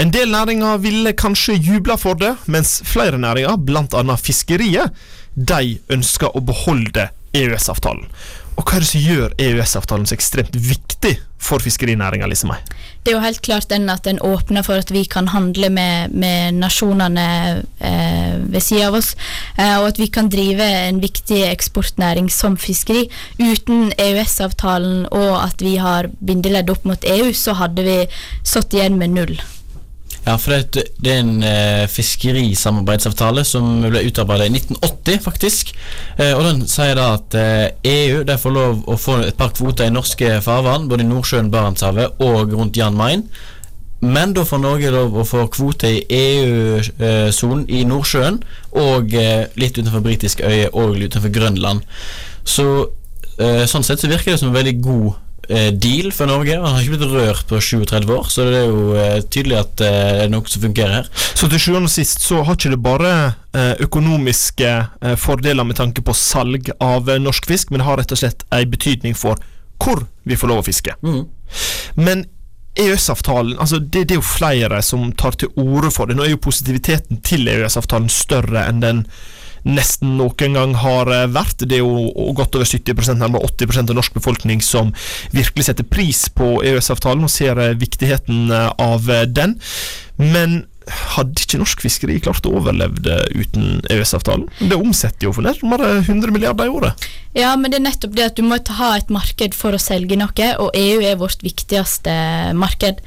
En 0.03 0.13
del 0.13 0.31
næringer 0.33 0.79
ville 0.81 1.13
kanskje 1.13 1.59
jubla 1.61 1.99
for 2.01 2.17
det, 2.21 2.35
mens 2.51 2.79
flere 2.89 3.21
næringer, 3.21 3.59
bl.a. 3.61 4.17
fiskeriet, 4.17 4.95
de 5.37 5.77
ønsker 5.93 6.33
å 6.33 6.41
beholde 6.45 7.11
EØS-avtalen. 7.37 8.09
Og 8.57 8.65
hva 8.69 8.77
er 8.77 8.85
det 8.85 8.91
som 8.91 9.05
gjør 9.05 9.37
EØS-avtalen 9.41 10.09
så 10.09 10.17
ekstremt 10.17 10.57
viktig 10.57 11.15
for 11.41 11.63
fiskerinæringa, 11.65 12.29
Lissemei? 12.29 12.59
Det 13.03 13.11
er 13.11 13.17
jo 13.17 13.25
helt 13.25 13.43
klart 13.43 13.67
den 13.71 13.91
at 13.91 14.05
den 14.07 14.21
åpner 14.23 14.63
for 14.63 14.79
at 14.79 14.93
vi 14.95 15.03
kan 15.11 15.27
handle 15.33 15.73
med, 15.75 16.13
med 16.15 16.59
nasjonene 16.63 17.25
eh, 17.83 18.37
ved 18.39 18.63
siden 18.63 18.93
av 18.93 18.99
oss, 19.01 19.17
eh, 19.57 19.75
og 19.81 19.89
at 19.89 19.99
vi 19.99 20.07
kan 20.07 20.31
drive 20.31 20.63
en 20.63 21.01
viktig 21.03 21.41
eksportnæring 21.49 22.31
som 22.31 22.55
fiskeri. 22.57 23.09
Uten 23.43 23.91
EØS-avtalen 23.99 25.09
og 25.11 25.33
at 25.41 25.65
vi 25.67 25.75
har 25.83 26.13
bindeledd 26.23 26.71
opp 26.71 26.87
mot 26.87 27.11
EU, 27.17 27.33
så 27.35 27.59
hadde 27.59 27.89
vi 27.89 27.99
stått 28.47 28.79
igjen 28.79 29.03
med 29.03 29.19
null. 29.19 29.35
Ja, 30.23 30.37
for 30.39 30.55
det, 30.55 30.85
er 31.03 31.17
en 31.19 31.43
eh, 31.43 31.89
fiskerisamarbeidsavtale 31.91 33.43
som 33.47 33.81
ble 33.83 34.05
utarbeidet 34.07 34.53
i 34.53 34.61
1980, 34.61 35.23
faktisk. 35.25 35.73
Eh, 36.15 36.31
og 36.37 36.45
den 36.47 36.63
sier 36.71 36.95
da 36.99 37.09
at 37.17 37.35
eh, 37.39 37.65
EU 37.91 38.23
får 38.45 38.55
lov 38.55 38.85
å 38.87 38.99
få 39.01 39.19
et 39.27 39.39
par 39.39 39.51
kvoter 39.57 39.91
i 39.91 39.95
norske 39.95 40.37
farvann, 40.45 40.87
både 40.91 41.03
i 41.03 41.11
Nordsjøen, 41.11 41.51
Barentshavet 41.51 42.23
og 42.23 42.55
rundt 42.55 42.79
Jan 42.79 42.95
Mayen. 42.99 43.27
Men 44.03 44.33
da 44.35 44.43
får 44.43 44.59
Norge 44.59 44.91
lov 44.91 45.15
å 45.15 45.27
få 45.27 45.45
kvote 45.55 45.87
i 45.87 46.01
EU-sonen 46.11 47.69
i 47.71 47.85
Nordsjøen 47.87 48.41
og 48.83 49.15
eh, 49.15 49.45
litt 49.55 49.79
utenfor 49.79 50.03
britisk 50.03 50.43
øye 50.43 50.73
og 50.73 50.99
utenfor 50.99 51.31
Grønland. 51.31 51.85
Så 52.43 52.67
eh, 53.39 53.63
sånn 53.71 53.87
sett 53.87 54.03
så 54.03 54.11
virker 54.11 54.35
det 54.35 54.41
som 54.43 54.51
en 54.51 54.59
veldig 54.59 54.75
god 54.83 55.07
eh, 55.13 55.22
deal 55.49 56.13
for 56.15 56.31
Norge. 56.31 56.55
Han 56.55 56.75
har 56.77 56.83
ikke 56.83 56.97
blitt 56.97 57.13
rørt 57.13 57.47
på 57.51 57.59
37 57.61 58.13
år, 58.15 58.29
så 58.31 58.47
det 58.47 58.61
er 58.61 58.69
jo 58.69 58.97
eh, 58.99 59.23
tydelig 59.27 59.59
at 59.59 59.83
eh, 59.85 59.97
det 60.19 60.27
er 60.27 60.33
noe 60.33 60.51
som 60.51 60.63
fungerer 60.63 60.95
her. 61.01 61.09
Så 61.35 61.49
til 61.51 61.63
sjuende 61.63 61.91
og 61.91 61.95
sist 61.95 62.23
så 62.25 62.43
har 62.47 62.59
ikke 62.59 62.75
det 62.75 62.83
bare 62.85 63.15
eh, 63.27 63.73
økonomiske 63.87 64.71
eh, 64.73 65.17
fordeler 65.21 65.67
med 65.67 65.81
tanke 65.81 66.05
på 66.05 66.15
salg 66.17 66.71
av 66.79 67.11
eh, 67.11 67.21
norsk 67.23 67.49
fisk, 67.51 67.73
men 67.73 67.83
det 67.83 67.89
har 67.89 68.01
rett 68.01 68.15
og 68.15 68.23
slett 68.23 68.47
en 68.51 68.71
betydning 68.73 69.19
for 69.19 69.41
hvor 69.83 70.05
vi 70.29 70.39
får 70.39 70.53
lov 70.53 70.63
å 70.63 70.67
fiske. 70.69 70.95
Mm. 71.03 71.25
Men 71.99 72.27
EØS-avtalen, 72.79 73.59
altså 73.61 73.83
det, 73.83 74.07
det 74.09 74.17
er 74.17 74.23
jo 74.23 74.25
flere 74.25 74.79
som 74.87 75.11
tar 75.19 75.37
til 75.37 75.51
orde 75.61 75.91
for 75.93 76.09
det. 76.09 76.17
Nå 76.17 76.25
er 76.25 76.37
jo 76.37 76.45
positiviteten 76.47 77.21
til 77.27 77.51
EØS-avtalen 77.51 78.09
større 78.13 78.65
enn 78.71 78.81
den 78.85 79.07
nesten 79.69 80.17
noen 80.19 80.57
gang 80.57 80.75
har 80.83 81.11
eh, 81.13 81.29
vært. 81.31 81.65
Det 81.69 81.79
er 81.79 81.85
jo 81.85 82.33
godt 82.37 82.59
over 82.59 82.69
70% 82.69 83.21
nærmere 83.21 83.47
80% 83.53 83.93
av 83.93 83.99
norsk 83.99 84.17
befolkning 84.19 84.63
som 84.65 84.93
virkelig 85.35 85.69
setter 85.69 85.87
pris 85.87 86.27
på 86.35 86.59
EØS-avtalen 86.67 87.27
og 87.27 87.33
ser 87.33 87.61
eh, 87.63 87.77
viktigheten 87.79 88.51
eh, 88.51 88.69
av 88.83 89.09
den. 89.33 89.59
Men 90.19 90.63
hadde 91.17 91.45
ikke 91.45 91.61
norsk 91.61 91.83
fiskeri 91.85 92.19
klart 92.23 92.47
å 92.49 92.55
overleve 92.59 93.19
uten 93.35 93.81
EØS-avtalen? 93.91 94.49
Det 94.61 94.79
omsetter 94.79 95.29
jo 95.29 95.35
for 95.37 95.47
nærmere 95.47 95.99
100 96.03 96.35
milliarder 96.35 96.69
i 96.69 96.73
året. 96.73 97.07
Ja, 97.33 97.55
men 97.57 97.73
det 97.73 97.79
er 97.79 97.87
nettopp 97.87 98.13
det 98.17 98.27
at 98.27 98.37
du 98.37 98.45
må 98.45 98.59
ha 98.77 98.91
et 98.99 99.13
marked 99.13 99.55
for 99.57 99.73
å 99.73 99.81
selge 99.81 100.19
noe, 100.21 100.49
og 100.61 100.77
EU 100.77 101.01
er 101.01 101.17
vårt 101.21 101.41
viktigste 101.45 102.13
marked. 102.59 103.01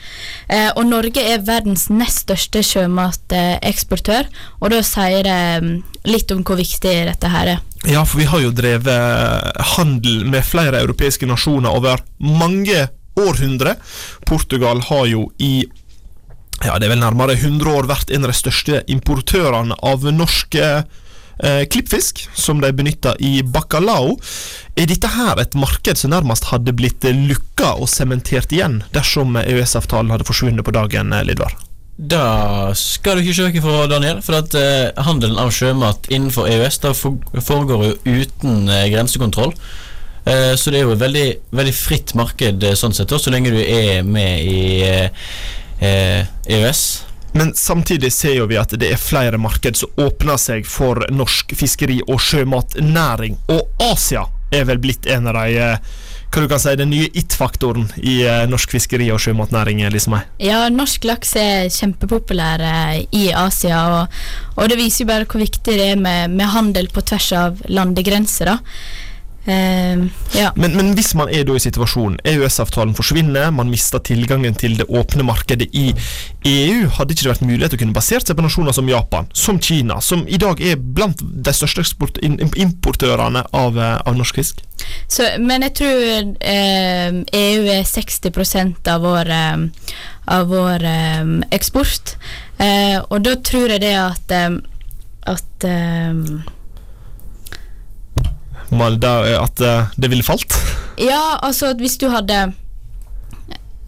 Eh, 0.49 0.71
og 0.73 0.88
Norge 0.89 1.21
er 1.21 1.45
verdens 1.45 1.88
nest 1.93 2.26
største 2.26 2.63
sjømateksportør, 2.65 4.32
og 4.61 4.73
da 4.73 4.82
sier 4.86 5.21
det 5.28 5.39
mm, 5.61 5.71
litt 6.09 6.34
om 6.34 6.41
hvor 6.45 6.57
viktig 6.57 6.95
dette 7.11 7.30
her 7.30 7.55
er. 7.57 7.63
Ja, 7.86 8.01
for 8.01 8.17
vi 8.17 8.26
har 8.30 8.41
jo 8.41 8.53
drevet 8.55 9.61
handel 9.76 10.23
med 10.26 10.45
flere 10.47 10.82
europeiske 10.82 11.30
nasjoner 11.30 11.76
over 11.78 12.01
mange 12.17 12.88
århundre. 13.15 13.76
Portugal 14.26 14.82
har 14.89 15.05
jo 15.11 15.28
i 15.38 15.67
ja, 16.63 16.77
det 16.79 16.87
er 16.87 16.93
vel 16.93 17.01
nærmere 17.03 17.35
100 17.35 17.71
år 17.71 17.89
vært 17.89 18.13
en 18.13 18.25
av 18.25 18.31
de 18.31 18.37
største 18.37 18.83
importørene 18.91 19.75
av 19.83 20.05
norsk 20.15 20.55
eh, 20.61 20.85
klippfisk, 21.71 22.25
som 22.33 22.63
de 22.63 22.71
benytter 22.75 23.19
i 23.19 23.41
bacalao. 23.43 24.15
Er 24.79 24.87
dette 24.89 25.11
her 25.17 25.41
et 25.41 25.57
marked 25.59 25.99
som 25.99 26.13
nærmest 26.15 26.47
hadde 26.51 26.75
blitt 26.77 27.03
lukka 27.03 27.75
og 27.75 27.91
sementert 27.91 28.55
igjen 28.55 28.83
dersom 28.95 29.35
EØS-avtalen 29.41 30.15
hadde 30.15 30.27
forsvunnet 30.27 30.65
på 30.65 30.75
dagen, 30.75 31.13
eh, 31.13 31.25
Lidvar? 31.27 31.57
Da 31.95 32.73
skal 32.75 33.15
du 33.15 33.23
ikke 33.23 33.35
se 33.37 33.61
fra, 33.63 33.87
Daniel, 33.87 34.19
for 34.23 34.35
at 34.41 34.55
eh, 34.59 34.91
handelen 35.07 35.39
av 35.39 35.53
sjømat 35.55 36.09
innenfor 36.11 36.49
EØS 36.51 36.81
da 36.83 36.91
foregår 36.91 37.85
jo 37.85 37.93
uten 38.03 38.67
eh, 38.67 38.89
grensekontroll. 38.91 39.53
Eh, 40.25 40.55
så 40.59 40.73
det 40.73 40.81
er 40.81 40.89
jo 40.89 40.95
et 40.95 41.03
veldig, 41.05 41.27
veldig 41.55 41.75
fritt 41.77 42.15
marked 42.19 42.65
eh, 42.67 42.75
sånn 42.75 42.95
sett, 42.97 43.13
også, 43.13 43.29
så 43.29 43.35
lenge 43.35 43.53
du 43.53 43.61
er 43.61 44.03
med 44.03 44.43
i 44.43 44.81
eh, 44.83 45.29
EØS. 45.86 46.86
Men 47.36 47.51
samtidig 47.55 48.13
ser 48.13 48.38
jo 48.38 48.45
vi 48.47 48.55
at 48.55 48.71
det 48.79 48.93
er 48.95 49.01
flere 49.01 49.38
marked 49.41 49.75
som 49.75 49.91
åpner 49.99 50.39
seg 50.39 50.67
for 50.67 51.03
norsk 51.11 51.51
fiskeri- 51.59 52.03
og 52.07 52.21
sjømatnæring. 52.23 53.36
Og 53.51 53.83
Asia 53.91 54.23
er 54.55 54.63
vel 54.69 54.79
blitt 54.79 55.09
en 55.11 55.27
av 55.27 55.41
de 55.41 55.57
eh, 55.59 55.95
hva 56.36 56.43
du 56.43 56.49
kan 56.51 56.59
si, 56.59 56.73
den 56.75 56.91
nye 56.91 57.07
it-faktoren 57.15 57.86
i 58.03 58.17
eh, 58.27 58.43
norsk 58.47 58.71
fiskeri- 58.75 59.11
og 59.13 59.21
sjømatnæring. 59.23 59.83
Liksom. 59.91 60.17
Ja, 60.43 60.65
norsk 60.71 61.07
laks 61.07 61.36
er 61.39 61.69
kjempepopulær 61.71 62.63
eh, 62.63 62.97
i 63.15 63.25
Asia, 63.36 63.81
og, 63.95 64.19
og 64.55 64.71
det 64.71 64.79
viser 64.79 65.05
jo 65.05 65.11
bare 65.13 65.27
hvor 65.27 65.43
viktig 65.43 65.75
det 65.79 65.89
er 65.93 65.99
med, 65.99 66.36
med 66.36 66.51
handel 66.55 66.88
på 66.91 67.03
tvers 67.07 67.31
av 67.36 67.63
landegrenser. 67.71 68.51
da. 68.51 69.03
Eh, 69.45 70.05
ja. 70.33 70.51
Men, 70.55 70.73
men 70.73 70.93
hvis 70.97 71.13
man 71.17 71.29
er 71.29 71.45
da 71.45 71.53
i 71.53 71.61
situasjonen 71.61 72.17
EØS-avtalen 72.25 72.95
forsvinner, 72.97 73.51
man 73.53 73.69
mister 73.69 74.01
tilgangen 74.01 74.57
til 74.57 74.77
det 74.79 74.87
åpne 74.89 75.25
markedet 75.27 75.67
i 75.69 75.91
EU, 76.49 76.87
hadde 76.97 77.13
ikke 77.13 77.27
det 77.27 77.33
vært 77.33 77.45
mulighet 77.45 77.75
til 77.75 77.79
å 77.79 77.83
kunne 77.83 77.97
basert 77.97 78.25
seg 78.25 78.37
på 78.37 78.45
nasjoner 78.45 78.73
som 78.75 78.89
Japan, 78.89 79.29
som 79.37 79.61
Kina, 79.61 79.99
som 80.01 80.25
i 80.25 80.39
dag 80.41 80.61
er 80.65 80.81
blant 80.81 81.21
de 81.21 81.53
største 81.53 81.85
importørene 82.25 83.45
av, 83.53 83.77
eh, 83.77 83.99
av 84.01 84.17
norsk 84.17 84.41
fisk? 84.41 84.65
Så, 85.07 85.29
men 85.41 85.65
jeg 85.67 85.75
tror 85.77 86.33
eh, 86.41 87.21
EU 87.45 87.69
er 87.77 87.85
60% 87.85 88.91
av 88.91 89.05
vår, 89.05 89.29
eh, 89.29 89.93
av 90.33 90.49
vår 90.49 90.89
eh, 90.89 91.23
eksport. 91.53 92.17
Eh, 92.57 92.97
og 92.97 93.21
da 93.25 93.37
tror 93.45 93.75
jeg 93.75 93.85
det 93.85 93.95
at, 93.99 94.37
at 95.29 95.65
Man, 98.70 98.99
da, 98.99 99.20
at 99.39 99.61
eh, 99.61 99.93
det 99.95 100.09
ville 100.11 100.26
falt? 100.26 100.55
Ja, 101.01 101.38
altså 101.43 101.74
hvis 101.78 101.97
du 102.01 102.07
hadde 102.09 102.53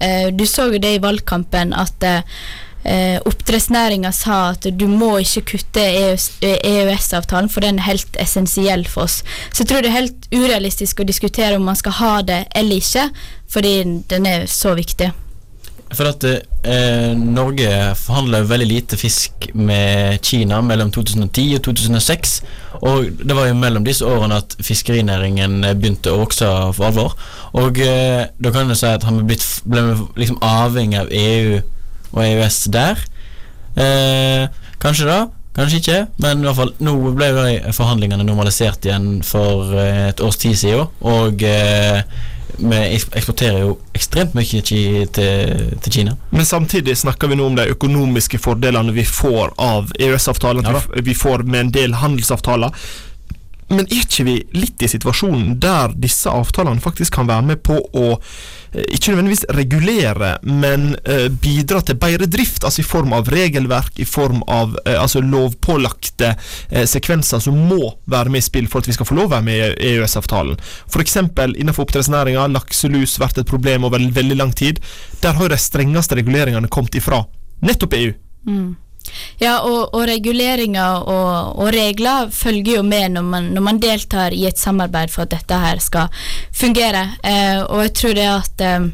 eh, 0.04 0.28
Du 0.36 0.46
så 0.46 0.68
jo 0.72 0.82
det 0.82 0.98
i 0.98 1.02
valgkampen 1.04 1.74
at 1.74 2.04
eh, 2.04 3.18
oppdrettsnæringa 3.26 4.12
sa 4.16 4.40
at 4.54 4.68
du 4.80 4.86
må 4.88 5.18
ikke 5.24 5.46
kutte 5.54 5.84
EØS-avtalen, 5.84 7.50
for 7.52 7.66
den 7.66 7.82
er 7.82 7.90
helt 7.90 8.20
essensiell 8.22 8.86
for 8.88 9.08
oss. 9.08 9.24
Så 9.52 9.64
jeg 9.64 9.72
tror 9.72 9.84
det 9.84 9.92
er 9.92 10.00
helt 10.00 10.28
urealistisk 10.32 11.02
å 11.02 11.08
diskutere 11.08 11.58
om 11.58 11.68
man 11.68 11.80
skal 11.80 11.98
ha 12.00 12.14
det 12.28 12.44
eller 12.56 12.80
ikke, 12.80 13.10
fordi 13.52 13.74
den 14.12 14.30
er 14.30 14.48
så 14.52 14.76
viktig. 14.78 15.12
For 15.96 16.10
at 16.10 16.24
eh, 16.28 17.14
Norge 17.16 17.70
forhandla 17.96 18.42
veldig 18.50 18.68
lite 18.68 18.98
fisk 19.00 19.48
med 19.56 20.20
Kina 20.26 20.60
mellom 20.66 20.92
2010 20.92 21.56
og 21.56 21.64
2006. 21.70 22.34
Og 22.82 23.08
det 23.24 23.38
var 23.38 23.48
jo 23.48 23.56
mellom 23.58 23.86
disse 23.88 24.06
årene 24.06 24.42
at 24.42 24.58
fiskerinæringen 24.60 25.62
begynte 25.80 26.12
å 26.12 26.20
vokse 26.26 26.50
for 26.76 26.90
alvor. 26.90 27.16
Og 27.56 27.80
eh, 27.84 28.28
da 28.38 28.52
kan 28.54 28.68
en 28.68 28.78
si 28.78 28.90
at 28.90 29.08
han 29.08 29.24
ble, 29.30 29.40
ble 29.64 29.86
liksom 30.20 30.42
avhengig 30.44 31.00
av 31.00 31.14
EU 31.14 31.62
og 32.12 32.22
EØS 32.26 32.62
der. 32.76 33.02
Eh, 33.78 34.48
kanskje 34.82 35.08
da, 35.08 35.20
kanskje 35.56 35.82
ikke, 35.82 36.00
men 36.24 36.42
i 36.42 36.48
hvert 36.48 36.60
fall 36.60 36.74
nå 36.84 36.96
ble 37.18 37.30
forhandlingene 37.76 38.26
normalisert 38.26 38.86
igjen 38.86 39.22
for 39.26 39.72
eh, 39.78 40.08
et 40.12 40.24
års 40.26 40.40
tid 40.42 40.58
siden. 40.60 40.92
Og 41.06 41.48
eh, 41.48 42.04
vi 42.58 42.78
eksporterer 42.98 43.60
jo 43.66 43.74
ekstremt 43.98 44.36
mye 44.38 44.62
til, 44.66 45.08
til 45.12 45.94
Kina. 45.94 46.16
Men 46.30 46.46
samtidig 46.46 46.98
snakker 46.98 47.32
vi 47.32 47.38
nå 47.40 47.50
om 47.50 47.58
de 47.58 47.68
økonomiske 47.74 48.40
fordelene 48.42 48.96
vi 48.96 49.06
får 49.06 49.54
av 49.62 49.92
EØS-avtalen. 50.00 50.66
Ja 50.66 50.82
vi, 50.96 51.04
vi 51.12 51.18
får 51.18 51.46
med 51.46 51.68
en 51.68 51.76
del 51.76 51.98
handelsavtaler. 52.02 52.74
Men 53.68 53.84
er 53.90 54.00
ikke 54.00 54.24
vi 54.24 54.36
litt 54.56 54.84
i 54.84 54.88
situasjonen 54.88 55.58
der 55.60 55.92
disse 56.00 56.32
avtalene 56.32 56.84
faktisk 56.84 57.18
kan 57.18 57.28
være 57.28 57.44
med 57.50 57.62
på 57.68 57.76
å 57.76 58.06
eh, 58.16 58.86
ikke 58.96 59.12
nødvendigvis 59.12 59.44
regulere, 59.58 60.30
men 60.48 60.94
eh, 61.04 61.28
bidra 61.28 61.82
til 61.84 62.00
bedre 62.00 62.30
drift, 62.32 62.64
altså 62.64 62.84
i 62.84 62.88
form 62.88 63.16
av 63.18 63.28
regelverk, 63.34 64.00
i 64.00 64.08
form 64.08 64.40
av 64.48 64.78
eh, 64.86 64.96
altså 64.96 65.24
lovpålagte 65.24 66.34
sekvenser 66.88 67.42
som 67.44 67.60
må 67.68 67.92
være 68.12 68.32
med 68.32 68.44
i 68.44 68.48
spill 68.48 68.72
for 68.72 68.84
at 68.84 68.90
vi 68.90 68.96
skal 68.96 69.08
få 69.10 69.18
lov 69.18 69.30
å 69.30 69.36
være 69.36 69.48
med 69.50 69.60
i 69.60 69.92
EØS-avtalen. 69.92 70.58
F.eks. 70.88 71.20
innenfor 71.20 71.88
oppdrettsnæringa, 71.88 72.48
lakselus 72.54 73.18
vært 73.22 73.42
et 73.42 73.50
problem 73.50 73.88
over 73.88 74.04
veldig 74.16 74.40
lang 74.40 74.56
tid. 74.56 74.80
Der 75.24 75.36
har 75.36 75.48
jo 75.48 75.54
de 75.54 75.62
strengeste 75.62 76.20
reguleringene 76.20 76.72
kommet 76.72 76.96
ifra 77.00 77.26
nettopp 77.66 77.98
EU. 78.00 78.12
EU. 78.48 78.68
Ja, 79.42 79.58
og, 79.66 79.94
og 79.96 80.08
reguleringer 80.10 81.04
og, 81.04 81.58
og 81.60 81.74
regler 81.76 82.32
følger 82.34 82.80
jo 82.80 82.86
med 82.86 83.18
når 83.18 83.26
man, 83.26 83.50
når 83.56 83.66
man 83.66 83.82
deltar 83.82 84.36
i 84.36 84.46
et 84.50 84.60
samarbeid 84.60 85.14
for 85.14 85.28
at 85.28 85.36
dette 85.36 85.60
her 85.64 85.82
skal 85.84 86.14
fungere. 86.56 87.04
Eh, 87.24 87.60
og 87.66 87.86
jeg 87.88 87.94
tror 88.02 88.18
det 88.18 88.30
at 88.32 88.66
eh, 88.68 88.88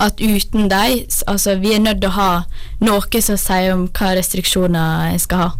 at 0.00 0.20
uten 0.20 0.70
dem, 0.70 1.06
altså 1.26 1.54
vi 1.60 1.74
er 1.74 1.82
nødt 1.84 2.00
til 2.00 2.08
å 2.08 2.16
ha 2.16 2.30
noe 2.80 3.20
som 3.20 3.36
sier 3.36 3.74
om 3.74 3.84
hva 3.92 4.14
restriksjoner 4.16 5.10
jeg 5.12 5.24
skal 5.26 5.42
ha. 5.44 5.50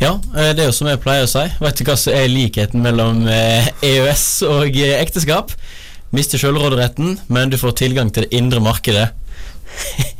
Ja, 0.00 0.16
eh, 0.34 0.50
det 0.56 0.64
er 0.64 0.70
jo 0.70 0.74
som 0.74 0.90
jeg 0.90 1.00
pleier 1.02 1.26
å 1.26 1.30
si. 1.30 1.44
Vet 1.62 1.78
du 1.78 1.84
hva 1.86 1.96
som 1.98 2.16
er 2.16 2.30
likheten 2.30 2.82
mellom 2.82 3.24
eh, 3.30 3.68
EØS 3.84 4.26
og 4.48 4.74
eh, 4.74 4.96
ekteskap? 4.98 5.54
Mister 6.14 6.38
selvråderetten, 6.38 7.18
men 7.32 7.50
du 7.50 7.58
får 7.58 7.78
tilgang 7.78 8.10
til 8.14 8.26
det 8.26 8.34
indre 8.38 8.62
markedet. 8.62 9.08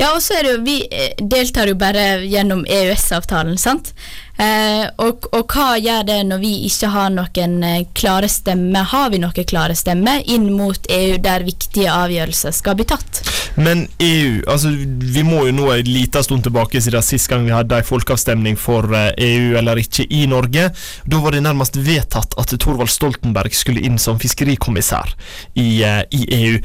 Ja, 0.00 0.12
og 0.14 0.22
så 0.24 0.38
er 0.38 0.46
det 0.46 0.56
jo 0.56 0.64
Vi 0.64 0.80
eh, 0.90 1.12
deltar 1.20 1.70
jo 1.70 1.76
bare 1.78 2.24
gjennom 2.24 2.64
EØS-avtalen, 2.68 3.58
sant? 3.60 3.94
Eh, 4.40 4.86
og, 5.04 5.26
og 5.36 5.52
hva 5.52 5.74
gjør 5.76 6.06
det 6.08 6.18
når 6.30 6.38
vi 6.40 6.52
ikke 6.64 6.88
har 6.94 7.10
noen 7.12 7.58
eh, 7.66 7.82
klare 7.96 8.28
stemmer? 8.30 8.86
Har 8.88 9.10
vi 9.12 9.20
noen 9.20 9.48
klare 9.48 9.76
stemmer 9.76 10.22
inn 10.32 10.46
mot 10.56 10.86
EU 10.88 11.18
der 11.20 11.44
viktige 11.44 11.92
avgjørelser 11.92 12.54
skal 12.56 12.78
bli 12.78 12.86
tatt? 12.88 13.20
Men 13.60 13.84
EU 14.00 14.40
altså 14.48 14.70
Vi 14.70 15.24
må 15.26 15.42
jo 15.48 15.56
nå 15.58 15.66
en 15.74 15.90
liten 15.90 16.24
stund 16.24 16.46
tilbake 16.46 16.80
siden 16.80 17.04
sist 17.04 17.28
gang 17.28 17.44
vi 17.44 17.52
hadde 17.52 17.82
en 17.82 17.90
folkeavstemning 17.90 18.56
for 18.60 18.88
eh, 18.96 19.12
EU 19.28 19.58
eller 19.60 19.82
ikke 19.82 20.08
i 20.08 20.24
Norge. 20.30 20.70
Da 21.04 21.20
var 21.20 21.36
det 21.36 21.44
nærmest 21.44 21.76
vedtatt 21.76 22.38
at 22.40 22.56
Thorvald 22.56 22.92
Stoltenberg 22.92 23.52
skulle 23.56 23.84
inn 23.84 24.00
som 24.00 24.20
fiskerikommissær 24.22 25.12
i, 25.60 25.68
i 25.84 26.24
EU. 26.40 26.56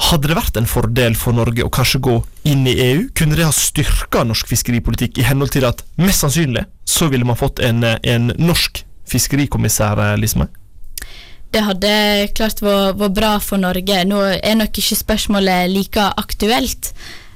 Hadde 0.00 0.30
det 0.30 0.36
vært 0.38 0.56
en 0.56 0.68
fordel 0.68 1.16
for 1.18 1.36
Norge 1.36 1.64
å 1.66 1.72
kanskje 1.72 2.00
gå 2.02 2.14
inn 2.48 2.64
i 2.68 2.76
EU? 2.86 3.02
Kunne 3.16 3.36
det 3.36 3.44
ha 3.44 3.52
styrka 3.54 4.24
norsk 4.26 4.48
fiskeripolitikk 4.48 5.20
i 5.20 5.26
henhold 5.28 5.52
til 5.54 5.66
at 5.68 5.84
mest 6.00 6.24
sannsynlig 6.24 6.64
så 6.88 7.10
ville 7.12 7.28
man 7.28 7.38
fått 7.38 7.60
en, 7.62 7.84
en 7.84 8.32
norsk 8.40 8.82
fiskerikommissær, 9.10 10.00
Lisme? 10.20 10.48
Det 11.50 11.62
hadde 11.66 11.92
klart 12.38 12.62
vært 12.62 13.14
bra 13.14 13.34
for 13.42 13.60
Norge. 13.60 14.04
Nå 14.06 14.22
er 14.38 14.56
nok 14.58 14.78
ikke 14.80 14.98
spørsmålet 14.98 15.70
like 15.72 16.04
aktuelt, 16.22 16.92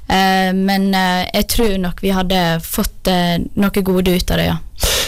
men 0.07 0.91
eh, 0.93 1.25
jeg 1.33 1.47
tror 1.55 1.75
nok 1.81 2.03
vi 2.03 2.13
hadde 2.13 2.41
fått 2.65 3.09
eh, 3.09 3.39
noe 3.57 3.85
gode 3.85 4.13
ut 4.13 4.31
av 4.31 4.37
det, 4.41 4.45
ja. 4.51 4.57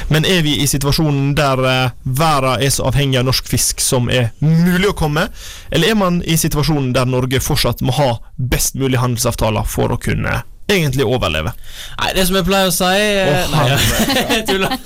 Men 0.08 0.26
er 0.26 0.42
vi 0.46 0.56
i 0.64 0.68
situasjonen 0.68 1.34
der 1.38 1.62
eh, 1.68 1.96
verden 2.04 2.64
er 2.64 2.72
så 2.74 2.88
avhengig 2.88 3.20
av 3.20 3.28
norsk 3.28 3.50
fisk 3.52 3.84
som 3.84 4.10
er 4.10 4.32
mulig 4.40 4.90
å 4.90 4.98
komme, 4.98 5.28
eller 5.70 5.92
er 5.92 6.00
man 6.00 6.22
i 6.24 6.38
situasjonen 6.40 6.94
der 6.96 7.10
Norge 7.10 7.42
fortsatt 7.44 7.84
må 7.86 7.96
ha 8.00 8.14
best 8.38 8.80
mulig 8.80 9.02
handelsavtaler 9.04 9.68
for 9.68 9.94
å 9.94 10.00
kunne 10.02 10.42
egentlig 10.72 11.06
overleve? 11.08 11.54
Nei, 12.00 12.14
det 12.16 12.26
som 12.28 12.40
jeg 12.40 12.48
pleier 12.48 12.72
å 12.72 12.76
si 12.76 12.88
eh, 12.88 13.28
Å, 13.28 13.46
Nei, 13.54 13.68
ja. 13.72 13.78
jeg 14.38 14.48
tuller. 14.50 14.80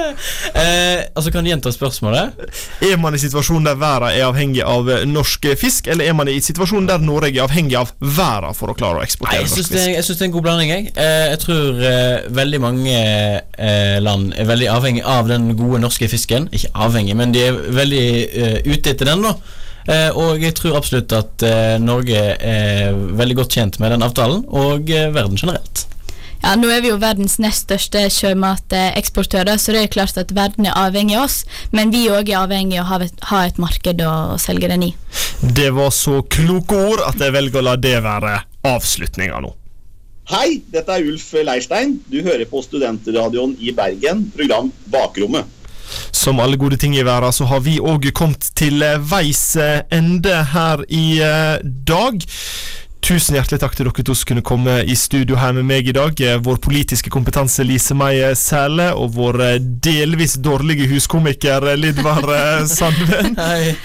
Eh, 0.00 1.04
altså, 1.14 1.32
kan 1.32 1.44
du 1.44 1.50
gjenta 1.50 1.72
spørsmålet? 1.74 2.40
Er 2.86 2.96
man 3.00 3.16
i 3.16 3.20
situasjonen 3.22 3.68
der 3.68 3.78
verden 3.80 4.10
er 4.10 4.26
avhengig 4.28 4.64
av 4.66 4.90
eh, 4.90 5.04
norsk 5.08 5.50
fisk, 5.60 5.90
eller 5.92 6.10
er 6.10 6.16
man 6.18 6.30
i 6.32 6.38
situasjonen 6.44 6.88
der 6.90 7.04
Norge 7.04 7.32
er 7.32 7.44
avhengig 7.46 7.78
av 7.80 7.94
verden 8.00 8.56
for 8.56 8.72
å 8.72 8.76
klare 8.78 9.02
å 9.02 9.06
eksportere 9.06 9.44
Nei, 9.44 9.48
syns 9.48 9.70
norsk 9.70 9.76
det, 9.76 9.84
fisk? 9.84 9.94
jeg 9.96 10.08
synes 10.08 10.20
det 10.20 10.26
er 10.26 10.30
en 10.30 10.36
god 10.36 10.46
blanding. 10.48 10.74
Jeg, 10.74 10.90
eh, 10.96 11.28
jeg 11.34 11.42
tror 11.46 11.86
eh, 11.92 12.28
veldig 12.40 12.62
mange 12.66 12.98
eh, 12.98 13.96
land 14.02 14.34
er 14.36 14.50
veldig 14.50 14.70
avhengig 14.74 15.06
av 15.06 15.30
den 15.30 15.52
gode 15.58 15.82
norske 15.84 16.10
fisken. 16.10 16.50
Ikke 16.56 16.72
avhengig, 16.88 17.16
men 17.18 17.34
de 17.36 17.48
er 17.48 17.64
veldig 17.80 18.06
eh, 18.28 18.60
ute 18.68 18.94
etter 18.94 19.12
den. 19.12 19.26
da 19.28 19.36
Eh, 19.88 20.10
og 20.16 20.42
jeg 20.42 20.54
tror 20.58 20.76
absolutt 20.78 21.12
at 21.16 21.44
eh, 21.46 21.76
Norge 21.82 22.20
er 22.36 22.96
veldig 23.16 23.38
godt 23.40 23.56
tjent 23.56 23.80
med 23.80 23.94
den 23.94 24.04
avtalen, 24.04 24.44
og 24.46 24.90
eh, 24.92 25.08
verden 25.14 25.40
generelt. 25.40 25.86
Ja, 26.40 26.54
Nå 26.56 26.70
er 26.72 26.80
vi 26.80 26.88
jo 26.88 26.96
verdens 27.00 27.36
nest 27.42 27.66
største 27.66 28.06
sjømateksportører, 28.14 29.60
så 29.60 29.74
det 29.76 29.82
er 29.84 29.92
klart 29.92 30.16
at 30.20 30.32
verden 30.32 30.70
er 30.70 30.78
avhengig 30.78 31.18
av 31.18 31.26
oss. 31.26 31.42
Men 31.76 31.92
vi 31.92 32.06
òg 32.08 32.32
er 32.32 32.40
avhengig 32.40 32.80
av 32.80 32.88
å 32.88 33.08
ha 33.28 33.42
et, 33.44 33.60
marked 33.60 34.00
å, 34.00 34.14
å 34.34 34.38
selge 34.40 34.70
den 34.72 34.88
i. 34.88 34.90
Det 35.44 35.68
var 35.76 35.92
så 35.92 36.22
kloke 36.32 36.78
ord 36.94 37.04
at 37.04 37.20
jeg 37.20 37.36
velger 37.36 37.60
å 37.60 37.66
la 37.68 37.76
det 37.76 37.98
være 38.06 38.38
avslutninga 38.70 39.42
nå. 39.44 39.52
Hei, 40.30 40.60
dette 40.72 40.94
er 40.94 41.08
Ulf 41.10 41.28
Leirstein. 41.34 41.98
Du 42.08 42.20
hører 42.24 42.46
på 42.48 42.62
Studentradioen 42.64 43.56
i 43.60 43.74
Bergen, 43.76 44.28
program 44.32 44.70
Bakrommet. 44.88 45.58
Som 46.14 46.38
alle 46.40 46.56
gode 46.60 46.78
ting 46.80 46.94
i 46.96 47.04
verden, 47.04 47.34
så 47.34 47.48
har 47.50 47.64
vi 47.66 47.80
òg 47.82 48.06
kommet 48.16 48.46
til 48.56 48.80
veis 49.10 49.42
ende 49.90 50.36
her 50.54 50.84
i 50.86 51.18
eh, 51.24 51.58
dag. 51.64 52.22
Tusen 53.00 53.34
hjertelig 53.34 53.62
takk 53.62 53.72
til 53.78 53.88
dere 53.88 54.02
to 54.04 54.14
som 54.14 54.28
kunne 54.28 54.42
komme 54.44 54.74
i 54.84 54.94
studio 54.98 55.38
her 55.40 55.54
med 55.56 55.64
meg 55.66 55.86
i 55.88 55.94
dag. 55.96 56.20
Eh, 56.20 56.36
Vår 56.44 56.58
politiske 56.62 57.10
kompetanse 57.10 57.64
Lise 57.64 57.94
Mai 57.96 58.20
Sæle 58.36 58.90
og 58.92 59.14
vår 59.16 59.38
eh, 59.46 59.54
delvis 59.82 60.34
dårlige 60.44 60.84
huskomiker 60.90 61.64
eh, 61.72 61.78
Lidvar 61.80 62.28
Sandven. 62.70 63.32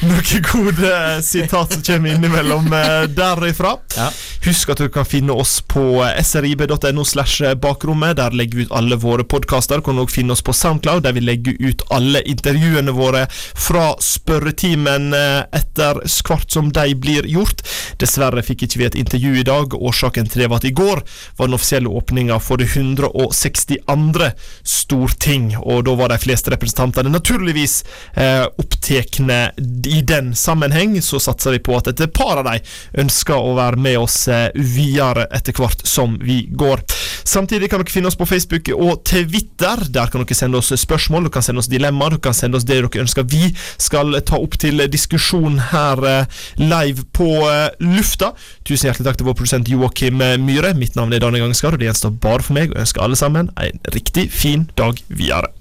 Noen 0.05 0.43
gode 0.49 0.91
sitat 1.25 1.77
som 1.77 1.85
kommer 1.87 2.11
innimellom 2.17 2.67
derifra. 3.15 3.77
Ja. 3.95 4.09
Husk 4.45 4.75
at 4.75 4.83
du 4.83 4.91
kan 4.93 5.07
finne 5.09 5.33
oss 5.33 5.55
på 5.63 6.03
srib.no 6.21 7.07
slash 7.07 7.55
bakrommet. 7.63 8.19
Der 8.19 8.35
legger 8.35 8.59
vi 8.59 8.67
ut 8.67 8.75
alle 8.75 8.99
våre 8.99 9.23
podkaster. 9.25 9.79
Du 9.81 9.87
kan 9.87 10.03
også 10.03 10.19
finne 10.19 10.35
oss 10.35 10.43
på 10.45 10.53
Soundcloud, 10.53 11.05
der 11.07 11.15
vi 11.15 11.23
legger 11.23 11.55
ut 11.63 11.87
alle 11.95 12.21
intervjuene 12.29 12.93
våre 12.93 13.25
fra 13.31 13.93
spørretimen 14.03 15.15
etter 15.15 16.03
hvert 16.03 16.51
som 16.53 16.69
de 16.75 16.91
blir 16.99 17.25
gjort. 17.31 17.63
Dessverre 18.03 18.43
fikk 18.45 18.67
ikke 18.67 18.83
vi 18.83 18.85
et 18.85 18.93
intervju 18.93 19.04
i 19.13 19.43
dag. 19.43 19.73
Årsaken 19.73 20.27
til 20.27 20.41
det 20.41 20.49
var 20.49 20.61
at 20.61 20.67
i 20.69 20.73
går 20.75 21.01
var 21.37 21.47
den 21.47 21.57
offisielle 21.57 21.89
åpninga 21.89 22.39
for 22.39 22.57
det 22.57 22.69
162. 22.75 24.31
storting, 24.63 25.55
og 25.57 25.85
da 25.85 25.95
var 25.95 26.09
de 26.09 26.19
fleste 26.21 26.51
representantene 26.53 27.11
naturligvis 27.11 27.83
eh, 28.15 28.45
opptekne 28.57 29.51
i 29.85 30.01
den 30.01 30.33
sammenheng. 30.35 30.97
Så 31.01 31.19
satser 31.19 31.51
vi 31.51 31.59
på 31.59 31.77
at 31.77 31.91
et 31.91 32.13
par 32.13 32.41
av 32.41 32.49
dem 32.49 33.05
ønsker 33.05 33.35
å 33.35 33.55
være 33.57 33.81
med 33.81 33.99
oss 33.99 34.27
eh, 34.27 34.49
videre 34.55 35.27
etter 35.31 35.53
hvert 35.53 35.85
som 35.87 36.17
vi 36.21 36.45
går. 36.51 36.81
Samtidig 37.25 37.69
kan 37.71 37.81
dere 37.81 37.91
finne 37.91 38.09
oss 38.09 38.17
på 38.19 38.27
Facebook 38.29 38.69
og 38.75 39.03
Twitter. 39.07 39.85
Der 39.89 40.11
kan 40.11 40.23
dere 40.23 40.37
sende 40.37 40.59
oss 40.61 40.73
spørsmål, 40.79 41.27
dere 41.27 41.37
kan 41.37 41.45
sende 41.45 41.63
oss 41.63 41.71
dilemmaer, 41.71 42.15
dere 42.15 42.25
kan 42.27 42.37
sende 42.37 42.59
oss 42.59 42.67
det 42.67 42.79
dere 42.79 43.03
ønsker 43.05 43.25
vi 43.29 43.49
skal 43.81 44.15
ta 44.25 44.39
opp 44.41 44.57
til 44.61 44.83
diskusjon 44.91 45.59
her 45.71 46.01
eh, 46.09 46.43
live 46.61 47.05
på 47.15 47.27
eh, 47.49 47.69
lufta. 47.83 48.31
Tusen 48.65 48.89
hjertelig 48.89 48.94
takk 49.03 49.17
til 49.19 49.27
vår 49.27 49.35
produsent 49.35 49.67
Joakim 49.67 50.21
eh, 50.23 50.37
Myhre. 50.39 50.75
Mitt 50.77 50.95
navn 50.95 51.11
er 51.11 51.23
Danne 51.23 51.41
Gangskar, 51.41 51.75
og 51.75 51.81
det 51.81 51.89
gjenstår 51.89 52.15
bare 52.23 52.45
for 52.45 52.55
meg 52.55 52.71
å 52.71 52.79
ønske 52.85 53.03
alle 53.03 53.19
sammen 53.19 53.51
en 53.59 53.83
riktig 53.95 54.29
fin 54.31 54.69
dag 54.79 55.01
videre. 55.09 55.55